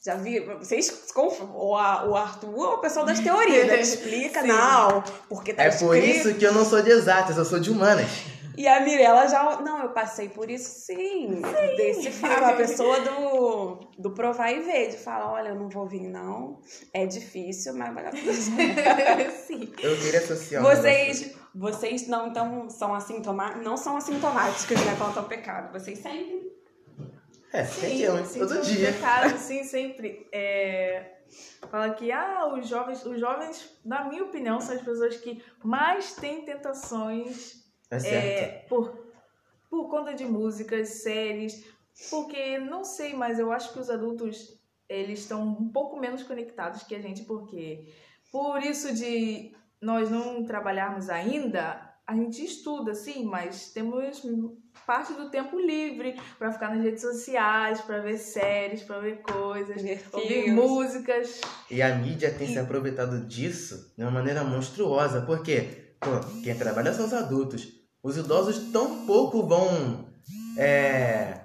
Já 0.05 0.15
viram? 0.15 0.59
Vocês 0.59 0.89
conf- 1.13 1.41
ou 1.53 1.75
a- 1.75 2.05
o 2.07 2.15
Arthur 2.15 2.53
ou 2.55 2.73
o 2.75 2.77
pessoal 2.77 3.05
das 3.05 3.19
teorias, 3.19 3.65
né? 3.67 3.79
explica, 3.81 4.41
Sim. 4.41 4.47
não, 4.47 5.03
porque 5.27 5.53
tá 5.53 5.63
É 5.63 5.71
por 5.71 5.95
escrito. 5.95 6.17
isso 6.29 6.35
que 6.35 6.45
eu 6.45 6.53
não 6.53 6.63
sou 6.63 6.81
de 6.81 6.91
exatas, 6.91 7.37
eu 7.37 7.45
sou 7.45 7.59
de 7.59 7.71
humanas. 7.71 8.07
E 8.57 8.67
a 8.69 8.79
Mirella 8.79 9.27
já. 9.27 9.59
Não, 9.61 9.81
eu 9.83 9.89
passei 9.89 10.29
por 10.29 10.49
isso 10.49 10.69
sim. 10.85 11.41
Desse 11.75 12.09
fala, 12.11 12.51
a 12.51 12.53
pessoa 12.53 13.01
do, 13.01 13.79
do 13.99 14.11
provar 14.13 14.49
e 14.49 14.61
ver, 14.61 14.91
de 14.91 14.97
falar, 14.97 15.29
olha, 15.33 15.49
eu 15.49 15.55
não 15.55 15.67
vou 15.67 15.85
vir, 15.89 16.07
não. 16.07 16.61
É 16.93 17.05
difícil, 17.05 17.73
mas 17.73 17.93
vai. 17.93 18.05
Sim. 19.45 19.73
Eu 19.81 19.97
queria 19.97 20.19
associar. 20.19 20.63
Vocês, 20.63 21.35
vocês 21.53 22.07
não 22.07 22.27
então, 22.27 22.69
são 22.69 22.93
assintomáticos, 22.95 23.61
não 23.65 23.75
são 23.75 23.97
assintomáticos, 23.97 24.79
né, 24.85 24.95
quanto 24.97 25.17
ao 25.19 25.25
pecado. 25.25 25.73
Vocês 25.73 25.99
sempre. 25.99 26.54
É, 27.53 27.61
eu, 27.99 28.17
hein? 28.17 28.25
sim, 28.25 28.39
todo 28.39 28.61
dia. 28.61 28.91
Pecado, 28.93 29.37
sim, 29.39 29.63
sempre. 29.63 30.27
É, 30.31 31.19
fala 31.69 31.93
que 31.93 32.11
ah, 32.11 32.47
os 32.53 32.67
jovens, 32.67 33.05
os 33.05 33.19
jovens, 33.19 33.69
na 33.83 34.05
minha 34.05 34.23
opinião, 34.23 34.59
são 34.59 34.75
as 34.75 34.81
pessoas 34.81 35.17
que 35.17 35.43
mais 35.63 36.15
têm 36.15 36.43
tentações 36.43 37.63
É 37.89 38.15
é, 38.15 38.47
por, 38.67 39.05
por 39.69 39.89
conta 39.89 40.13
de 40.13 40.25
músicas, 40.25 40.89
séries, 41.03 41.65
porque 42.09 42.57
não 42.57 42.83
sei, 42.83 43.13
mas 43.13 43.39
eu 43.39 43.51
acho 43.51 43.71
que 43.73 43.79
os 43.79 43.89
adultos 43.89 44.59
eles 44.87 45.19
estão 45.19 45.41
um 45.47 45.69
pouco 45.69 45.99
menos 45.99 46.23
conectados 46.23 46.83
que 46.83 46.95
a 46.95 47.01
gente, 47.01 47.23
porque 47.23 47.91
por 48.31 48.61
isso 48.61 48.93
de 48.93 49.55
nós 49.81 50.09
não 50.09 50.43
trabalharmos 50.43 51.09
ainda, 51.09 51.94
a 52.07 52.15
gente 52.15 52.43
estuda, 52.43 52.93
sim, 52.93 53.25
mas 53.25 53.69
temos 53.69 54.21
parte 54.85 55.13
do 55.13 55.29
tempo 55.31 55.59
livre 55.59 56.15
para 56.37 56.51
ficar 56.51 56.75
nas 56.75 56.83
redes 56.83 57.01
sociais, 57.01 57.81
para 57.81 57.99
ver 57.99 58.17
séries, 58.19 58.83
para 58.83 58.99
ver 58.99 59.23
coisas, 59.23 59.81
ouvir 60.13 60.51
músicas. 60.53 61.41
E 61.69 61.81
a 61.81 61.95
mídia 61.95 62.31
tem 62.31 62.47
se 62.47 62.59
aproveitado 62.59 63.25
disso 63.25 63.91
de 63.97 64.03
uma 64.03 64.11
maneira 64.11 64.43
monstruosa. 64.43 65.21
Porque, 65.21 65.95
pô, 65.99 66.11
quem 66.43 66.55
trabalha 66.55 66.93
são 66.93 67.07
os 67.07 67.13
adultos. 67.13 67.73
Os 68.03 68.17
idosos 68.17 68.71
tão 68.71 69.07
pouco 69.07 69.47
vão 69.47 70.05
é, 70.59 71.39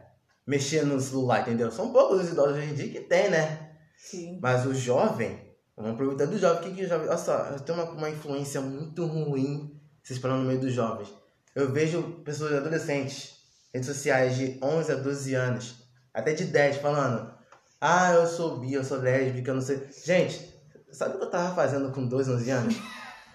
mexer 0.46 0.84
no 0.84 1.00
celular, 1.00 1.40
entendeu? 1.40 1.70
São 1.70 1.90
poucos 1.90 2.20
os 2.20 2.28
idosos 2.28 2.58
hoje 2.58 2.70
em 2.70 2.74
dia 2.74 2.88
que 2.90 3.00
tem, 3.00 3.30
né? 3.30 3.76
Sim. 3.96 4.38
Mas 4.42 4.66
o 4.66 4.74
jovem, 4.74 5.38
vamos 5.74 5.92
aproveitar 5.92 6.26
do 6.26 6.36
jovem. 6.36 6.60
O 6.60 6.62
que, 6.64 6.80
que 6.80 6.84
o 6.84 6.88
jovem. 6.88 7.08
Olha 7.08 7.16
só, 7.16 7.44
tem 7.60 7.74
uma, 7.74 7.84
uma 7.84 8.10
influência 8.10 8.60
muito 8.60 9.06
ruim 9.06 9.79
se 10.02 10.12
espalhando 10.12 10.42
no 10.42 10.48
meio 10.48 10.60
dos 10.60 10.72
jovens. 10.72 11.12
Eu 11.54 11.72
vejo 11.72 12.02
pessoas 12.24 12.52
adolescentes, 12.52 13.36
redes 13.72 13.88
sociais 13.88 14.36
de 14.36 14.58
11 14.62 14.92
a 14.92 14.94
12 14.96 15.34
anos, 15.34 15.74
até 16.14 16.32
de 16.32 16.44
10, 16.44 16.76
falando: 16.76 17.32
Ah, 17.80 18.12
eu 18.12 18.26
sou 18.26 18.58
bi, 18.58 18.72
eu 18.72 18.84
sou 18.84 18.98
lésbica, 18.98 19.50
eu 19.50 19.54
não 19.54 19.62
sei. 19.62 19.88
Gente, 20.04 20.54
sabe 20.92 21.14
o 21.14 21.18
que 21.18 21.24
eu 21.24 21.30
tava 21.30 21.54
fazendo 21.54 21.90
com 21.92 22.06
12, 22.06 22.30
11 22.30 22.50
anos? 22.50 22.76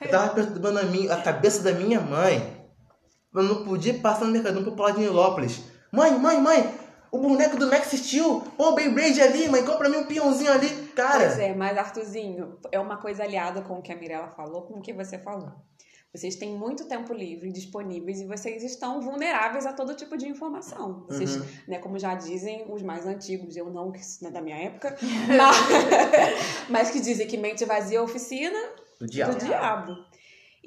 Eu 0.02 0.10
tava 0.10 0.34
perturbando 0.34 0.80
a, 0.80 0.84
minha, 0.84 1.14
a 1.14 1.22
cabeça 1.22 1.64
da 1.64 1.72
minha 1.72 2.00
mãe. 2.00 2.56
Eu 3.34 3.44
não 3.44 3.66
podia 3.66 3.94
passar 3.96 4.26
no 4.26 4.32
Mercadão 4.32 4.64
pra 4.64 4.72
pular 4.72 4.92
de 4.92 5.00
Nilópolis. 5.00 5.62
Mãe, 5.92 6.18
mãe, 6.18 6.40
mãe, 6.42 6.74
o 7.12 7.18
boneco 7.18 7.58
do 7.58 7.70
Max 7.70 7.92
Steel, 7.92 8.44
ô, 8.58 8.64
o 8.64 8.76
Beyblade 8.76 9.22
ali, 9.22 9.48
mãe, 9.48 9.64
compra 9.64 9.90
mim 9.90 9.98
um 9.98 10.06
peãozinho 10.06 10.52
ali. 10.52 10.70
Cara, 10.96 11.28
Pois 11.28 11.40
é, 11.40 11.54
mas 11.54 11.78
Arthurzinho, 11.78 12.58
é 12.72 12.80
uma 12.80 12.98
coisa 12.98 13.24
aliada 13.24 13.62
com 13.62 13.80
o 13.80 13.82
que 13.82 13.92
a 13.92 13.96
Mirella 13.96 14.28
falou, 14.36 14.64
com 14.64 14.76
o 14.76 14.82
que 14.82 14.94
você 14.94 15.18
falou. 15.18 15.52
Vocês 16.16 16.36
têm 16.36 16.56
muito 16.56 16.86
tempo 16.86 17.14
livre 17.14 17.52
disponíveis 17.52 18.22
e 18.22 18.26
vocês 18.26 18.64
estão 18.64 19.02
vulneráveis 19.02 19.66
a 19.66 19.74
todo 19.74 19.94
tipo 19.96 20.16
de 20.18 20.28
informação. 20.28 21.04
Vocês, 21.10 21.36
Uhum. 21.36 21.46
né, 21.68 21.78
como 21.80 22.00
já 22.00 22.16
dizem 22.16 22.66
os 22.72 22.82
mais 22.82 23.06
antigos, 23.06 23.56
eu 23.58 23.70
não, 23.70 23.92
que 23.92 24.00
isso 24.00 24.24
não 24.24 24.30
é 24.30 24.34
da 24.34 24.42
minha 24.42 24.58
época, 24.58 24.96
mas, 25.28 25.56
mas 26.70 26.92
que 26.92 27.00
dizem 27.00 27.28
que 27.28 27.38
mente 27.38 27.66
vazia 27.66 27.98
é 27.98 28.02
oficina 28.02 28.58
do 29.00 29.06
diabo. 29.08 29.34
do 29.34 29.46
diabo. 29.46 29.96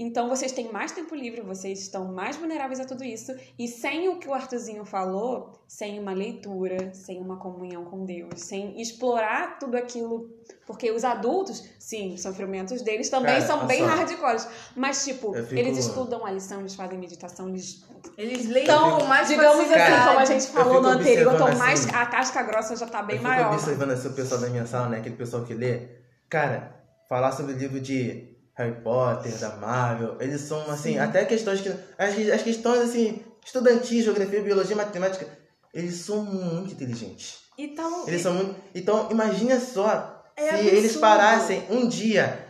Então 0.00 0.28
vocês 0.28 0.52
têm 0.52 0.70
mais 0.70 0.92
tempo 0.92 1.12
livre, 1.12 1.40
vocês 1.40 1.80
estão 1.80 2.04
mais 2.12 2.36
vulneráveis 2.36 2.78
a 2.78 2.84
tudo 2.84 3.02
isso. 3.02 3.34
E 3.58 3.66
sem 3.66 4.08
o 4.08 4.20
que 4.20 4.28
o 4.28 4.32
Arthurzinho 4.32 4.84
falou, 4.84 5.50
sem 5.66 5.98
uma 5.98 6.12
leitura, 6.12 6.94
sem 6.94 7.20
uma 7.20 7.36
comunhão 7.36 7.84
com 7.84 8.04
Deus, 8.04 8.40
sem 8.42 8.80
explorar 8.80 9.58
tudo 9.58 9.76
aquilo. 9.76 10.30
Porque 10.64 10.92
os 10.92 11.02
adultos, 11.02 11.64
sim, 11.80 12.14
os 12.14 12.22
sofrimentos 12.22 12.80
deles 12.82 13.10
também 13.10 13.34
Cara, 13.34 13.46
são 13.46 13.58
olha 13.58 13.66
bem 13.66 13.80
só. 13.80 13.86
hardcores. 13.86 14.48
Mas, 14.76 15.04
tipo, 15.04 15.34
fico- 15.34 15.54
eles 15.56 15.76
estudam 15.78 16.24
a 16.24 16.30
lição, 16.30 16.60
eles 16.60 16.76
fazem 16.76 16.96
meditação, 16.96 17.48
eles. 17.48 17.84
Eles 18.16 18.46
leem 18.46 18.64
Então, 18.64 18.98
com 19.00 19.04
mais 19.06 19.26
digamos 19.26 19.58
assim, 19.58 19.68
facilidade. 19.70 20.06
como 20.06 20.18
a 20.20 20.24
gente 20.24 20.46
falou 20.46 20.74
fico 20.76 20.82
no 20.84 20.88
anterior, 20.90 21.34
então 21.34 21.58
mais 21.58 21.80
assim- 21.86 21.94
a 21.96 22.06
casca 22.06 22.42
grossa 22.44 22.76
já 22.76 22.86
tá 22.86 23.02
bem 23.02 23.16
eu 23.16 23.22
fico 23.22 23.28
maior. 23.32 23.52
observando 23.52 23.90
assim, 23.90 24.08
o 24.08 24.12
pessoal 24.12 24.40
da 24.40 24.48
minha 24.48 24.64
sala, 24.66 24.88
né? 24.90 24.98
Aquele 24.98 25.16
pessoal 25.16 25.42
que 25.44 25.54
lê. 25.54 25.88
Cara, 26.28 26.76
falar 27.08 27.32
sobre 27.32 27.54
o 27.54 27.56
livro 27.58 27.80
de 27.80 28.37
Harry 28.58 28.74
Potter, 28.82 29.32
da 29.38 29.56
Marvel, 29.56 30.16
eles 30.20 30.40
são, 30.40 30.68
assim, 30.70 30.98
até 30.98 31.24
questões 31.24 31.60
que... 31.60 31.68
As, 31.96 32.14
as 32.34 32.42
questões, 32.42 32.80
assim, 32.80 33.22
estudantis, 33.44 34.04
geografia, 34.04 34.42
biologia, 34.42 34.74
matemática, 34.74 35.26
eles 35.72 35.94
são 35.94 36.24
muito 36.24 36.72
inteligentes. 36.74 37.38
Então, 37.56 38.06
Eles 38.08 38.20
são 38.20 38.34
muito... 38.34 38.56
Então, 38.74 39.08
imagina 39.10 39.58
só 39.60 40.24
É 40.36 40.42
se 40.42 40.48
absurdo. 40.54 40.76
eles 40.76 40.96
parassem 40.96 41.64
um 41.70 41.88
dia 41.88 42.46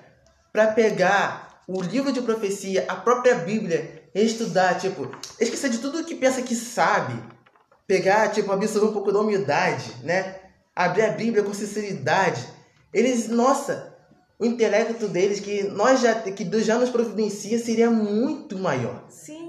pra 0.52 0.68
pegar 0.68 1.62
o 1.68 1.82
livro 1.82 2.10
de 2.10 2.22
profecia, 2.22 2.86
a 2.88 2.96
própria 2.96 3.34
Bíblia, 3.34 4.02
e 4.14 4.24
estudar, 4.24 4.78
tipo, 4.78 5.10
esquecer 5.38 5.68
de 5.68 5.78
tudo 5.78 6.04
que 6.04 6.14
pensa 6.14 6.40
que 6.40 6.54
sabe, 6.54 7.22
pegar, 7.86 8.30
tipo, 8.30 8.50
absorver 8.50 8.88
um 8.88 8.92
pouco 8.92 9.12
da 9.12 9.20
humildade, 9.20 9.94
né? 10.02 10.36
Abrir 10.74 11.02
a 11.02 11.12
Bíblia 11.12 11.42
com 11.42 11.52
sinceridade. 11.52 12.46
Eles, 12.92 13.28
nossa, 13.28 13.87
o 14.38 14.44
intelecto 14.44 15.08
deles, 15.08 15.40
que 15.40 15.64
nós 15.64 16.00
já, 16.00 16.14
que 16.22 16.44
Deus 16.44 16.64
já 16.64 16.78
nos 16.78 16.90
providencia, 16.90 17.58
seria 17.58 17.90
muito 17.90 18.58
maior. 18.58 19.04
sim. 19.08 19.46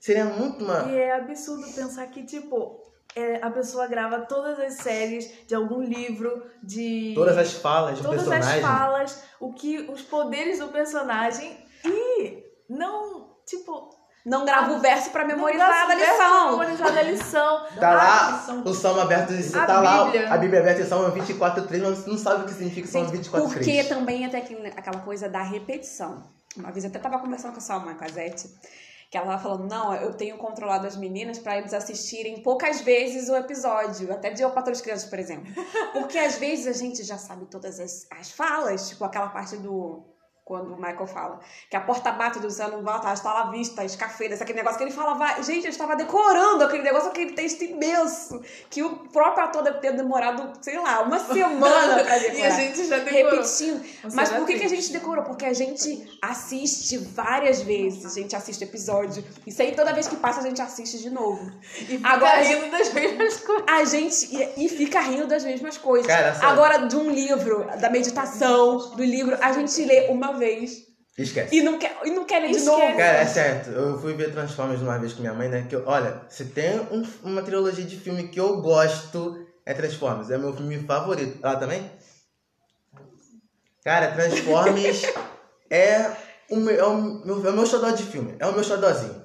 Seria 0.00 0.26
muito 0.26 0.62
uma. 0.62 0.82
E 0.92 0.98
é 0.98 1.16
absurdo 1.16 1.66
pensar 1.72 2.06
que, 2.08 2.24
tipo, 2.24 2.78
é, 3.16 3.36
a 3.42 3.50
pessoa 3.50 3.86
grava 3.86 4.20
todas 4.26 4.58
as 4.58 4.74
séries 4.74 5.46
de 5.46 5.54
algum 5.54 5.82
livro, 5.82 6.42
de. 6.62 7.12
Todas 7.14 7.38
as 7.38 7.54
falas 7.54 7.98
do 7.98 8.04
todas 8.04 8.24
personagem. 8.24 8.54
as 8.56 8.60
falas, 8.60 9.24
o 9.40 9.54
que, 9.54 9.78
os 9.90 10.02
poderes 10.02 10.58
do 10.58 10.68
personagem 10.68 11.56
e 11.86 12.44
não, 12.68 13.30
tipo, 13.46 13.93
Não 14.24 14.44
grava 14.46 14.72
o 14.72 14.78
verso 14.80 15.10
pra 15.10 15.24
memorizar 15.26 15.68
não 15.86 15.90
a 15.90 15.94
lição. 15.94 16.50
Memorizar 16.58 16.94
da 16.94 17.02
lição. 17.02 17.66
Tá 17.78 17.90
Ah, 17.90 17.94
lá, 17.94 18.62
o 18.64 18.72
Salmo 18.72 19.00
aberto, 19.02 19.32
você 19.34 19.58
A 19.58 19.66
tá 19.66 19.80
lá, 19.80 20.04
Bíblia. 20.04 20.32
a 20.32 20.38
Bíblia 20.38 20.60
aberta 20.60 20.80
em 20.82 20.86
Salmo 20.86 21.12
24.3, 21.14 21.82
mas 21.82 21.98
você 21.98 22.10
não 22.10 22.16
sabe 22.18 22.42
o 22.42 22.46
que 22.46 22.52
significa 22.54 22.88
Salmo 22.88 23.08
Gente, 23.14 23.28
24.3. 23.30 23.52
porque 23.52 23.84
também 23.84 24.24
até 24.24 24.38
aqui, 24.38 24.56
aquela 24.74 25.00
coisa 25.00 25.28
da 25.28 25.42
repetição. 25.42 26.22
Uma 26.56 26.70
vez 26.72 26.84
eu 26.84 26.90
até 26.90 26.98
tava 26.98 27.18
conversando 27.18 27.52
com 27.52 27.58
a 27.58 27.60
Salma, 27.60 27.94
com 27.94 28.04
a 28.04 28.08
Zete, 28.08 28.48
que 29.10 29.18
ela 29.18 29.26
tava 29.26 29.42
falando, 29.42 29.68
não, 29.68 29.94
eu 29.94 30.14
tenho 30.14 30.38
controlado 30.38 30.86
as 30.86 30.96
meninas 30.96 31.38
pra 31.38 31.58
eles 31.58 31.74
assistirem 31.74 32.42
poucas 32.42 32.80
vezes 32.80 33.28
o 33.28 33.36
episódio, 33.36 34.10
até 34.10 34.30
de 34.30 34.40
Eu 34.42 34.50
Patrulho 34.52 34.74
as 34.76 34.80
Crianças, 34.80 35.10
por 35.10 35.18
exemplo. 35.18 35.52
Porque 35.92 36.16
às 36.18 36.36
vezes 36.38 36.66
a 36.66 36.72
gente 36.72 37.02
já 37.04 37.18
sabe 37.18 37.44
todas 37.46 37.78
as, 37.78 38.06
as 38.18 38.30
falas, 38.30 38.88
tipo 38.88 39.04
aquela 39.04 39.28
parte 39.28 39.56
do... 39.58 40.02
Quando 40.44 40.74
o 40.74 40.76
Michael 40.76 41.06
fala 41.06 41.40
que 41.70 41.76
a 41.76 41.80
porta 41.80 42.12
bate 42.12 42.38
do 42.38 42.50
céu 42.50 42.68
não 42.68 42.82
volta, 42.82 43.10
está 43.10 43.32
lá 43.32 43.50
vista, 43.50 43.82
escafedas, 43.82 44.42
aquele 44.42 44.58
negócio 44.58 44.76
que 44.76 44.84
ele 44.84 44.90
fala, 44.90 45.14
vai. 45.14 45.42
Gente, 45.42 45.64
eu 45.64 45.70
estava 45.70 45.96
decorando 45.96 46.64
aquele 46.64 46.82
negócio, 46.82 47.08
aquele 47.08 47.32
texto 47.32 47.64
imenso, 47.64 48.42
que 48.68 48.82
o 48.82 48.94
próprio 49.08 49.44
ator 49.44 49.62
deve 49.62 49.78
ter 49.78 49.92
demorado, 49.92 50.52
sei 50.60 50.78
lá, 50.78 51.00
uma 51.00 51.18
semana 51.32 52.04
pra 52.04 52.18
decorar 52.18 52.34
E 52.34 52.42
a 52.42 52.50
gente 52.50 52.84
já 52.84 52.98
decorou. 52.98 53.30
repetindo. 53.30 53.82
Você 54.02 54.14
Mas 54.14 54.28
por 54.28 54.44
que, 54.44 54.58
que 54.58 54.66
a 54.66 54.68
gente 54.68 54.92
decorou? 54.92 55.24
Porque 55.24 55.46
a 55.46 55.54
gente 55.54 56.18
assiste 56.20 56.98
várias 56.98 57.62
vezes. 57.62 58.04
A 58.04 58.20
gente 58.20 58.36
assiste 58.36 58.62
episódio. 58.64 59.24
Isso 59.46 59.62
aí 59.62 59.72
toda 59.72 59.94
vez 59.94 60.06
que 60.06 60.16
passa 60.16 60.40
a 60.40 60.42
gente 60.42 60.60
assiste 60.60 60.98
de 60.98 61.08
novo. 61.08 61.50
E 61.78 61.84
fica 61.84 62.08
Agora, 62.08 62.42
rindo 62.42 62.70
das 62.70 62.92
mesmas 62.92 63.36
coisas. 63.38 63.64
A 63.66 63.84
gente 63.84 64.36
e, 64.36 64.66
e 64.66 64.68
fica 64.68 65.00
rindo 65.00 65.26
das 65.26 65.42
mesmas 65.42 65.78
coisas. 65.78 66.06
Cara. 66.06 66.36
Agora, 66.42 66.86
de 66.86 66.96
um 66.96 67.10
livro, 67.10 67.66
da 67.80 67.88
meditação, 67.88 68.90
do 68.90 69.02
livro, 69.02 69.38
a 69.40 69.52
gente 69.52 69.82
lê 69.84 70.08
uma 70.10 70.33
vez 70.38 70.84
Esquece. 71.16 71.54
e 71.56 71.62
não 71.62 71.78
quer, 71.78 71.96
e 72.04 72.10
não 72.10 72.24
quer 72.24 72.40
ler 72.40 72.50
de 72.50 72.56
Esquece. 72.56 72.66
novo. 72.66 72.96
Cara, 72.96 73.18
é 73.18 73.26
certo. 73.26 73.70
Eu 73.70 73.98
fui 74.00 74.14
ver 74.14 74.32
Transformers 74.32 74.80
uma 74.82 74.98
vez 74.98 75.12
com 75.12 75.20
minha 75.20 75.34
mãe, 75.34 75.48
né? 75.48 75.66
Que 75.68 75.76
eu, 75.76 75.82
olha, 75.86 76.22
se 76.28 76.46
tem 76.46 76.80
um- 76.90 77.06
uma 77.22 77.42
trilogia 77.42 77.84
de 77.84 77.96
filme 77.98 78.28
que 78.28 78.38
eu 78.40 78.60
gosto, 78.60 79.46
é 79.64 79.72
Transformers. 79.74 80.30
É 80.30 80.38
meu 80.38 80.52
filme 80.54 80.78
favorito. 80.80 81.38
Ela 81.42 81.56
também? 81.56 81.90
Cara, 83.84 84.12
Transformers 84.12 85.02
é 85.70 86.10
o 86.50 86.56
meu, 86.56 86.74
é 86.74 86.84
o 86.84 86.96
meu, 87.24 87.46
é 87.46 87.50
o 87.50 87.52
meu 87.52 87.66
xodó 87.66 87.90
de 87.90 88.02
filme. 88.02 88.34
É 88.38 88.46
o 88.46 88.52
meu 88.52 88.64
xodózinho. 88.64 89.22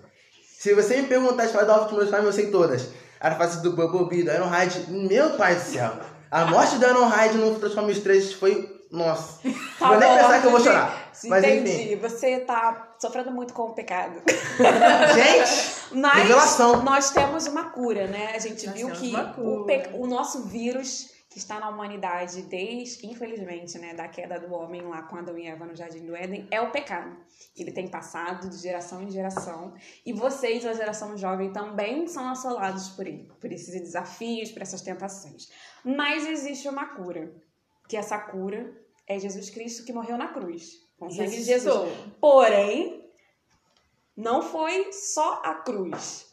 Se 0.58 0.74
você 0.74 0.98
me 1.02 1.08
perguntar 1.08 1.44
as 1.44 1.52
falas 1.52 1.86
dos 1.88 1.94
meus 1.98 2.10
pais, 2.10 2.24
eu 2.24 2.34
sei 2.34 2.52
todas. 2.52 2.90
A 3.20 3.32
fase 3.36 3.62
do 3.62 3.74
Bumblebee, 3.74 4.24
do 4.24 4.32
Ironhide. 4.32 4.92
Meu 4.92 5.32
pai 5.32 5.56
do 5.56 5.62
céu. 5.62 5.94
A 6.30 6.46
morte 6.46 6.78
do 6.78 6.86
Ironhide 6.86 7.38
no 7.38 7.58
Transformers 7.60 8.00
3 8.00 8.34
foi... 8.34 8.79
Nossa. 8.92 9.40
Não 9.80 9.88
vou 9.90 9.98
nem 10.00 10.10
Tá 10.10 10.16
pensar 10.18 10.42
que 10.42 10.48
eu 10.48 10.52
vou 10.52 10.60
entendi. 10.60 10.76
chorar. 10.76 11.12
Mas 11.26 11.44
Entendi. 11.44 11.72
enfim. 11.84 11.96
Você 11.98 12.40
tá 12.42 12.96
sofrendo 13.00 13.32
muito 13.32 13.54
com 13.54 13.64
o 13.64 13.74
pecado. 13.74 14.22
Gente! 15.14 15.96
Mas 15.96 16.18
Revelação. 16.24 16.84
nós 16.84 17.12
temos 17.12 17.48
uma 17.48 17.66
cura, 17.72 18.08
né? 18.08 18.34
A 18.36 18.40
gente 18.40 18.66
Nós 18.68 18.76
viu 18.76 18.90
que 18.92 19.14
o, 19.38 19.64
pe- 19.66 19.90
o 19.94 20.08
nosso 20.08 20.44
vírus 20.44 21.10
que 21.30 21.38
está 21.38 21.60
na 21.60 21.70
humanidade 21.70 22.42
desde, 22.44 23.06
infelizmente, 23.06 23.78
né, 23.78 23.94
da 23.94 24.08
queda 24.08 24.40
do 24.40 24.52
homem 24.52 24.82
lá 24.82 25.04
com 25.04 25.16
Adão 25.16 25.38
e 25.38 25.46
Eva 25.46 25.64
no 25.64 25.76
Jardim 25.76 26.04
do 26.04 26.16
Éden, 26.16 26.48
é 26.50 26.60
o 26.60 26.72
pecado. 26.72 27.16
Ele 27.56 27.72
tem 27.72 27.88
passado 27.88 28.50
de 28.50 28.58
geração 28.58 29.04
em 29.04 29.12
geração. 29.12 29.74
E 30.04 30.12
vocês, 30.12 30.66
a 30.66 30.74
geração 30.74 31.16
jovem, 31.16 31.52
também 31.54 32.08
são 32.08 32.28
assolados 32.30 32.90
por 32.90 33.06
ele, 33.06 33.30
por 33.40 33.52
esses 33.52 33.80
desafios, 33.80 34.52
por 34.52 34.64
essas 34.64 34.82
tentações. 34.82 35.50
Mas 35.86 36.26
existe 36.26 36.68
uma 36.68 36.86
cura. 36.96 37.32
Que 37.90 37.98
essa 37.98 38.18
cura 38.18 38.72
é 39.06 39.20
Jesus 39.20 39.50
Cristo 39.50 39.84
que 39.84 39.92
morreu 39.92 40.18
na 40.18 40.28
cruz. 40.28 40.88
Com 40.98 41.10
sangue 41.10 41.32
de 41.38 41.44
Jesus. 41.44 41.90
Porém, 42.22 43.10
não 44.16 44.42
foi 44.42 44.94
só 44.94 45.42
a 45.44 45.56
cruz. 45.56 46.32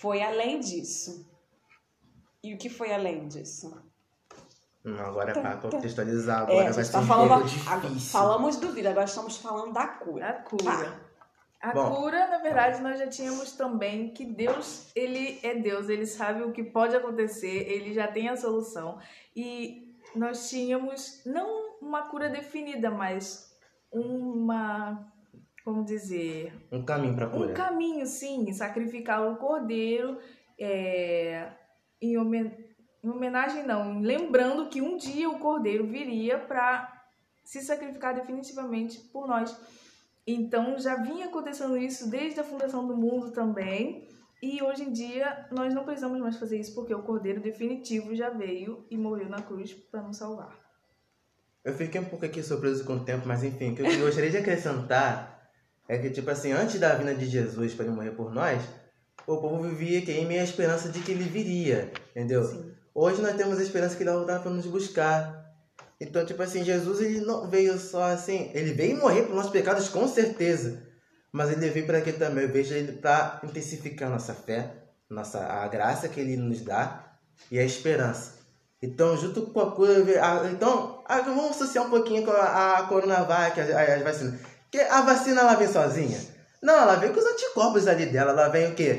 Foi 0.00 0.20
além 0.20 0.60
disso. 0.60 1.26
E 2.42 2.52
o 2.54 2.58
que 2.58 2.68
foi 2.68 2.92
além 2.92 3.28
disso? 3.28 3.82
Não, 4.82 4.98
agora 4.98 5.30
é 5.30 5.34
pra 5.40 5.56
contextualizar, 5.58 6.40
agora 6.42 6.64
É, 6.68 6.70
vai 6.72 6.84
ser 6.84 6.92
tá 6.92 7.00
um 7.00 7.06
falando. 7.06 7.44
difícil. 7.44 8.10
falamos 8.10 8.56
do 8.56 8.72
vida, 8.72 8.90
agora 8.90 9.04
estamos 9.04 9.36
falando 9.36 9.72
da 9.72 9.86
cura. 9.86 10.30
A 10.30 10.32
cura. 10.42 11.10
A 11.60 11.72
Bom. 11.72 11.94
cura, 11.96 12.26
na 12.28 12.38
verdade, 12.38 12.80
nós 12.80 12.98
já 12.98 13.06
tínhamos 13.06 13.52
também 13.52 14.08
que 14.14 14.24
Deus, 14.24 14.86
ele 14.96 15.38
é 15.42 15.54
Deus, 15.54 15.90
ele 15.90 16.06
sabe 16.06 16.42
o 16.42 16.50
que 16.52 16.64
pode 16.64 16.96
acontecer, 16.96 17.68
ele 17.70 17.92
já 17.92 18.08
tem 18.08 18.30
a 18.30 18.36
solução. 18.38 18.98
E 19.36 19.89
nós 20.14 20.48
tínhamos 20.50 21.22
não 21.24 21.78
uma 21.80 22.02
cura 22.02 22.28
definida, 22.28 22.90
mas 22.90 23.56
uma, 23.92 25.12
como 25.64 25.84
dizer, 25.84 26.52
Um 26.70 26.84
caminho 26.84 27.14
pra 27.14 27.28
cura. 27.28 27.50
um 27.50 27.54
caminho, 27.54 28.06
sim, 28.06 28.52
sacrificar 28.52 29.30
o 29.30 29.36
cordeiro 29.36 30.18
é, 30.58 31.48
em 32.00 32.16
homenagem, 33.02 33.66
não, 33.66 34.00
lembrando 34.00 34.68
que 34.68 34.80
um 34.80 34.96
dia 34.96 35.28
o 35.28 35.38
cordeiro 35.38 35.86
viria 35.86 36.38
para 36.38 37.02
se 37.42 37.60
sacrificar 37.62 38.14
definitivamente 38.14 39.00
por 39.08 39.26
nós. 39.26 39.58
Então 40.26 40.78
já 40.78 40.96
vinha 40.96 41.26
acontecendo 41.26 41.76
isso 41.76 42.08
desde 42.10 42.38
a 42.38 42.44
fundação 42.44 42.86
do 42.86 42.96
mundo 42.96 43.32
também. 43.32 44.06
E 44.42 44.62
hoje 44.62 44.84
em 44.84 44.92
dia 44.92 45.46
nós 45.50 45.74
não 45.74 45.84
precisamos 45.84 46.18
mais 46.18 46.36
fazer 46.36 46.58
isso 46.58 46.74
porque 46.74 46.94
o 46.94 47.02
cordeiro 47.02 47.40
definitivo 47.40 48.14
já 48.14 48.30
veio 48.30 48.86
e 48.90 48.96
morreu 48.96 49.28
na 49.28 49.42
cruz 49.42 49.72
para 49.72 50.02
nos 50.02 50.16
salvar. 50.16 50.58
Eu 51.62 51.74
fiquei 51.74 52.00
um 52.00 52.06
pouco 52.06 52.24
aqui 52.24 52.42
surpreso 52.42 52.84
com 52.84 52.94
o 52.94 53.04
tempo, 53.04 53.28
mas 53.28 53.44
enfim, 53.44 53.72
o 53.72 53.76
que 53.76 53.82
eu 53.82 54.00
gostaria 54.00 54.30
de 54.30 54.38
acrescentar 54.38 55.50
é 55.86 55.98
que, 55.98 56.08
tipo 56.08 56.30
assim, 56.30 56.52
antes 56.52 56.80
da 56.80 56.94
vinda 56.94 57.14
de 57.14 57.26
Jesus 57.26 57.74
para 57.74 57.84
ele 57.84 57.94
morrer 57.94 58.12
por 58.12 58.32
nós, 58.32 58.62
o 59.26 59.36
povo 59.36 59.62
vivia 59.62 60.00
que 60.00 60.12
em 60.12 60.26
meio 60.26 60.40
à 60.40 60.44
esperança 60.44 60.88
de 60.88 61.00
que 61.00 61.12
ele 61.12 61.24
viria, 61.24 61.92
entendeu? 62.10 62.44
Sim. 62.44 62.72
Hoje 62.94 63.20
nós 63.20 63.36
temos 63.36 63.58
a 63.58 63.62
esperança 63.62 63.94
que 63.94 64.02
ele 64.02 64.10
vai 64.10 64.18
voltar 64.18 64.40
para 64.40 64.50
nos 64.50 64.66
buscar. 64.66 65.54
Então, 66.00 66.24
tipo 66.24 66.42
assim, 66.42 66.64
Jesus 66.64 67.00
ele 67.00 67.20
não 67.20 67.48
veio 67.48 67.78
só 67.78 68.04
assim, 68.04 68.50
ele 68.54 68.72
veio 68.72 68.96
morrer 68.96 69.22
por 69.24 69.34
nossos 69.34 69.50
pecados 69.50 69.88
com 69.88 70.08
certeza, 70.08 70.82
mas 71.32 71.50
ele 71.50 71.68
veio 71.70 71.86
para 71.86 72.00
quê 72.00 72.12
também? 72.12 72.44
Eu 72.44 72.52
vejo 72.52 72.74
ele 72.74 72.92
para 72.92 73.40
intensificar 73.44 74.08
nossa 74.10 74.34
fé, 74.34 74.70
nossa 75.08 75.40
a 75.44 75.68
graça 75.68 76.08
que 76.08 76.20
ele 76.20 76.36
nos 76.36 76.60
dá 76.62 77.04
e 77.50 77.58
a 77.58 77.64
esperança. 77.64 78.40
Então, 78.82 79.16
junto 79.16 79.42
com 79.42 79.60
a 79.60 79.70
cura, 79.72 79.92
a- 80.24 80.48
então, 80.50 81.02
ah, 81.06 81.20
vamos 81.20 81.50
associar 81.50 81.86
um 81.86 81.90
pouquinho 81.90 82.24
com 82.24 82.30
a, 82.30 82.78
a 82.78 82.82
Coronavac, 82.84 83.60
as, 83.60 83.70
as 83.70 84.02
vacinas. 84.02 84.40
Porque 84.62 84.80
a 84.80 85.02
vacina 85.02 85.40
ela 85.42 85.54
vem 85.54 85.68
sozinha? 85.68 86.18
Não, 86.62 86.74
ela 86.74 86.96
vem 86.96 87.12
com 87.12 87.18
os 87.20 87.26
anticorpos 87.26 87.86
ali 87.86 88.06
dela, 88.06 88.32
ela 88.32 88.48
vem 88.48 88.70
o 88.72 88.74
quê? 88.74 88.98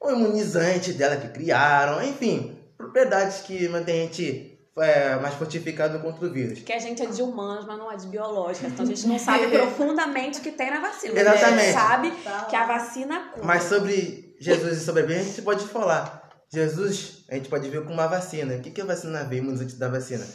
O 0.00 0.10
imunizante 0.10 0.92
dela 0.92 1.16
que 1.16 1.28
criaram, 1.28 2.02
enfim, 2.02 2.58
propriedades 2.76 3.40
que 3.40 3.68
mantêm 3.68 4.02
a 4.02 4.06
gente 4.06 4.49
é, 4.82 5.16
mais 5.16 5.34
fortificado 5.34 5.98
contra 6.00 6.26
o 6.26 6.30
vírus. 6.32 6.60
Que 6.60 6.72
a 6.72 6.78
gente 6.78 7.02
é 7.02 7.06
de 7.06 7.22
humanos, 7.22 7.64
mas 7.66 7.78
não 7.78 7.90
é 7.90 7.96
de 7.96 8.06
biológicas. 8.06 8.72
Então 8.72 8.84
a 8.84 8.88
gente 8.88 9.06
não 9.06 9.18
sabe 9.18 9.46
profundamente 9.56 10.38
o 10.38 10.42
que 10.42 10.52
tem 10.52 10.70
na 10.70 10.80
vacina. 10.80 11.18
Exatamente. 11.20 11.44
A 11.44 11.62
gente 11.62 11.72
sabe 11.72 12.12
que 12.48 12.56
a 12.56 12.66
vacina 12.66 13.20
cura. 13.32 13.44
Mas 13.46 13.64
sobre 13.64 14.34
Jesus 14.40 14.78
e 14.78 14.84
sobre 14.84 15.02
a 15.02 15.06
Bíblia, 15.06 15.22
a 15.22 15.24
gente 15.26 15.42
pode 15.42 15.66
falar. 15.66 16.28
Jesus, 16.52 17.24
a 17.30 17.34
gente 17.36 17.48
pode 17.48 17.68
ver 17.70 17.84
com 17.84 17.92
uma 17.92 18.06
vacina. 18.08 18.54
O 18.56 18.60
que, 18.60 18.70
que 18.70 18.80
a 18.80 18.84
vacina 18.84 19.22
vê, 19.24 19.36
imunizante 19.36 19.76
da 19.76 19.88
vacina? 19.88 20.26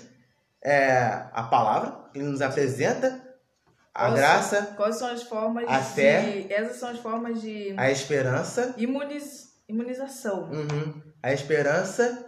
É 0.64 1.28
a 1.34 1.44
palavra, 1.44 2.10
que 2.12 2.20
ele 2.20 2.28
nos 2.28 2.42
apresenta, 2.42 3.22
a 3.94 4.08
Quais- 4.08 4.14
graça, 4.16 4.62
Quais 4.76 4.96
são 4.98 5.08
as 5.10 5.24
formas 5.24 5.66
A 5.68 5.80
de. 5.80 5.86
fé. 5.94 6.46
Essas 6.50 6.78
são 6.78 6.90
as 6.90 7.00
formas 7.00 7.42
de 7.42 7.74
a 7.78 7.92
esperança, 7.92 8.74
imuniz, 8.78 9.50
imunização. 9.70 10.50
uhum, 10.52 11.02
a 11.22 11.32
esperança 11.34 12.26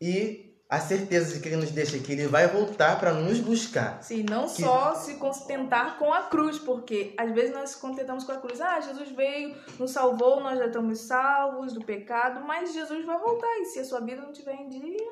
e 0.00 0.47
a 0.70 0.78
certeza 0.80 1.32
de 1.34 1.40
que 1.40 1.48
ele 1.48 1.56
nos 1.56 1.70
deixa 1.70 1.98
que 1.98 2.12
ele 2.12 2.26
vai 2.26 2.46
voltar 2.46 3.00
para 3.00 3.14
nos 3.14 3.40
buscar. 3.40 4.02
Sim, 4.02 4.24
não 4.28 4.46
Que- 4.46 4.62
só 4.62 4.94
se 4.94 5.14
contentar 5.14 5.98
com 5.98 6.12
a 6.12 6.24
cruz, 6.24 6.58
porque 6.58 7.14
às 7.16 7.32
vezes 7.32 7.54
nós 7.54 7.70
se 7.70 7.78
contentamos 7.78 8.24
com 8.24 8.32
a 8.32 8.36
cruz. 8.36 8.60
Ah, 8.60 8.78
Jesus 8.80 9.10
veio, 9.12 9.56
nos 9.78 9.90
salvou, 9.92 10.40
nós 10.40 10.58
já 10.58 10.66
estamos 10.66 11.00
salvos 11.00 11.72
do 11.72 11.82
pecado, 11.84 12.40
mas 12.46 12.74
Jesus 12.74 13.06
vai 13.06 13.18
voltar. 13.18 13.48
E 13.60 13.64
se 13.64 13.78
a 13.78 13.84
sua 13.84 14.00
vida 14.00 14.20
não 14.20 14.30
estiver 14.30 14.54
em 14.56 14.68
dia, 14.68 15.06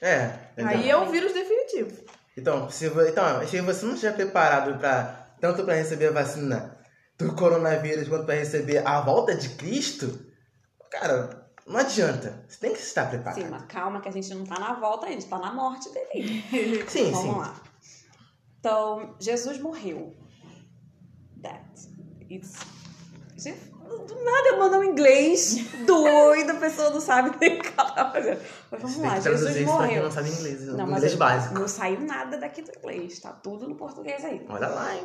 É. 0.00 0.38
aí 0.64 0.90
é 0.90 0.96
o 0.96 1.06
vírus 1.06 1.32
definitivo. 1.32 2.02
Então, 2.36 2.68
se, 2.70 2.86
então, 2.86 3.46
se 3.46 3.60
você 3.60 3.84
não 3.86 3.94
estiver 3.94 4.14
preparado 4.16 4.78
para 4.80 5.28
tanto 5.40 5.64
para 5.64 5.74
receber 5.74 6.08
a 6.08 6.12
vacina 6.12 6.78
do 7.18 7.34
coronavírus 7.36 8.08
quanto 8.08 8.24
para 8.26 8.34
receber 8.34 8.84
a 8.86 9.00
volta 9.00 9.34
de 9.34 9.50
Cristo, 9.50 10.24
cara, 10.90 11.41
não 11.72 11.80
adianta. 11.80 12.44
Você 12.48 12.58
tem 12.60 12.72
que 12.72 12.78
estar 12.80 13.08
preparado. 13.08 13.40
Sim, 13.40 13.48
mas 13.50 13.64
calma 13.66 14.00
que 14.00 14.08
a 14.08 14.12
gente 14.12 14.32
não 14.34 14.44
tá 14.44 14.58
na 14.60 14.74
volta 14.74 15.06
ainda, 15.06 15.18
a 15.18 15.20
gente 15.20 15.28
tá 15.30 15.38
na 15.38 15.52
morte 15.52 15.88
dele. 15.90 16.84
sim. 16.88 17.10
Vamos 17.10 17.20
sim. 17.34 17.38
lá. 17.40 17.54
Então, 18.60 19.14
Jesus 19.18 19.58
morreu. 19.58 20.16
That. 21.42 21.64
It's, 22.30 22.52
Você- 23.36 23.52
Do 23.52 24.24
nada 24.24 24.48
eu 24.48 24.58
mando 24.58 24.78
um 24.78 24.84
inglês 24.84 25.56
doido, 25.86 26.50
a 26.50 26.54
pessoa 26.54 26.90
não 26.90 27.00
sabe 27.00 27.36
nem 27.40 27.58
o 27.58 27.62
que 27.62 27.68
ela 27.78 27.90
tá 27.90 28.10
fazendo. 28.10 28.40
Mas 28.70 28.80
vamos 28.80 28.96
Tem 28.96 29.06
lá, 29.06 29.20
Jesus 29.20 29.56
isso 29.56 29.64
pra 29.64 29.72
morreu. 29.74 30.02
não 30.04 30.10
sabe 30.10 30.30
inglês, 30.30 30.60
Não, 30.62 30.86
mas 30.86 30.96
inglês 30.98 31.14
básico. 31.16 31.54
Não 31.54 31.68
saiu 31.68 32.00
nada 32.00 32.38
daqui 32.38 32.62
do 32.62 32.70
inglês, 32.78 33.18
tá 33.18 33.32
tudo 33.32 33.68
no 33.68 33.74
português 33.74 34.24
aí. 34.24 34.46
Olha 34.48 34.68
lá, 34.68 34.94
hein? 34.96 35.02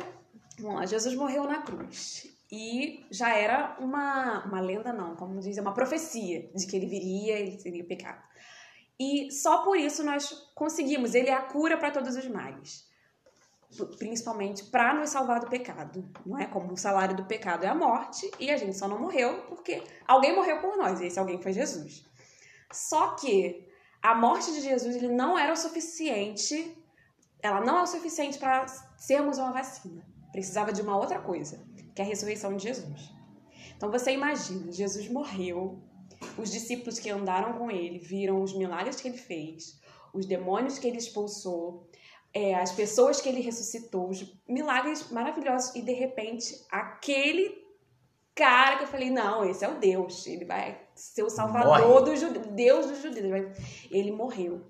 Vamos 0.60 0.76
lá, 0.76 0.86
Jesus 0.86 1.14
morreu 1.16 1.44
na 1.44 1.60
cruz. 1.62 2.26
E 2.50 3.06
já 3.10 3.36
era 3.36 3.76
uma, 3.78 4.44
uma 4.46 4.60
lenda, 4.60 4.92
não, 4.92 5.14
como 5.16 5.38
diz, 5.38 5.58
é 5.58 5.60
uma 5.60 5.74
profecia 5.74 6.50
de 6.54 6.66
que 6.66 6.76
ele 6.76 6.86
viria, 6.86 7.38
ele 7.38 7.58
seria 7.58 7.84
pecado. 7.84 8.22
E 8.98 9.30
só 9.30 9.64
por 9.64 9.76
isso 9.76 10.02
nós 10.02 10.30
conseguimos, 10.54 11.14
ele 11.14 11.28
é 11.28 11.34
a 11.34 11.42
cura 11.42 11.76
para 11.76 11.90
todos 11.90 12.16
os 12.16 12.26
males. 12.26 12.88
Principalmente 13.98 14.64
para 14.64 14.94
nos 14.94 15.10
salvar 15.10 15.40
do 15.40 15.48
pecado. 15.48 16.10
Não 16.24 16.38
é 16.38 16.46
como 16.46 16.72
o 16.72 16.76
salário 16.76 17.14
do 17.14 17.26
pecado 17.26 17.64
é 17.64 17.68
a 17.68 17.74
morte, 17.74 18.30
e 18.40 18.50
a 18.50 18.56
gente 18.56 18.76
só 18.76 18.88
não 18.88 18.98
morreu 18.98 19.42
porque 19.42 19.82
alguém 20.06 20.34
morreu 20.34 20.60
por 20.60 20.76
nós, 20.76 21.00
e 21.00 21.06
esse 21.06 21.18
alguém 21.18 21.40
foi 21.40 21.52
Jesus. 21.52 22.04
Só 22.72 23.14
que 23.14 23.68
a 24.02 24.14
morte 24.14 24.52
de 24.52 24.62
Jesus 24.62 24.96
ele 24.96 25.08
não 25.08 25.38
era 25.38 25.52
o 25.52 25.56
suficiente, 25.56 26.76
ela 27.40 27.60
não 27.60 27.78
é 27.78 27.82
o 27.82 27.86
suficiente 27.86 28.38
para 28.38 28.66
sermos 28.96 29.38
uma 29.38 29.52
vacina. 29.52 30.04
Precisava 30.32 30.72
de 30.72 30.82
uma 30.82 30.96
outra 30.96 31.20
coisa, 31.20 31.62
que 31.98 32.02
é 32.02 32.04
a 32.04 32.08
ressurreição 32.08 32.56
de 32.56 32.62
Jesus. 32.62 33.12
Então 33.76 33.90
você 33.90 34.12
imagina, 34.12 34.70
Jesus 34.70 35.08
morreu, 35.08 35.82
os 36.38 36.48
discípulos 36.48 37.00
que 37.00 37.10
andaram 37.10 37.54
com 37.54 37.68
ele 37.72 37.98
viram 37.98 38.40
os 38.40 38.56
milagres 38.56 39.00
que 39.00 39.08
ele 39.08 39.18
fez, 39.18 39.80
os 40.14 40.24
demônios 40.24 40.78
que 40.78 40.86
ele 40.86 40.98
expulsou, 40.98 41.90
é, 42.32 42.54
as 42.54 42.70
pessoas 42.70 43.20
que 43.20 43.28
ele 43.28 43.40
ressuscitou, 43.40 44.08
os 44.08 44.40
milagres 44.48 45.10
maravilhosos, 45.10 45.74
e 45.74 45.82
de 45.82 45.92
repente 45.92 46.64
aquele 46.70 47.66
cara 48.32 48.76
que 48.76 48.84
eu 48.84 48.88
falei, 48.88 49.10
não, 49.10 49.44
esse 49.44 49.64
é 49.64 49.68
o 49.68 49.80
Deus, 49.80 50.24
ele 50.28 50.44
vai 50.44 50.80
ser 50.94 51.24
o 51.24 51.30
salvador 51.30 51.80
Morre. 51.80 52.10
dos 52.12 52.20
judeus, 52.20 52.46
Deus 52.46 52.86
dos 52.86 53.02
judeus. 53.02 53.58
Ele 53.90 54.12
morreu. 54.12 54.64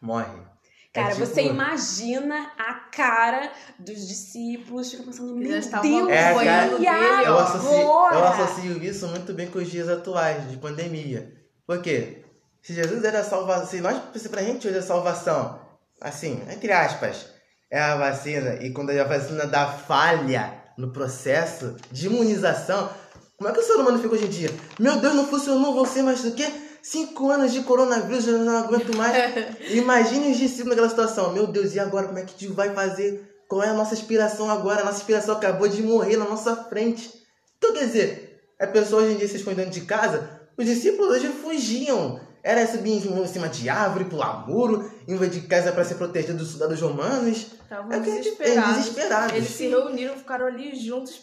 Morre. 0.00 0.51
Cara, 0.92 1.08
É 1.08 1.12
tipo- 1.14 1.24
você 1.26 1.42
imagina 1.44 2.50
a 2.58 2.74
cara 2.74 3.50
dos 3.78 4.06
discípulos, 4.06 4.90
fica 4.90 5.02
pensando, 5.04 5.34
meu 5.34 5.48
Deus, 5.48 5.66
É, 6.10 6.32
e 6.34 6.78
dele, 6.78 6.86
Eu 7.26 7.32
ó. 7.34 7.38
associo, 7.40 7.70
eu 7.70 8.24
associo 8.24 8.84
isso 8.84 9.08
muito 9.08 9.32
bem 9.32 9.46
com 9.46 9.58
os 9.58 9.70
dias 9.70 9.88
atuais 9.88 10.50
de 10.50 10.56
pandemia. 10.58 11.32
Por 11.66 11.80
quê? 11.80 12.22
Se 12.60 12.74
Jesus 12.74 13.02
era 13.04 13.20
a 13.20 13.24
salvação, 13.24 13.66
se 13.66 13.80
nós, 13.80 13.96
se 14.16 14.28
pra 14.28 14.42
gente 14.42 14.68
hoje 14.68 14.76
a 14.78 14.82
salvação, 14.82 15.58
assim, 16.00 16.42
entre 16.50 16.70
aspas, 16.70 17.26
é 17.70 17.80
a 17.80 17.96
vacina, 17.96 18.56
e 18.62 18.70
quando 18.70 18.90
a 18.90 19.04
vacina 19.04 19.46
dá 19.46 19.66
falha 19.66 20.54
no 20.76 20.92
processo 20.92 21.74
de 21.90 22.06
imunização, 22.06 22.90
como 23.38 23.48
é 23.48 23.52
que 23.54 23.60
o 23.60 23.62
ser 23.62 23.74
humano 23.74 23.98
fica 23.98 24.14
hoje 24.14 24.26
em 24.26 24.30
dia? 24.30 24.50
Meu 24.78 24.96
Deus, 24.96 25.14
não 25.14 25.26
funcionou, 25.26 25.74
vão 25.74 25.86
ser 25.86 26.02
mais 26.02 26.22
do 26.22 26.32
que 26.32 26.44
cinco 26.82 27.30
anos 27.30 27.52
de 27.52 27.62
coronavírus, 27.62 28.26
eu 28.26 28.38
não 28.38 28.56
aguento 28.56 28.94
mais. 28.96 29.14
Imagine 29.70 30.32
os 30.32 30.36
discípulos 30.38 30.70
naquela 30.70 30.88
situação. 30.88 31.32
Meu 31.32 31.46
Deus, 31.46 31.74
e 31.74 31.80
agora? 31.80 32.06
Como 32.08 32.18
é 32.18 32.22
que 32.22 32.34
a 32.34 32.38
gente 32.38 32.52
vai 32.52 32.74
fazer? 32.74 33.28
Qual 33.48 33.62
é 33.62 33.68
a 33.68 33.74
nossa 33.74 33.94
inspiração 33.94 34.50
agora? 34.50 34.80
A 34.80 34.84
nossa 34.84 34.98
inspiração 34.98 35.36
acabou 35.36 35.68
de 35.68 35.82
morrer 35.82 36.16
na 36.16 36.24
nossa 36.24 36.56
frente. 36.64 37.12
Então, 37.58 37.72
quer 37.74 37.86
dizer, 37.86 38.40
a 38.60 38.66
pessoa 38.66 39.02
hoje 39.02 39.14
em 39.14 39.16
dia 39.18 39.28
se 39.28 39.36
esconde 39.36 39.56
dentro 39.56 39.72
de 39.72 39.82
casa, 39.82 40.40
os 40.56 40.64
discípulos 40.66 41.12
hoje 41.16 41.28
fugiam. 41.28 42.20
Era 42.44 42.66
subir 42.66 42.90
em 42.90 43.26
cima 43.28 43.48
de 43.48 43.68
árvore, 43.68 44.06
pular 44.06 44.48
muro, 44.48 44.90
invadir 45.06 45.46
casa 45.46 45.70
para 45.70 45.84
se 45.84 45.94
proteger 45.94 46.34
dos 46.34 46.48
soldados 46.48 46.80
romanos. 46.80 47.46
Estavam 47.62 47.92
É 47.92 48.00
que- 48.00 48.10
desesperados. 48.10 48.70
é, 48.72 48.74
desesperados. 48.80 49.36
Eles 49.36 49.48
se 49.50 49.68
reuniram, 49.68 50.16
ficaram 50.16 50.46
ali 50.46 50.74
juntos, 50.74 51.20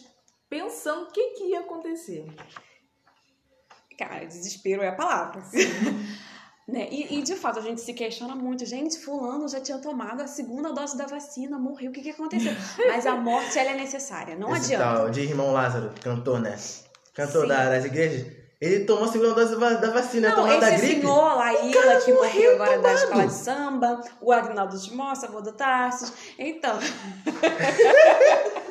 pensando 0.48 1.02
o 1.02 1.12
que, 1.12 1.22
que 1.34 1.44
ia 1.50 1.60
acontecer. 1.60 2.24
Cara, 4.00 4.24
desespero 4.24 4.82
é 4.82 4.88
a 4.88 4.92
palavra. 4.92 5.42
né? 6.66 6.88
e, 6.90 7.18
e, 7.18 7.22
de 7.22 7.36
fato 7.36 7.58
a 7.58 7.62
gente 7.62 7.82
se 7.82 7.92
questiona 7.92 8.34
muito. 8.34 8.64
Gente, 8.64 8.98
fulano 8.98 9.46
já 9.46 9.60
tinha 9.60 9.76
tomado 9.78 10.22
a 10.22 10.26
segunda 10.26 10.72
dose 10.72 10.96
da 10.96 11.04
vacina, 11.06 11.58
morreu, 11.58 11.90
o 11.90 11.92
que, 11.92 12.00
que 12.00 12.10
aconteceu? 12.10 12.52
Mas 12.88 13.06
a 13.06 13.14
morte 13.16 13.58
ela 13.58 13.72
é 13.72 13.74
necessária, 13.74 14.34
não 14.36 14.56
Esse 14.56 14.74
adianta. 14.74 15.00
tal 15.00 15.10
de 15.10 15.20
irmão 15.20 15.52
Lázaro, 15.52 15.92
cantor, 16.02 16.40
né? 16.40 16.56
Cantor 17.12 17.42
Sim. 17.42 17.48
da- 17.48 17.68
das 17.68 17.84
igrejas. 17.84 18.26
Ele 18.58 18.84
tomou 18.84 19.04
a 19.04 19.08
segunda 19.08 19.34
dose 19.34 19.58
da 19.58 19.70
da 19.74 19.90
vacina, 19.90 20.28
Não, 20.30 20.36
tomou 20.36 20.58
da 20.60 20.72
esse 20.72 20.86
gripe. 20.86 21.00
senhor 21.02 21.34
Laíla, 21.36 21.82
cara 21.82 22.00
que 22.00 22.12
morreu 22.12 22.54
agora 22.54 22.70
da 22.70 22.76
tomado. 22.76 22.96
escola 22.96 23.26
de 23.26 23.34
samba, 23.34 24.00
o 24.20 24.32
Agnaldo 24.32 24.78
de 24.78 24.94
Moça, 24.94 25.26
avô 25.26 25.40
do 25.42 25.52
Tarsis. 25.52 26.12
Então. 26.38 26.78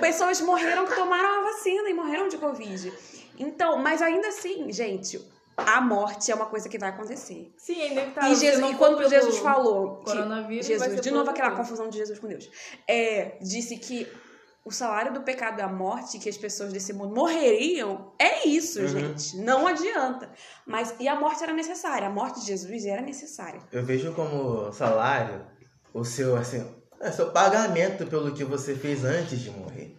Pessoas 0.00 0.40
morreram 0.40 0.86
que 0.86 0.94
tomaram 0.94 1.40
a 1.40 1.52
vacina 1.52 1.88
e 1.88 1.94
morreram 1.94 2.28
de 2.28 2.38
Covid. 2.38 2.92
Então, 3.40 3.78
mas 3.78 4.02
ainda 4.02 4.28
assim, 4.28 4.70
gente, 4.70 5.20
a 5.56 5.80
morte 5.80 6.30
é 6.30 6.34
uma 6.34 6.46
coisa 6.46 6.68
que 6.68 6.78
vai 6.78 6.90
acontecer. 6.90 7.52
Sim, 7.56 7.80
é 7.80 7.92
inevitável. 7.92 8.32
E, 8.32 8.36
Jesus, 8.36 8.70
e 8.70 8.74
quando 8.76 9.08
Jesus 9.08 9.38
falou 9.38 9.98
que 9.98 10.04
Coronavírus, 10.12 10.66
Jesus, 10.66 11.00
de 11.00 11.10
novo 11.10 11.30
aquela 11.30 11.52
confusão 11.52 11.88
de 11.88 11.98
Jesus 11.98 12.18
com 12.18 12.28
Deus, 12.28 12.48
é, 12.86 13.38
disse 13.40 13.76
que 13.78 14.06
o 14.64 14.70
salário 14.70 15.12
do 15.12 15.22
pecado 15.22 15.58
é 15.60 15.64
a 15.64 15.68
morte, 15.68 16.18
que 16.18 16.28
as 16.28 16.36
pessoas 16.36 16.72
desse 16.72 16.92
mundo 16.92 17.14
morreriam. 17.14 18.12
É 18.18 18.46
isso, 18.46 18.80
Uhum. 18.80 18.88
gente. 18.88 19.36
Não 19.38 19.66
adianta. 19.66 20.30
Mas 20.66 20.94
e 21.00 21.08
a 21.08 21.18
morte 21.18 21.42
era 21.42 21.52
necessária. 21.52 22.06
A 22.06 22.10
morte 22.10 22.40
de 22.40 22.46
Jesus 22.46 22.84
era 22.84 23.00
necessária. 23.00 23.60
Eu 23.72 23.82
vejo 23.84 24.12
como 24.12 24.70
salário 24.72 25.46
o 25.94 26.04
seu, 26.04 26.36
assim, 26.36 26.64
é 27.00 27.10
seu 27.10 27.30
pagamento 27.32 28.06
pelo 28.06 28.34
que 28.34 28.44
você 28.44 28.74
fez 28.74 29.02
antes 29.04 29.40
de 29.40 29.50
morrer. 29.50 29.96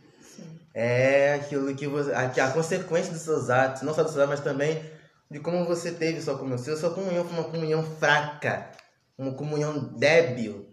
É 0.73 1.33
aquilo 1.35 1.75
que 1.75 1.87
você. 1.87 2.11
A, 2.13 2.25
a 2.25 2.51
consequência 2.51 3.11
dos 3.11 3.21
seus 3.21 3.49
atos, 3.49 3.81
não 3.81 3.93
só 3.93 4.03
dos 4.03 4.13
seus 4.13 4.23
atos, 4.23 4.39
mas 4.39 4.43
também 4.43 4.81
de 5.29 5.39
como 5.39 5.65
você 5.65 5.91
teve 5.91 6.21
sua 6.21 6.37
comunhão. 6.37 6.57
Se 6.57 6.71
a 6.71 6.77
sua 6.77 6.93
comunhão 6.93 7.25
foi 7.25 7.39
uma 7.39 7.49
comunhão 7.49 7.83
fraca, 7.83 8.69
uma 9.17 9.33
comunhão 9.33 9.93
débil, 9.97 10.69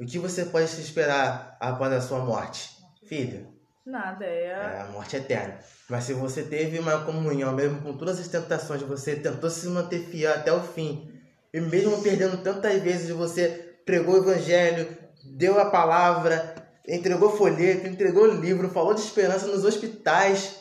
o 0.00 0.06
que 0.06 0.18
você 0.18 0.44
pode 0.44 0.68
se 0.68 0.80
esperar 0.80 1.56
após 1.60 1.92
a 1.92 2.00
sua 2.00 2.18
morte? 2.20 2.70
Filho, 3.06 3.50
Nada, 3.84 4.24
é. 4.24 4.46
é 4.46 4.80
a 4.82 4.92
morte 4.92 5.16
eterna. 5.16 5.58
Mas 5.88 6.04
se 6.04 6.12
você 6.12 6.42
teve 6.42 6.78
uma 6.78 7.04
comunhão, 7.04 7.52
mesmo 7.52 7.80
com 7.82 7.96
todas 7.96 8.20
as 8.20 8.28
tentações, 8.28 8.82
você 8.82 9.16
tentou 9.16 9.50
se 9.50 9.66
manter 9.68 10.06
fiel 10.06 10.32
até 10.32 10.52
o 10.52 10.60
fim, 10.60 11.10
e 11.52 11.60
mesmo 11.60 12.00
perdendo 12.02 12.42
tantas 12.42 12.80
vezes, 12.82 13.10
você 13.10 13.74
pregou 13.84 14.14
o 14.14 14.18
evangelho, 14.18 14.86
deu 15.24 15.58
a 15.58 15.70
palavra, 15.70 16.54
entregou 16.86 17.36
folheto, 17.36 17.86
entregou 17.86 18.26
livro, 18.26 18.70
falou 18.70 18.94
de 18.94 19.00
esperança 19.00 19.46
nos 19.46 19.64
hospitais. 19.64 20.56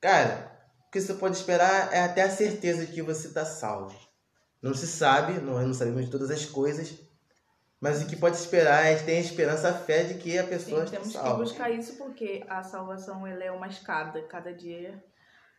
Cara, 0.00 0.50
o 0.86 0.90
que 0.90 1.00
você 1.00 1.14
pode 1.14 1.36
esperar 1.36 1.92
é 1.92 2.02
até 2.02 2.22
a 2.22 2.30
certeza 2.30 2.86
de 2.86 2.92
que 2.92 3.02
você 3.02 3.28
está 3.28 3.44
salvo. 3.44 3.96
Não 4.60 4.74
se 4.74 4.86
sabe, 4.86 5.34
não, 5.34 5.64
não 5.64 5.74
sabemos 5.74 6.06
de 6.06 6.10
todas 6.10 6.30
as 6.30 6.44
coisas, 6.44 6.94
mas 7.80 8.02
o 8.02 8.06
que 8.06 8.16
pode 8.16 8.36
esperar 8.36 8.86
é 8.86 8.96
ter 8.96 9.18
a 9.18 9.20
esperança, 9.20 9.68
a 9.68 9.74
fé 9.74 10.02
de 10.02 10.14
que 10.14 10.36
a 10.36 10.44
pessoa 10.44 10.80
Sim, 10.80 10.84
está 10.84 10.96
temos 10.96 11.08
que 11.08 11.12
salva. 11.12 11.44
buscar 11.44 11.70
isso 11.70 11.94
porque 11.94 12.44
a 12.48 12.62
salvação 12.64 13.24
ela 13.24 13.44
é 13.44 13.52
uma 13.52 13.68
escada. 13.68 14.20
Cada 14.22 14.52
dia 14.52 15.00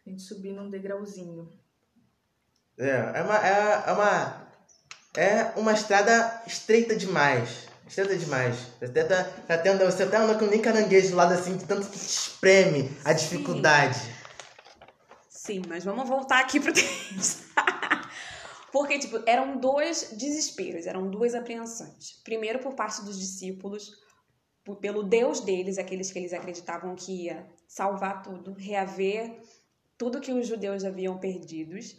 a 0.06 0.10
gente 0.10 0.22
subir 0.22 0.52
num 0.52 0.70
degrauzinho. 0.70 1.50
É, 2.78 2.90
é 3.16 3.24
uma, 3.24 3.48
é, 3.48 3.84
é 3.88 3.92
uma, 3.92 4.48
é 5.16 5.60
uma 5.60 5.74
estrada 5.74 6.44
estreita 6.46 6.96
demais. 6.96 7.69
Estreita 7.90 8.16
demais. 8.16 8.56
Você 8.78 8.86
até, 8.86 9.04
tá, 9.04 9.24
tá 9.24 9.58
tendo, 9.58 9.84
você 9.84 10.04
até 10.04 10.18
anda 10.18 10.38
com 10.38 10.46
nem 10.46 10.62
caranguejo 10.62 11.10
do 11.10 11.16
lado 11.16 11.34
assim, 11.34 11.58
de 11.58 11.66
tanto 11.66 11.88
que 11.88 11.98
te 11.98 12.06
espreme 12.06 12.96
a 13.04 13.14
dificuldade. 13.14 14.00
Sim, 15.28 15.64
mas 15.68 15.84
vamos 15.84 16.08
voltar 16.08 16.40
aqui 16.40 16.60
pro 16.60 16.72
texto. 16.72 17.50
Porque, 18.72 19.00
tipo, 19.00 19.20
eram 19.26 19.58
dois 19.58 20.12
desesperos, 20.16 20.86
eram 20.86 21.10
duas 21.10 21.34
apreensões. 21.34 22.22
Primeiro, 22.24 22.60
por 22.60 22.76
parte 22.76 23.04
dos 23.04 23.18
discípulos, 23.18 23.92
pelo 24.80 25.02
Deus 25.02 25.40
deles, 25.40 25.80
aqueles 25.80 26.12
que 26.12 26.20
eles 26.20 26.32
acreditavam 26.32 26.96
que 26.96 27.26
ia 27.26 27.48
salvar 27.68 28.22
tudo, 28.22 28.54
reaver 28.54 29.42
tudo 29.98 30.22
que 30.22 30.32
os 30.32 30.48
judeus 30.48 30.86
haviam 30.86 31.18
perdidos, 31.18 31.96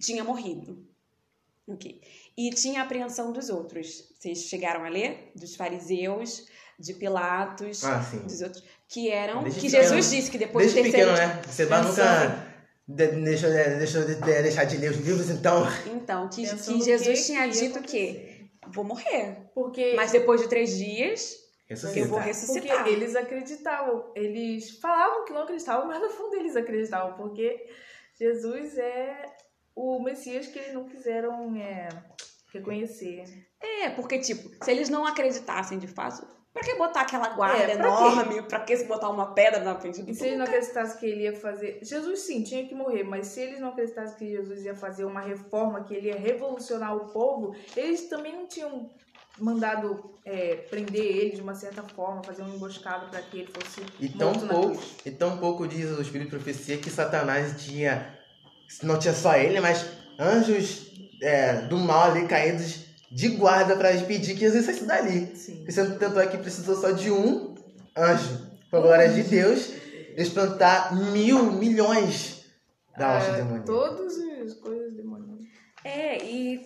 tinha 0.00 0.22
morrido. 0.22 0.86
Ok. 1.68 2.00
E 2.36 2.50
tinha 2.50 2.80
a 2.80 2.84
apreensão 2.84 3.32
dos 3.32 3.50
outros. 3.50 4.04
Vocês 4.18 4.44
chegaram 4.44 4.84
a 4.84 4.88
ler? 4.88 5.30
Dos 5.34 5.54
fariseus, 5.54 6.46
de 6.78 6.94
Pilatos, 6.94 7.84
Ah, 7.84 8.02
sim. 8.02 8.18
dos 8.20 8.40
outros, 8.40 8.64
que 8.88 9.10
eram. 9.10 9.42
Desde 9.42 9.60
que 9.60 9.66
pequeno. 9.66 9.82
Jesus 9.84 10.10
disse 10.10 10.30
que 10.30 10.38
depois 10.38 10.72
Desde 10.72 10.80
do 10.80 10.92
terceiro 10.92 11.12
pequeno, 11.14 11.34
né? 11.36 11.42
Você 11.46 11.64
vai 11.66 11.82
nunca 11.82 12.48
de, 12.88 13.06
deixou, 13.06 13.50
de, 13.50 13.76
deixou 13.78 14.04
de, 14.04 14.14
de 14.14 14.42
deixar 14.42 14.64
de 14.64 14.76
ler 14.78 14.90
os 14.92 14.96
livros, 14.98 15.28
então. 15.28 15.66
Então, 15.86 16.28
que, 16.28 16.42
que 16.42 16.80
Jesus 16.82 17.18
que 17.20 17.26
tinha 17.26 17.46
que 17.48 17.60
dito 17.60 17.82
que 17.82 18.50
vou 18.68 18.84
morrer. 18.84 19.36
Porque, 19.54 19.92
Mas 19.94 20.10
depois 20.12 20.40
de 20.40 20.48
três 20.48 20.76
dias, 20.76 21.36
Ressuscita. 21.68 21.98
eu 22.00 22.06
vou 22.06 22.18
porque 22.18 22.30
ressuscitar. 22.30 22.88
eles 22.88 23.14
acreditavam. 23.14 24.10
Eles 24.14 24.70
falavam 24.78 25.26
que 25.26 25.32
não 25.34 25.42
acreditavam, 25.42 25.86
mas 25.86 26.00
no 26.00 26.08
fundo 26.08 26.34
eles 26.36 26.56
acreditavam. 26.56 27.14
Porque 27.18 27.66
Jesus 28.18 28.78
é 28.78 29.26
o 29.78 30.02
Messias 30.02 30.48
que 30.48 30.58
eles 30.58 30.74
não 30.74 30.88
quiseram 30.88 31.54
é, 31.56 31.88
reconhecer. 32.52 33.24
É, 33.60 33.90
porque, 33.90 34.18
tipo, 34.18 34.50
se 34.64 34.70
eles 34.70 34.88
não 34.88 35.06
acreditassem 35.06 35.78
de 35.78 35.86
fato, 35.86 36.26
Pra 36.52 36.62
que 36.62 36.74
botar 36.74 37.02
aquela 37.02 37.28
guarda 37.28 37.62
É, 37.62 37.76
pra 37.76 37.86
enorme? 37.86 38.42
Pra 38.42 38.60
que 38.60 38.76
se 38.76 38.84
botar 38.86 39.10
uma 39.10 39.32
pedra 39.32 39.60
na 39.60 39.78
frente 39.78 40.02
do 40.02 40.10
E 40.10 40.14
se 40.14 40.26
eles 40.26 40.38
não 40.38 40.44
acreditassem 40.44 40.98
que 40.98 41.06
ele 41.06 41.22
ia 41.22 41.36
fazer. 41.36 41.78
Jesus 41.82 42.20
sim, 42.20 42.42
tinha 42.42 42.66
que 42.66 42.74
morrer, 42.74 43.04
mas 43.04 43.28
se 43.28 43.40
eles 43.40 43.60
não 43.60 43.68
acreditassem 43.68 44.16
que 44.16 44.28
Jesus 44.28 44.64
ia 44.64 44.74
fazer 44.74 45.04
uma 45.04 45.20
reforma, 45.20 45.84
que 45.84 45.94
ele 45.94 46.08
ia 46.08 46.18
revolucionar 46.18 46.96
o 46.96 47.12
povo, 47.12 47.54
eles 47.76 48.08
também 48.08 48.32
não 48.32 48.48
tinham 48.48 48.90
mandado 49.38 50.18
é, 50.24 50.56
prender 50.56 51.04
ele 51.04 51.36
de 51.36 51.42
uma 51.42 51.54
certa 51.54 51.82
forma, 51.82 52.24
fazer 52.24 52.42
um 52.42 52.52
emboscado 52.52 53.08
para 53.08 53.22
que 53.22 53.40
ele 53.40 53.52
fosse. 53.52 53.82
E 54.00 54.08
tão 54.08 54.32
morto 54.32 54.46
na 54.46 54.52
pouco, 54.52 54.76
cruz. 54.76 54.96
e 55.04 55.10
tão 55.12 55.38
pouco 55.38 55.68
diz 55.68 55.96
o 55.96 56.02
Espírito 56.02 56.30
de 56.30 56.36
Profecia 56.36 56.78
que 56.78 56.90
Satanás 56.90 57.62
tinha. 57.64 58.17
Não 58.82 58.98
tinha 58.98 59.14
só 59.14 59.34
ele, 59.36 59.60
mas 59.60 59.86
anjos 60.18 60.92
é, 61.22 61.54
do 61.62 61.78
mal 61.78 62.10
ali 62.10 62.26
caídos 62.26 62.86
de 63.10 63.28
guarda 63.28 63.74
para 63.76 63.94
impedir 63.94 64.34
que 64.34 64.40
Jesus 64.40 64.66
saísse 64.66 64.84
dali. 64.84 65.34
Sim. 65.34 65.64
Sendo 65.68 65.98
tanto 65.98 66.20
é 66.20 66.26
que 66.26 66.36
precisou 66.38 66.76
só 66.76 66.90
de 66.90 67.10
um 67.10 67.54
anjo, 67.96 68.46
por 68.70 68.82
glória 68.82 69.08
de 69.08 69.22
Deus, 69.22 69.70
espantar 70.16 70.94
mil, 70.94 71.52
milhões 71.52 72.44
da 72.96 73.16
hoste 73.16 73.30
É, 73.30 73.32
as 73.32 73.36
coisas 73.36 74.16
demoníacas. 74.16 74.27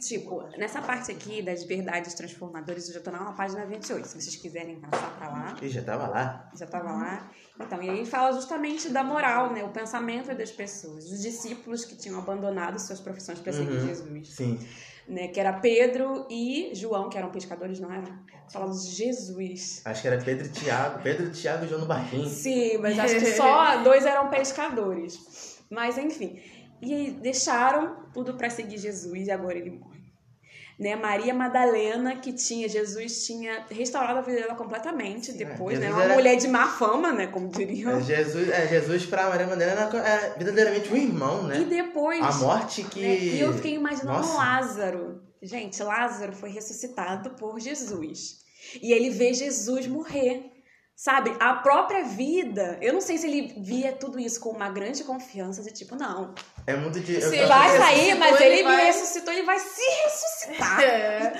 Tipo, 0.00 0.42
nessa 0.58 0.80
parte 0.82 1.10
aqui 1.12 1.42
das 1.42 1.64
verdades 1.64 2.14
transformadoras, 2.14 2.88
eu 2.88 2.94
já 2.94 3.00
tô 3.00 3.10
na 3.10 3.32
página 3.32 3.64
28. 3.66 4.06
Se 4.08 4.20
vocês 4.20 4.36
quiserem 4.36 4.80
passar 4.80 5.16
pra 5.18 5.28
lá, 5.28 5.56
E 5.62 5.68
já 5.68 5.82
tava 5.82 6.06
lá. 6.08 6.50
já 6.56 6.66
tava 6.66 6.92
lá. 6.92 7.30
Então, 7.60 7.82
e 7.82 7.88
aí 7.90 8.06
fala 8.06 8.32
justamente 8.32 8.88
da 8.88 9.02
moral, 9.04 9.52
né? 9.52 9.62
O 9.64 9.68
pensamento 9.70 10.34
das 10.34 10.50
pessoas, 10.50 11.04
dos 11.08 11.20
discípulos 11.22 11.84
que 11.84 11.96
tinham 11.96 12.18
abandonado 12.18 12.78
suas 12.78 13.00
profissões 13.00 13.38
para 13.38 13.52
seguir 13.52 13.72
Uhum. 13.72 13.86
Jesus. 13.86 14.34
Sim. 14.34 14.58
Né? 15.08 15.28
Que 15.28 15.40
era 15.40 15.52
Pedro 15.54 16.26
e 16.30 16.70
João, 16.74 17.08
que 17.10 17.18
eram 17.18 17.30
pescadores, 17.30 17.80
não 17.80 17.92
eram? 17.92 18.04
Falavam 18.52 18.74
de 18.76 18.86
Jesus. 18.90 19.82
Acho 19.84 20.02
que 20.02 20.08
era 20.08 20.22
Pedro 20.22 20.46
e 20.46 20.50
Tiago. 20.50 21.02
Pedro, 21.02 21.30
Tiago 21.30 21.64
e 21.64 21.68
João 21.68 21.80
no 21.80 21.86
barquinho. 21.86 22.28
Sim, 22.28 22.78
mas 22.78 22.98
acho 22.98 23.14
que 23.16 23.26
só 23.32 23.82
dois 23.82 24.04
eram 24.06 24.28
pescadores. 24.28 25.58
Mas 25.70 25.96
enfim. 25.98 26.40
E 26.82 26.92
aí 26.92 27.10
deixaram 27.12 27.96
tudo 28.12 28.34
para 28.34 28.50
seguir 28.50 28.76
Jesus 28.76 29.28
e 29.28 29.30
agora 29.30 29.56
ele 29.56 29.70
morre. 29.70 30.02
Né? 30.78 30.96
Maria 30.96 31.32
Madalena, 31.32 32.16
que 32.16 32.32
tinha, 32.32 32.68
Jesus 32.68 33.24
tinha 33.24 33.64
restaurado 33.70 34.18
a 34.18 34.22
vida 34.22 34.40
dela 34.40 34.54
completamente 34.56 35.30
Sim, 35.30 35.38
depois, 35.38 35.78
é. 35.78 35.82
né? 35.82 35.92
Uma 35.92 36.02
era- 36.04 36.14
mulher 36.14 36.34
de 36.36 36.48
má 36.48 36.66
fama, 36.66 37.12
né? 37.12 37.28
Como 37.28 37.48
diriam. 37.48 37.98
É, 37.98 38.02
Jesus, 38.02 38.48
é, 38.48 38.66
Jesus 38.66 39.06
pra 39.06 39.28
Maria 39.28 39.46
Madalena 39.46 39.82
é 40.04 40.30
verdadeiramente 40.36 40.92
um 40.92 40.96
irmão, 40.96 41.44
né? 41.44 41.60
E 41.60 41.64
depois. 41.66 42.20
A 42.20 42.32
morte 42.32 42.82
que. 42.82 43.00
né? 43.00 43.16
E 43.16 43.40
eu 43.40 43.52
fiquei 43.52 43.74
imaginando 43.74 44.18
Nossa. 44.18 44.36
Lázaro. 44.36 45.22
Gente, 45.40 45.80
Lázaro 45.82 46.32
foi 46.32 46.50
ressuscitado 46.50 47.30
por 47.30 47.60
Jesus. 47.60 48.38
E 48.80 48.92
ele 48.92 49.10
vê 49.10 49.32
Jesus 49.34 49.86
morrer. 49.86 50.50
Sabe, 50.94 51.34
a 51.40 51.54
própria 51.54 52.04
vida. 52.04 52.78
Eu 52.80 52.92
não 52.92 53.00
sei 53.00 53.18
se 53.18 53.26
ele 53.26 53.54
via 53.60 53.92
tudo 53.92 54.20
isso 54.20 54.38
com 54.40 54.50
uma 54.50 54.68
grande 54.70 55.02
confiança, 55.02 55.62
de 55.62 55.72
tipo, 55.72 55.96
não. 55.96 56.34
É 56.66 56.76
muito 56.76 57.00
de. 57.00 57.14
Ele 57.16 57.46
Vai 57.46 57.76
sair, 57.76 58.14
mas 58.14 58.40
ele 58.40 58.54
ele 58.54 58.62
me 58.68 58.74
vai- 58.76 58.84
ressuscitou, 58.86 59.32
ele 59.32 59.42
vai 59.42 59.58
se 59.58 59.82
ressuscitar. 60.04 60.80
É. 60.82 61.32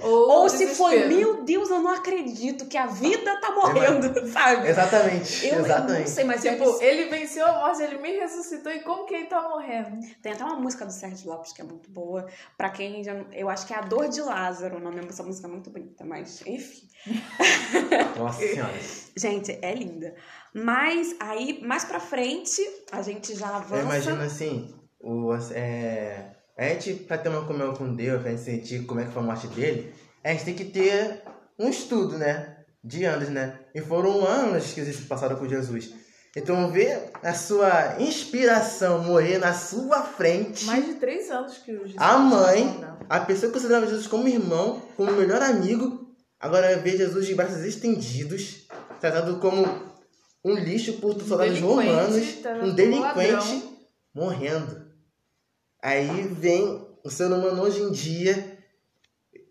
Ou 0.00 0.48
se 0.48 0.66
foi, 0.74 1.06
meu 1.06 1.44
Deus, 1.44 1.70
eu 1.70 1.80
não 1.80 1.92
acredito 1.92 2.66
que 2.66 2.76
a 2.76 2.86
vida 2.86 3.40
tá 3.40 3.52
morrendo, 3.52 4.12
sabe? 4.32 4.68
Exatamente. 4.68 5.46
Eu, 5.46 5.52
eu 5.54 5.58
não 5.60 5.64
exatamente. 5.66 6.10
sei, 6.10 6.24
mas 6.24 6.42
Tipo, 6.42 6.64
tipo, 6.72 6.82
ele 6.82 7.04
venceu 7.08 7.46
a 7.46 7.52
morte, 7.52 7.82
ele 7.82 7.98
me 7.98 8.12
ressuscitou 8.18 8.72
e 8.72 8.80
como 8.80 9.04
que 9.06 9.14
ele 9.14 9.26
tá 9.26 9.40
morrendo? 9.42 10.00
tem 10.22 10.32
até 10.32 10.44
uma 10.44 10.56
música 10.56 10.84
do 10.84 10.92
Sérgio 10.92 11.28
Lopes 11.30 11.52
que 11.52 11.60
é 11.60 11.64
muito 11.64 11.88
boa. 11.90 12.26
Pra 12.56 12.70
quem 12.70 13.02
já. 13.04 13.14
Eu 13.32 13.48
acho 13.48 13.66
que 13.66 13.72
é 13.72 13.76
A 13.76 13.82
Dor 13.82 14.08
de 14.08 14.20
Lázaro, 14.20 14.76
o 14.78 14.80
nome 14.80 15.00
dessa 15.02 15.22
música 15.22 15.46
é 15.46 15.50
muito 15.50 15.70
bonita, 15.70 16.04
mas 16.04 16.42
enfim. 16.46 16.88
Nossa 18.16 18.40
senhora. 18.40 18.72
Gente, 19.16 19.58
é 19.62 19.74
linda. 19.74 20.14
Mas 20.64 21.16
aí, 21.20 21.60
mais 21.62 21.84
pra 21.84 22.00
frente, 22.00 22.60
a 22.92 23.02
gente 23.02 23.34
já 23.34 23.48
Eu 23.48 23.54
avança. 23.54 23.82
imagino 23.82 24.22
assim, 24.22 24.74
o, 25.00 25.32
é, 25.52 26.30
a 26.56 26.64
gente, 26.68 26.94
pra 26.94 27.18
ter 27.18 27.28
uma 27.28 27.44
comunhão 27.46 27.74
com 27.74 27.94
Deus, 27.94 28.20
pra 28.22 28.30
gente 28.30 28.42
sentir 28.42 28.84
como 28.86 29.00
é 29.00 29.04
que 29.04 29.12
foi 29.12 29.22
a 29.22 29.26
morte 29.26 29.46
dele, 29.48 29.92
a 30.24 30.30
gente 30.30 30.44
tem 30.44 30.54
que 30.54 30.64
ter 30.64 31.22
um 31.58 31.68
estudo, 31.68 32.18
né? 32.18 32.56
De 32.82 33.04
anos, 33.04 33.28
né? 33.28 33.58
E 33.74 33.80
foram 33.80 34.24
anos 34.24 34.72
que 34.72 34.80
eles 34.80 35.00
passaram 35.00 35.36
com 35.36 35.48
Jesus. 35.48 35.92
Então 36.36 36.70
ver 36.70 37.10
a 37.22 37.32
sua 37.34 37.96
inspiração 38.00 39.02
morrer 39.02 39.38
na 39.38 39.52
sua 39.52 40.02
frente, 40.02 40.64
Mais 40.66 40.86
de 40.86 40.94
três 40.94 41.30
anos 41.30 41.58
que 41.58 41.72
o 41.72 41.80
Jesus 41.86 41.96
a 41.96 42.18
mãe, 42.18 42.84
a 43.08 43.20
pessoa 43.20 43.48
que 43.50 43.54
considerava 43.54 43.86
Jesus 43.86 44.06
como 44.06 44.28
irmão, 44.28 44.82
como 44.96 45.10
melhor 45.12 45.42
amigo, 45.42 46.06
agora 46.38 46.76
ver 46.78 46.96
Jesus 46.96 47.26
de 47.26 47.34
braços 47.34 47.64
estendidos, 47.64 48.68
tratado 49.00 49.38
como 49.38 49.64
um 50.44 50.54
lixo 50.54 50.94
por 50.94 51.20
soldados 51.22 51.60
romanos, 51.60 52.34
tratado 52.34 52.66
um 52.66 52.74
delinquente 52.74 53.32
ladrão. 53.32 53.78
morrendo. 54.14 54.88
Aí 55.82 56.28
vem 56.28 56.86
o 57.04 57.10
ser 57.10 57.26
humano 57.26 57.62
hoje 57.62 57.80
em 57.80 57.92
dia 57.92 58.58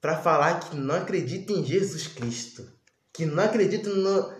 para 0.01 0.17
falar 0.21 0.59
que 0.59 0.75
não 0.75 0.95
acredita 0.95 1.51
em 1.51 1.65
Jesus 1.65 2.07
Cristo, 2.07 2.71
que 3.13 3.25
não 3.25 3.43
acredita 3.43 3.89
no, 3.89 4.33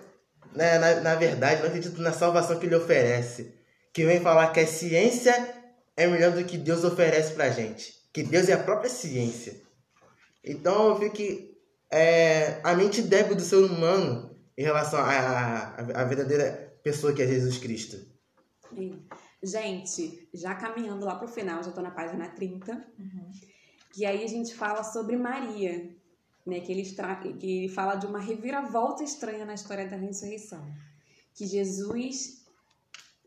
na, 0.53 0.79
na, 0.79 1.01
na 1.01 1.15
verdade, 1.15 1.61
não 1.61 1.67
acredita 1.67 2.01
na 2.01 2.13
salvação 2.13 2.59
que 2.59 2.65
ele 2.65 2.75
oferece, 2.75 3.53
que 3.93 4.05
vem 4.05 4.21
falar 4.21 4.51
que 4.51 4.59
a 4.59 4.67
ciência 4.67 5.55
é 5.95 6.07
melhor 6.07 6.31
do 6.31 6.43
que 6.43 6.57
Deus 6.57 6.83
oferece 6.83 7.33
pra 7.33 7.49
gente, 7.49 7.93
que 8.13 8.23
Deus 8.23 8.49
é 8.49 8.53
a 8.53 8.63
própria 8.63 8.89
ciência. 8.89 9.55
Então 10.43 10.89
eu 10.89 10.99
vi 10.99 11.09
que 11.09 11.57
é, 11.91 12.59
a 12.63 12.73
mente 12.75 13.01
débil 13.01 13.35
do 13.35 13.41
ser 13.41 13.57
humano 13.57 14.36
em 14.57 14.63
relação 14.63 14.99
à 14.99 16.03
verdadeira 16.05 16.79
pessoa 16.83 17.13
que 17.13 17.21
é 17.21 17.27
Jesus 17.27 17.57
Cristo. 17.57 17.97
Sim. 18.69 19.05
Gente, 19.43 20.29
já 20.33 20.55
caminhando 20.55 21.05
lá 21.05 21.15
pro 21.15 21.27
final, 21.27 21.61
já 21.63 21.71
tô 21.71 21.81
na 21.81 21.91
página 21.91 22.27
30. 22.29 22.85
E 23.95 24.05
aí 24.05 24.23
a 24.23 24.27
gente 24.27 24.55
fala 24.55 24.83
sobre 24.83 25.15
Maria, 25.15 25.95
né? 26.45 26.59
Que 26.59 26.71
ele, 26.71 26.81
extra... 26.81 27.15
que 27.15 27.27
ele 27.27 27.69
fala 27.69 27.95
de 27.95 28.07
uma 28.07 28.19
reviravolta 28.19 29.03
estranha 29.03 29.45
na 29.45 29.53
história 29.53 29.87
da 29.87 29.95
ressurreição. 29.95 30.65
Que 31.35 31.45
Jesus, 31.45 32.45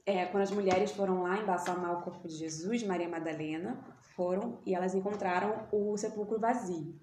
é, 0.04 0.26
quando 0.26 0.42
as 0.42 0.50
mulheres 0.50 0.90
foram 0.90 1.22
lá 1.22 1.40
embalsamar 1.40 1.98
o 1.98 2.02
corpo 2.02 2.26
de 2.26 2.34
Jesus, 2.34 2.82
Maria 2.82 3.08
Madalena, 3.08 3.84
foram 4.16 4.60
e 4.66 4.74
elas 4.74 4.94
encontraram 4.94 5.68
o 5.70 5.96
sepulcro 5.96 6.40
vazio. 6.40 6.98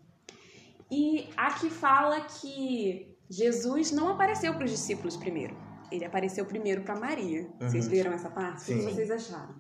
E 0.92 1.30
aqui 1.36 1.70
fala 1.70 2.22
que 2.22 3.17
Jesus 3.30 3.92
não 3.92 4.10
apareceu 4.10 4.54
para 4.54 4.66
os 4.66 4.72
discípulos 4.72 5.18
primeiro. 5.18 5.56
Ele 5.92 6.06
apareceu 6.06 6.46
primeiro 6.46 6.84
para 6.84 6.96
Maria. 7.00 7.50
Vocês 7.60 7.86
Uhum. 7.88 7.92
leram 7.94 8.14
essa 8.14 8.30
parte? 8.30 8.64
O 8.64 8.66
que 8.66 8.82
Sim. 8.82 8.82
vocês 8.84 9.12
acharam? 9.12 9.56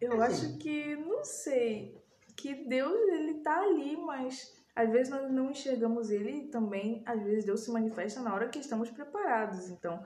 Eu 0.00 0.20
acho 0.22 0.58
que, 0.58 0.94
não 0.96 1.24
sei, 1.24 1.96
que 2.36 2.54
Deus, 2.68 2.92
ele 3.14 3.34
tá 3.40 3.60
ali, 3.62 3.96
mas 3.96 4.52
às 4.74 4.90
vezes 4.90 5.08
nós 5.08 5.30
não 5.32 5.50
enxergamos 5.50 6.10
ele 6.10 6.30
e 6.32 6.48
também, 6.48 7.02
às 7.06 7.22
vezes, 7.22 7.44
Deus 7.44 7.60
se 7.60 7.70
manifesta 7.70 8.20
na 8.20 8.34
hora 8.34 8.48
que 8.48 8.58
estamos 8.58 8.90
preparados. 8.90 9.70
Então, 9.70 10.02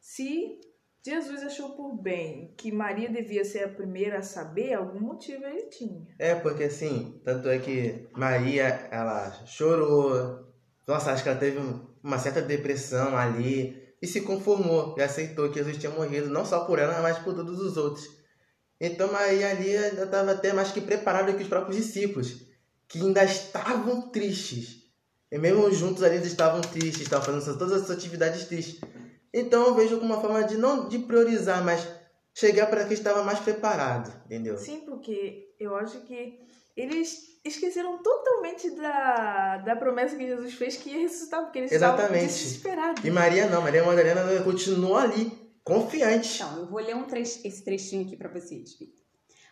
se 0.00 0.60
Jesus 1.04 1.42
achou 1.42 1.70
por 1.70 1.96
bem 2.00 2.54
que 2.56 2.70
Maria 2.70 3.10
devia 3.10 3.44
ser 3.44 3.64
a 3.64 3.68
primeira 3.68 4.18
a 4.18 4.22
saber, 4.22 4.74
algum 4.74 5.00
motivo 5.00 5.44
ele 5.44 5.64
tinha. 5.64 6.06
É, 6.18 6.34
porque 6.36 6.64
assim, 6.64 7.20
tanto 7.24 7.48
é 7.48 7.58
que 7.58 8.08
Maria, 8.16 8.66
ela 8.90 9.30
chorou, 9.46 10.46
nossa, 10.86 11.12
acho 11.12 11.22
que 11.24 11.28
ela 11.28 11.38
teve 11.38 11.58
um- 11.58 11.92
uma 12.04 12.18
certa 12.18 12.42
depressão 12.42 13.16
ali 13.16 13.82
e 14.00 14.06
se 14.06 14.20
conformou 14.20 14.94
e 14.98 15.02
aceitou 15.02 15.48
que 15.48 15.58
Jesus 15.58 15.78
tinha 15.78 15.90
morrido, 15.90 16.28
não 16.28 16.44
só 16.44 16.60
por 16.66 16.78
ela, 16.78 17.00
mas 17.00 17.18
por 17.18 17.34
todos 17.34 17.58
os 17.58 17.78
outros. 17.78 18.06
Então 18.78 19.10
Maria 19.10 19.50
ali 19.50 19.72
já 19.72 20.04
estava 20.04 20.32
até 20.32 20.52
mais 20.52 20.70
que 20.70 20.82
preparada 20.82 21.32
que 21.32 21.42
os 21.42 21.48
próprios 21.48 21.78
discípulos, 21.78 22.46
que 22.86 22.98
ainda 22.98 23.24
estavam 23.24 24.10
tristes. 24.10 24.84
E 25.32 25.38
mesmo 25.38 25.72
juntos 25.72 26.02
ali 26.02 26.16
eles 26.16 26.26
estavam 26.26 26.60
tristes, 26.60 27.00
estavam 27.00 27.24
fazendo 27.24 27.58
todas 27.58 27.82
as 27.82 27.90
atividades 27.90 28.44
tristes. 28.44 28.80
Então 29.32 29.66
eu 29.66 29.74
vejo 29.74 29.98
como 29.98 30.12
uma 30.12 30.20
forma 30.20 30.44
de 30.44 30.58
não 30.58 30.86
de 30.86 30.98
priorizar, 30.98 31.64
mas 31.64 31.88
chegar 32.34 32.66
para 32.66 32.84
quem 32.84 32.92
estava 32.92 33.24
mais 33.24 33.40
preparado, 33.40 34.12
entendeu? 34.26 34.58
Sim, 34.58 34.80
porque 34.80 35.54
eu 35.58 35.74
acho 35.74 36.00
que 36.02 36.38
eles 36.76 37.38
esqueceram 37.44 37.98
totalmente 38.02 38.70
da, 38.70 39.58
da 39.58 39.76
promessa 39.76 40.16
que 40.16 40.26
Jesus 40.26 40.54
fez 40.54 40.76
que 40.76 40.90
ia 40.90 40.98
ressuscitar, 40.98 41.42
porque 41.42 41.58
eles 41.60 41.72
Exatamente. 41.72 42.24
estavam 42.24 42.26
desesperados. 42.26 43.04
E 43.04 43.10
Maria 43.10 43.48
não, 43.48 43.62
Maria 43.62 43.84
Madalena 43.84 44.20
ela 44.20 44.42
continuou 44.42 44.96
ali, 44.96 45.30
confiante. 45.62 46.42
Então, 46.42 46.58
eu 46.58 46.66
vou 46.66 46.80
ler 46.80 46.96
um 46.96 47.04
tre- 47.04 47.20
esse 47.22 47.62
trechinho 47.64 48.06
aqui 48.06 48.16
para 48.16 48.28
vocês. 48.30 48.76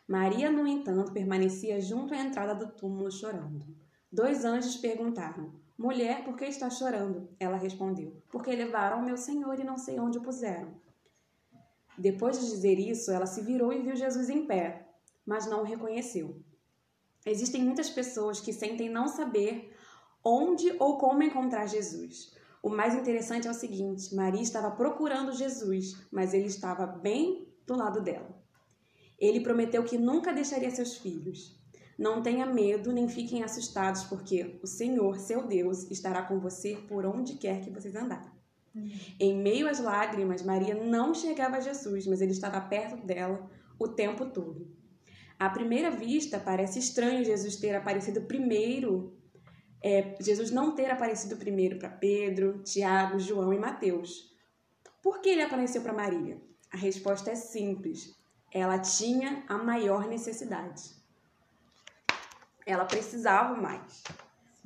Maria, 0.09 0.51
no 0.51 0.67
entanto, 0.67 1.13
permanecia 1.13 1.81
junto 1.81 2.13
à 2.15 2.17
entrada 2.19 2.55
do 2.55 2.73
túmulo 2.73 3.11
chorando. 3.11 3.65
Dois 4.11 4.45
anjos 4.45 4.77
perguntaram: 4.77 5.53
Mulher, 5.79 6.25
por 6.25 6.37
que 6.37 6.45
está 6.47 6.69
chorando? 6.71 7.29
Ela 7.39 7.57
respondeu: 7.57 8.21
Porque 8.31 8.51
levaram 8.55 9.03
meu 9.03 9.17
senhor 9.17 9.59
e 9.61 9.65
não 9.65 9.77
sei 9.79 9.99
onde 10.01 10.19
o 10.19 10.23
puseram. 10.23 10.75
Depois 11.97 12.41
de 12.41 12.47
dizer 12.47 12.79
isso, 12.79 13.11
ela 13.11 13.27
se 13.27 13.43
virou 13.43 13.73
e 13.73 13.83
viu 13.83 13.95
Jesus 13.95 14.29
em 14.29 14.47
pé, 14.47 14.89
mas 15.27 15.47
não 15.47 15.61
o 15.61 15.65
reconheceu. 15.65 16.43
Existem 17.25 17.63
muitas 17.63 17.89
pessoas 17.89 18.41
que 18.41 18.53
sentem 18.53 18.89
não 18.89 19.07
saber 19.07 19.73
onde 20.25 20.75
ou 20.79 20.99
como 20.99 21.23
encontrar 21.23 21.67
Jesus. 21.67 22.33
O 22.63 22.69
mais 22.69 22.95
interessante 22.95 23.49
é 23.49 23.51
o 23.51 23.55
seguinte: 23.55 24.15
Maria 24.15 24.43
estava 24.43 24.71
procurando 24.71 25.33
Jesus, 25.33 25.97
mas 26.11 26.33
ele 26.35 26.47
estava 26.47 26.87
bem 26.87 27.49
do 27.67 27.77
lado 27.77 28.01
dela. 28.01 28.41
Ele 29.19 29.41
prometeu 29.41 29.85
que 29.85 29.99
nunca 29.99 30.33
deixaria 30.33 30.71
seus 30.71 30.97
filhos. 30.97 31.61
Não 31.99 32.23
tenha 32.23 32.47
medo 32.47 32.93
nem 32.93 33.09
fiquem 33.09 33.45
assustados, 33.45 34.05
porque 34.05 34.59
o 34.63 34.67
Senhor, 34.67 35.19
seu 35.19 35.47
Deus, 35.47 35.89
estará 35.91 36.23
com 36.23 36.41
você 36.41 36.77
por 36.89 37.05
onde 37.05 37.35
quer 37.35 37.61
que 37.61 37.71
vocês 37.71 37.95
andarem. 37.95 38.31
Uhum. 38.75 38.91
Em 39.21 39.37
meio 39.37 39.69
às 39.69 39.79
lágrimas, 39.79 40.43
Maria 40.43 40.75
não 40.75 41.15
chegava 41.15 41.59
a 41.59 41.61
Jesus, 41.61 42.07
mas 42.07 42.21
ele 42.21 42.33
estava 42.33 42.61
perto 42.61 42.97
dela 43.07 43.49
o 43.79 43.87
tempo 43.87 44.27
todo. 44.27 44.72
À 45.43 45.51
primeira 45.51 45.91
vista, 45.91 46.39
parece 46.39 46.79
estranho 46.79 47.25
Jesus 47.25 47.57
ter 47.57 47.75
aparecido 47.75 48.21
primeiro, 48.21 49.13
é, 49.83 50.15
Jesus 50.21 50.53
não 50.53 50.73
ter 50.73 50.89
aparecido 50.89 51.37
primeiro 51.37 51.81
para 51.81 51.89
Pedro, 51.89 52.63
Tiago, 52.63 53.19
João 53.19 53.53
e 53.53 53.59
Mateus. 53.59 54.33
Por 55.03 55.21
que 55.21 55.31
ele 55.31 55.43
apareceu 55.43 55.83
para 55.83 55.93
Maria? 55.93 56.41
A 56.73 56.77
resposta 56.77 57.33
é 57.33 57.35
simples. 57.35 58.15
Ela 58.55 58.79
tinha 58.79 59.43
a 59.49 59.59
maior 59.59 60.07
necessidade. 60.07 60.93
Ela 62.65 62.85
precisava 62.85 63.61
mais. 63.61 64.05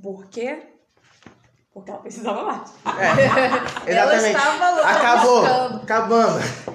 Por 0.03 0.27
quê? 0.27 0.74
Porque 1.72 1.91
ela 1.91 2.01
precisava 2.01 2.43
mais. 2.43 2.74
É, 2.99 3.89
exatamente. 3.93 4.27
ela 4.27 4.29
estava 4.29 4.70
lá 4.72 4.91
Acabou. 4.91 5.41
Buscando. 5.41 5.83
Acabando. 5.85 6.66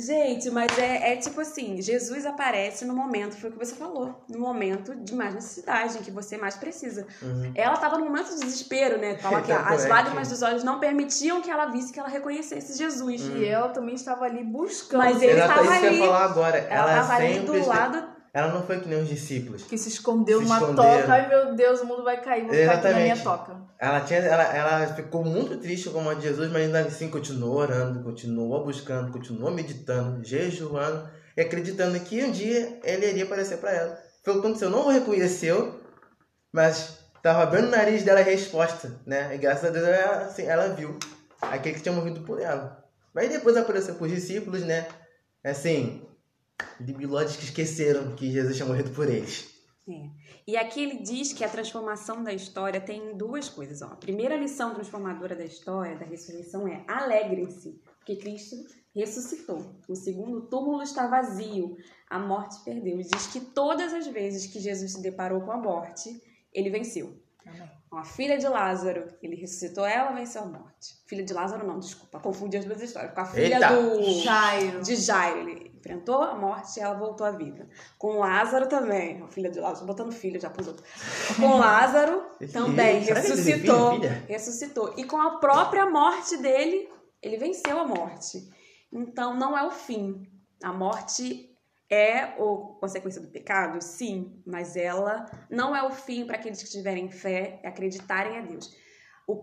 Gente, 0.00 0.50
mas 0.50 0.78
é, 0.78 1.12
é 1.12 1.16
tipo 1.16 1.40
assim, 1.40 1.80
Jesus 1.80 2.24
aparece 2.24 2.84
no 2.84 2.94
momento, 2.94 3.36
foi 3.36 3.50
o 3.50 3.52
que 3.52 3.58
você 3.58 3.74
falou, 3.74 4.24
no 4.28 4.38
momento 4.38 4.94
de 4.94 5.14
mais 5.14 5.34
necessidade, 5.34 5.98
em 5.98 6.02
que 6.02 6.10
você 6.10 6.36
mais 6.36 6.56
precisa. 6.56 7.06
Uhum. 7.22 7.52
Ela 7.54 7.74
estava 7.74 7.98
no 7.98 8.04
momento 8.04 8.30
de 8.30 8.40
desespero, 8.40 8.98
né? 8.98 9.18
Fala 9.18 9.42
que 9.42 9.52
as 9.52 9.86
lágrimas 9.86 10.28
dos 10.28 10.42
olhos 10.42 10.64
não 10.64 10.78
permitiam 10.78 11.42
que 11.42 11.50
ela 11.50 11.66
visse 11.66 11.92
que 11.92 12.00
ela 12.00 12.08
reconhecesse 12.08 12.78
Jesus. 12.78 13.22
Uhum. 13.22 13.36
E 13.36 13.44
ela 13.44 13.68
também 13.68 13.94
estava 13.94 14.24
ali 14.24 14.42
buscando. 14.42 15.00
Mas 15.00 15.20
ele 15.20 15.38
estava 15.38 15.70
ali. 15.70 15.98
Falar 15.98 16.24
agora. 16.24 16.58
Ela 16.58 17.00
estava 17.00 17.14
ali 17.14 17.40
do 17.40 17.66
lado 17.66 18.19
ela 18.32 18.52
não 18.52 18.62
foi 18.62 18.80
que 18.80 18.88
nem 18.88 19.02
os 19.02 19.08
discípulos. 19.08 19.64
Que 19.64 19.76
se 19.76 19.88
escondeu 19.88 20.38
se 20.38 20.44
numa 20.44 20.60
toca. 20.74 21.12
Ai 21.12 21.28
meu 21.28 21.54
Deus, 21.54 21.80
o 21.80 21.86
mundo 21.86 22.04
vai 22.04 22.20
cair, 22.20 22.44
vou 22.44 22.54
Exatamente. 22.54 22.76
ficar 22.76 22.88
aqui 22.88 22.98
na 22.98 23.14
minha 23.14 23.24
toca. 23.24 23.56
Ela, 23.78 24.00
tinha, 24.00 24.18
ela, 24.20 24.42
ela 24.54 24.86
ficou 24.94 25.24
muito 25.24 25.56
triste 25.56 25.90
com 25.90 26.08
a 26.08 26.14
de 26.14 26.22
Jesus, 26.22 26.50
mas 26.50 26.62
ainda 26.62 26.80
assim 26.80 27.08
continuou 27.08 27.56
orando, 27.56 28.02
continuou 28.02 28.64
buscando, 28.64 29.10
continuou 29.10 29.50
meditando, 29.50 30.22
jejuando 30.24 31.08
e 31.36 31.40
acreditando 31.40 31.98
que 32.00 32.22
um 32.22 32.30
dia 32.30 32.78
ele 32.84 33.08
iria 33.08 33.24
aparecer 33.24 33.58
para 33.58 33.72
ela. 33.72 33.98
Foi 34.22 34.34
o 34.34 34.36
que 34.36 34.46
aconteceu, 34.46 34.70
não 34.70 34.86
o 34.86 34.90
reconheceu, 34.90 35.80
mas 36.52 36.98
estava 37.16 37.46
bem 37.46 37.62
no 37.62 37.70
nariz 37.70 38.02
dela 38.04 38.20
a 38.20 38.24
resposta, 38.24 39.00
né? 39.06 39.34
E 39.34 39.38
graças 39.38 39.64
a 39.64 39.70
Deus 39.70 39.86
ela, 39.86 40.24
assim, 40.24 40.42
ela 40.44 40.68
viu 40.68 40.96
aquele 41.40 41.74
que 41.74 41.82
tinha 41.82 41.94
morrido 41.94 42.20
por 42.20 42.40
ela. 42.40 42.84
Mas 43.14 43.28
depois 43.30 43.56
apareceu 43.56 43.94
para 43.94 44.06
os 44.06 44.12
discípulos, 44.12 44.62
né? 44.62 44.86
Assim, 45.42 46.06
de 46.78 46.92
bilóides 46.92 47.36
que 47.36 47.44
esqueceram 47.44 48.14
que 48.14 48.30
Jesus 48.30 48.56
tinha 48.56 48.66
morrido 48.66 48.90
por 48.90 49.08
eles. 49.08 49.48
É. 49.88 50.10
E 50.46 50.56
aqui 50.56 50.82
ele 50.82 51.02
diz 51.02 51.32
que 51.32 51.44
a 51.44 51.48
transformação 51.48 52.22
da 52.22 52.32
história 52.32 52.80
tem 52.80 53.16
duas 53.16 53.48
coisas. 53.48 53.82
Ó. 53.82 53.86
A 53.86 53.96
primeira 53.96 54.36
lição 54.36 54.74
transformadora 54.74 55.34
da 55.34 55.44
história, 55.44 55.96
da 55.96 56.04
ressurreição, 56.04 56.66
é 56.66 56.84
alegrem-se, 56.88 57.80
porque 57.98 58.16
Cristo 58.16 58.56
ressuscitou. 58.94 59.76
O 59.88 59.94
segundo, 59.94 60.38
o 60.38 60.46
túmulo 60.46 60.82
está 60.82 61.06
vazio, 61.06 61.76
a 62.08 62.18
morte 62.18 62.62
perdeu. 62.64 62.94
Ele 62.94 63.08
diz 63.08 63.26
que 63.28 63.40
todas 63.40 63.92
as 63.92 64.06
vezes 64.06 64.46
que 64.46 64.60
Jesus 64.60 64.92
se 64.92 65.02
deparou 65.02 65.40
com 65.42 65.52
a 65.52 65.56
morte, 65.56 66.20
ele 66.52 66.70
venceu. 66.70 67.16
Amém. 67.46 67.70
A 67.92 68.04
filha 68.04 68.38
de 68.38 68.46
Lázaro, 68.46 69.08
ele 69.20 69.34
ressuscitou 69.34 69.84
ela, 69.84 70.12
venceu 70.12 70.42
a 70.42 70.46
morte. 70.46 70.94
Filha 71.06 71.24
de 71.24 71.32
Lázaro, 71.32 71.66
não, 71.66 71.80
desculpa, 71.80 72.20
confundi 72.20 72.56
as 72.56 72.64
duas 72.64 72.80
histórias. 72.80 73.12
Com 73.12 73.20
a 73.20 73.24
filha 73.24 73.54
Eita. 73.54 73.68
do 73.68 74.02
Jairo. 74.22 74.82
de 74.82 74.96
Jairo, 74.96 75.48
ele 75.48 75.69
enfrentou 75.80 76.22
a 76.22 76.34
morte 76.34 76.78
e 76.78 76.82
ela 76.82 76.94
voltou 76.94 77.26
à 77.26 77.30
vida. 77.30 77.66
Com 77.98 78.18
Lázaro 78.18 78.68
também, 78.68 79.22
a 79.22 79.28
filha 79.28 79.50
de 79.50 79.58
Lázaro, 79.58 79.86
botando 79.86 80.12
filho 80.12 80.38
já 80.38 80.50
pros 80.50 80.68
outros. 80.68 80.86
Com 81.36 81.58
Lázaro 81.58 82.22
também 82.52 83.00
ressuscitou, 83.00 83.98
ressuscitou. 84.28 84.94
E 84.96 85.04
com 85.04 85.16
a 85.16 85.38
própria 85.38 85.88
morte 85.88 86.36
dele, 86.36 86.88
ele 87.22 87.38
venceu 87.38 87.78
a 87.78 87.86
morte. 87.86 88.48
Então 88.92 89.34
não 89.34 89.56
é 89.56 89.66
o 89.66 89.70
fim. 89.70 90.26
A 90.62 90.72
morte 90.72 91.50
é 91.88 92.34
o 92.38 92.76
consequência 92.78 93.20
do 93.20 93.28
pecado? 93.28 93.82
Sim, 93.82 94.40
mas 94.46 94.76
ela 94.76 95.26
não 95.50 95.74
é 95.74 95.82
o 95.82 95.90
fim 95.90 96.26
para 96.26 96.36
aqueles 96.36 96.62
que 96.62 96.70
tiverem 96.70 97.10
fé 97.10 97.58
e 97.64 97.66
acreditarem 97.66 98.38
a 98.38 98.42
Deus. 98.42 98.70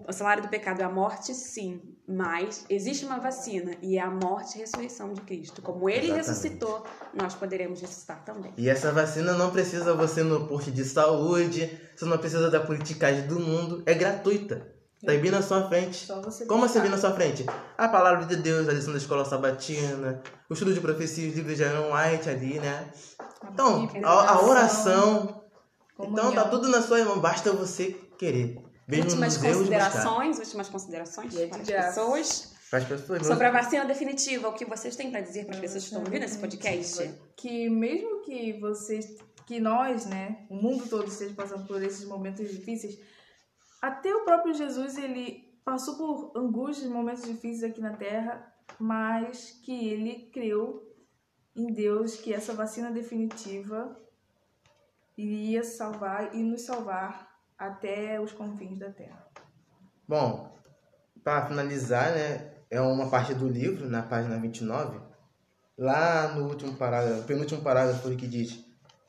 O 0.08 0.12
salário 0.12 0.44
do 0.44 0.50
pecado 0.50 0.82
é 0.82 0.84
a 0.84 0.90
morte, 0.90 1.34
sim, 1.34 1.82
mas 2.08 2.66
existe 2.70 3.06
uma 3.06 3.20
vacina 3.20 3.74
e 3.82 3.98
é 3.98 4.02
a 4.02 4.10
morte 4.10 4.56
e 4.56 4.60
ressurreição 4.60 5.14
de 5.14 5.22
Cristo. 5.22 5.62
Como 5.62 5.90
ele 5.90 6.08
Exatamente. 6.08 6.28
ressuscitou, 6.28 6.84
nós 7.14 7.36
poderemos 7.36 7.82
ressuscitar 7.82 8.24
também. 8.24 8.54
E 8.58 8.70
essa 8.70 8.92
vacina 8.92 9.34
não 9.34 9.52
precisa 9.52 9.94
você 9.94 10.24
no 10.24 10.48
posto 10.48 10.72
de 10.72 10.84
saúde, 10.84 11.80
você 11.96 12.06
não 12.06 12.18
precisa 12.18 12.50
da 12.50 12.60
politicagem 12.60 13.28
do 13.28 13.40
mundo, 13.40 13.84
é 13.86 13.94
gratuita. 13.94 14.76
Tá 15.06 15.12
aí 15.12 15.20
bem 15.20 15.30
na 15.30 15.44
sua 15.44 15.68
frente. 15.68 16.08
Como 16.48 16.66
assim 16.66 16.82
bem 16.82 16.90
na 16.90 16.98
sua 16.98 17.12
frente? 17.12 17.46
A 17.78 17.88
palavra 17.88 18.26
de 18.26 18.36
Deus, 18.36 18.68
a 18.68 18.74
lição 18.74 18.92
da 18.92 18.98
escola 18.98 19.24
sabatina, 19.24 20.24
o 20.50 20.54
estudo 20.54 20.74
de 20.74 20.82
profecia, 20.82 21.30
os 21.30 21.36
livros 21.36 21.56
de 21.56 21.64
Aaron 21.64 21.94
White 21.94 22.30
ali, 22.30 22.60
né? 22.60 22.92
Então, 23.52 23.88
a, 24.04 24.34
a 24.34 24.42
oração. 24.42 25.44
Então 26.00 26.32
tá 26.32 26.46
tudo 26.46 26.68
na 26.70 26.82
sua 26.82 27.04
mão, 27.06 27.20
basta 27.20 27.52
você 27.52 27.96
querer. 28.18 28.67
Bem 28.88 29.02
últimas 29.02 29.36
considerações, 29.36 30.40
últimas 30.40 30.70
considerações 30.70 31.34
para 31.34 31.62
as 31.62 31.68
pessoas. 31.68 32.58
Para 32.70 32.80
as 32.80 32.86
pessoas. 32.86 33.28
Sobre 33.28 33.46
a 33.46 33.52
vacina 33.52 33.84
definitiva, 33.84 34.48
o 34.48 34.54
que 34.54 34.64
vocês 34.64 34.96
têm 34.96 35.12
para 35.12 35.20
dizer 35.20 35.46
para 35.46 35.56
as 35.56 35.60
pessoas 35.60 35.84
que 35.84 35.90
estão 35.90 36.04
ouvindo 36.04 36.24
esse 36.24 36.38
podcast? 36.38 37.14
Que 37.36 37.70
mesmo 37.70 38.22
que 38.22 38.54
vocês, 38.62 39.18
que 39.46 39.60
nós, 39.60 40.06
né, 40.06 40.46
o 40.50 40.56
mundo 40.56 40.88
todo 40.88 41.10
esteja 41.10 41.36
passando 41.36 41.68
por 41.68 41.84
esses 41.84 42.06
momentos 42.06 42.50
difíceis, 42.50 42.98
até 43.82 44.16
o 44.16 44.24
próprio 44.24 44.54
Jesus, 44.54 44.98
ele 44.98 45.54
passou 45.66 45.98
por 45.98 46.40
angústias, 46.40 46.90
momentos 46.90 47.24
difíceis 47.24 47.70
aqui 47.70 47.82
na 47.82 47.92
Terra, 47.92 48.54
mas 48.80 49.60
que 49.64 49.90
ele 49.90 50.30
creu 50.32 50.96
em 51.54 51.74
Deus 51.74 52.16
que 52.16 52.34
essa 52.34 52.54
vacina 52.54 52.90
definitiva 52.90 54.00
iria 55.18 55.62
salvar 55.62 56.34
e 56.34 56.42
nos 56.42 56.62
salvar 56.62 57.27
até 57.58 58.20
os 58.20 58.32
confins 58.32 58.78
da 58.78 58.90
Terra. 58.92 59.28
Bom, 60.08 60.56
para 61.24 61.48
finalizar, 61.48 62.12
né, 62.12 62.52
é 62.70 62.80
uma 62.80 63.10
parte 63.10 63.34
do 63.34 63.48
livro, 63.48 63.90
na 63.90 64.04
página 64.04 64.38
29, 64.38 65.00
lá 65.78 66.34
no 66.34 66.48
último 66.48 66.76
parágrafo, 66.76 67.24
penúltimo 67.24 67.62
parágrafo 67.62 68.16
que 68.16 68.28
diz: 68.28 68.64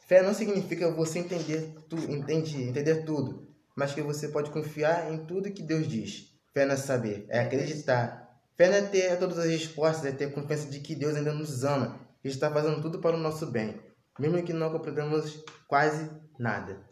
Fé 0.07 0.23
não 0.23 0.35
significa 0.35 0.91
você 0.91 1.21
entender, 1.21 1.75
tu, 1.89 1.97
entende, 1.97 2.63
entender 2.63 3.05
tudo, 3.05 3.49
mas 3.77 3.93
que 3.93 4.03
você 4.03 4.29
pode 4.29 4.51
confiar 4.51 5.13
em 5.13 5.25
tudo 5.27 5.53
que 5.53 5.63
Deus 5.63 5.87
diz. 5.87 6.33
Fé 6.53 6.65
não 6.65 6.75
é 6.75 6.77
saber, 6.77 7.27
é 7.29 7.41
acreditar. 7.41 8.27
Fé 8.57 8.69
não 8.69 8.77
é 8.77 8.83
ter 8.83 9.17
todas 9.19 9.39
as 9.39 9.47
respostas, 9.47 10.07
é 10.07 10.13
ter 10.13 10.33
confiança 10.33 10.69
de 10.69 10.81
que 10.81 10.95
Deus 10.95 11.15
ainda 11.15 11.33
nos 11.33 11.63
ama 11.63 12.01
e 12.25 12.29
está 12.29 12.51
fazendo 12.51 12.83
tudo 12.83 12.99
para 12.99 13.17
o 13.17 13.21
nosso 13.21 13.47
bem, 13.47 13.81
mesmo 14.19 14.43
que 14.43 14.53
não 14.53 14.73
compreendamos 14.73 15.45
quase 15.69 16.11
nada. 16.39 16.89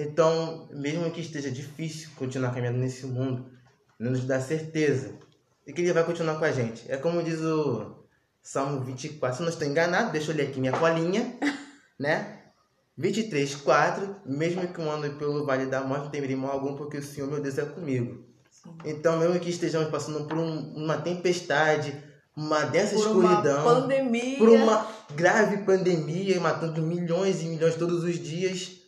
Então, 0.00 0.66
mesmo 0.72 1.10
que 1.10 1.20
esteja 1.20 1.50
difícil 1.50 2.08
continuar 2.16 2.54
caminhando 2.54 2.78
nesse 2.78 3.06
mundo, 3.06 3.50
nos 3.98 4.24
dá 4.24 4.40
certeza 4.40 5.12
de 5.66 5.74
que 5.74 5.82
Ele 5.82 5.92
vai 5.92 6.04
continuar 6.04 6.38
com 6.38 6.44
a 6.44 6.50
gente. 6.50 6.90
É 6.90 6.96
como 6.96 7.22
diz 7.22 7.38
o 7.40 8.06
Salmo 8.42 8.80
24, 8.80 9.36
se 9.36 9.42
não 9.42 9.50
estou 9.50 9.68
enganado, 9.68 10.10
deixa 10.10 10.32
eu 10.32 10.36
ler 10.36 10.48
aqui 10.48 10.58
minha 10.58 10.72
colinha, 10.72 11.38
né? 12.00 12.38
23, 12.96 13.56
4. 13.56 14.16
Mesmo 14.24 14.66
que 14.68 14.78
eu 14.78 14.90
ande 14.90 15.10
pelo 15.10 15.44
vale 15.44 15.66
da 15.66 15.82
morte, 15.82 16.04
não 16.04 16.10
temerei 16.10 16.36
mal 16.36 16.52
algum, 16.52 16.76
porque 16.76 16.96
o 16.96 17.02
Senhor, 17.02 17.30
meu 17.30 17.42
Deus, 17.42 17.58
é 17.58 17.66
comigo. 17.66 18.24
Sim. 18.50 18.74
Então, 18.86 19.18
mesmo 19.18 19.38
que 19.38 19.50
estejamos 19.50 19.90
passando 19.90 20.26
por 20.26 20.38
um, 20.38 20.72
uma 20.76 20.96
tempestade, 20.96 21.94
uma 22.34 22.62
densa 22.64 22.94
por 22.94 23.06
escuridão, 23.06 23.62
uma 23.62 23.80
pandemia. 23.82 24.38
por 24.38 24.48
uma 24.48 24.86
grave 25.14 25.58
pandemia, 25.58 26.40
matando 26.40 26.80
milhões 26.80 27.42
e 27.42 27.46
milhões 27.46 27.74
todos 27.74 28.02
os 28.02 28.18
dias, 28.18 28.79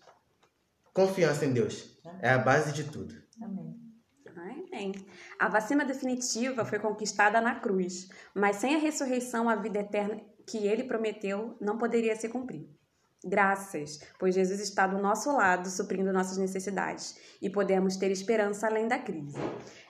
confiança 0.92 1.44
em 1.44 1.52
Deus. 1.52 1.98
Amém. 2.04 2.18
É 2.22 2.30
a 2.30 2.38
base 2.38 2.72
de 2.72 2.84
tudo. 2.84 3.14
Amém. 3.40 3.82
Amém. 4.26 4.92
A 5.38 5.48
vacina 5.48 5.84
definitiva 5.84 6.64
foi 6.64 6.78
conquistada 6.78 7.40
na 7.40 7.56
cruz, 7.56 8.08
mas 8.34 8.56
sem 8.56 8.74
a 8.74 8.78
ressurreição, 8.78 9.48
a 9.48 9.56
vida 9.56 9.80
eterna 9.80 10.20
que 10.46 10.66
ele 10.66 10.84
prometeu 10.84 11.56
não 11.60 11.78
poderia 11.78 12.16
se 12.16 12.28
cumprir. 12.28 12.68
Graças, 13.24 14.00
pois 14.18 14.34
Jesus 14.34 14.58
está 14.58 14.86
do 14.86 15.00
nosso 15.00 15.30
lado, 15.30 15.70
suprindo 15.70 16.12
nossas 16.12 16.38
necessidades 16.38 17.16
e 17.40 17.48
podemos 17.48 17.96
ter 17.96 18.10
esperança 18.10 18.66
além 18.66 18.88
da 18.88 18.98
crise. 18.98 19.38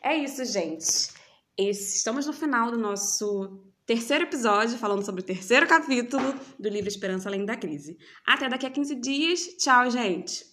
É 0.03 0.15
isso, 0.15 0.45
gente. 0.45 1.11
Esse, 1.57 1.97
estamos 1.97 2.27
no 2.27 2.33
final 2.33 2.71
do 2.71 2.77
nosso 2.77 3.65
terceiro 3.87 4.25
episódio, 4.25 4.77
falando 4.77 5.05
sobre 5.05 5.23
o 5.23 5.25
terceiro 5.25 5.67
capítulo 5.67 6.35
do 6.59 6.69
livro 6.69 6.89
Esperança 6.89 7.29
Além 7.29 7.45
da 7.45 7.57
Crise. 7.57 7.97
Até 8.27 8.49
daqui 8.49 8.67
a 8.67 8.71
15 8.71 8.95
dias. 8.97 9.41
Tchau, 9.59 9.91
gente! 9.91 10.52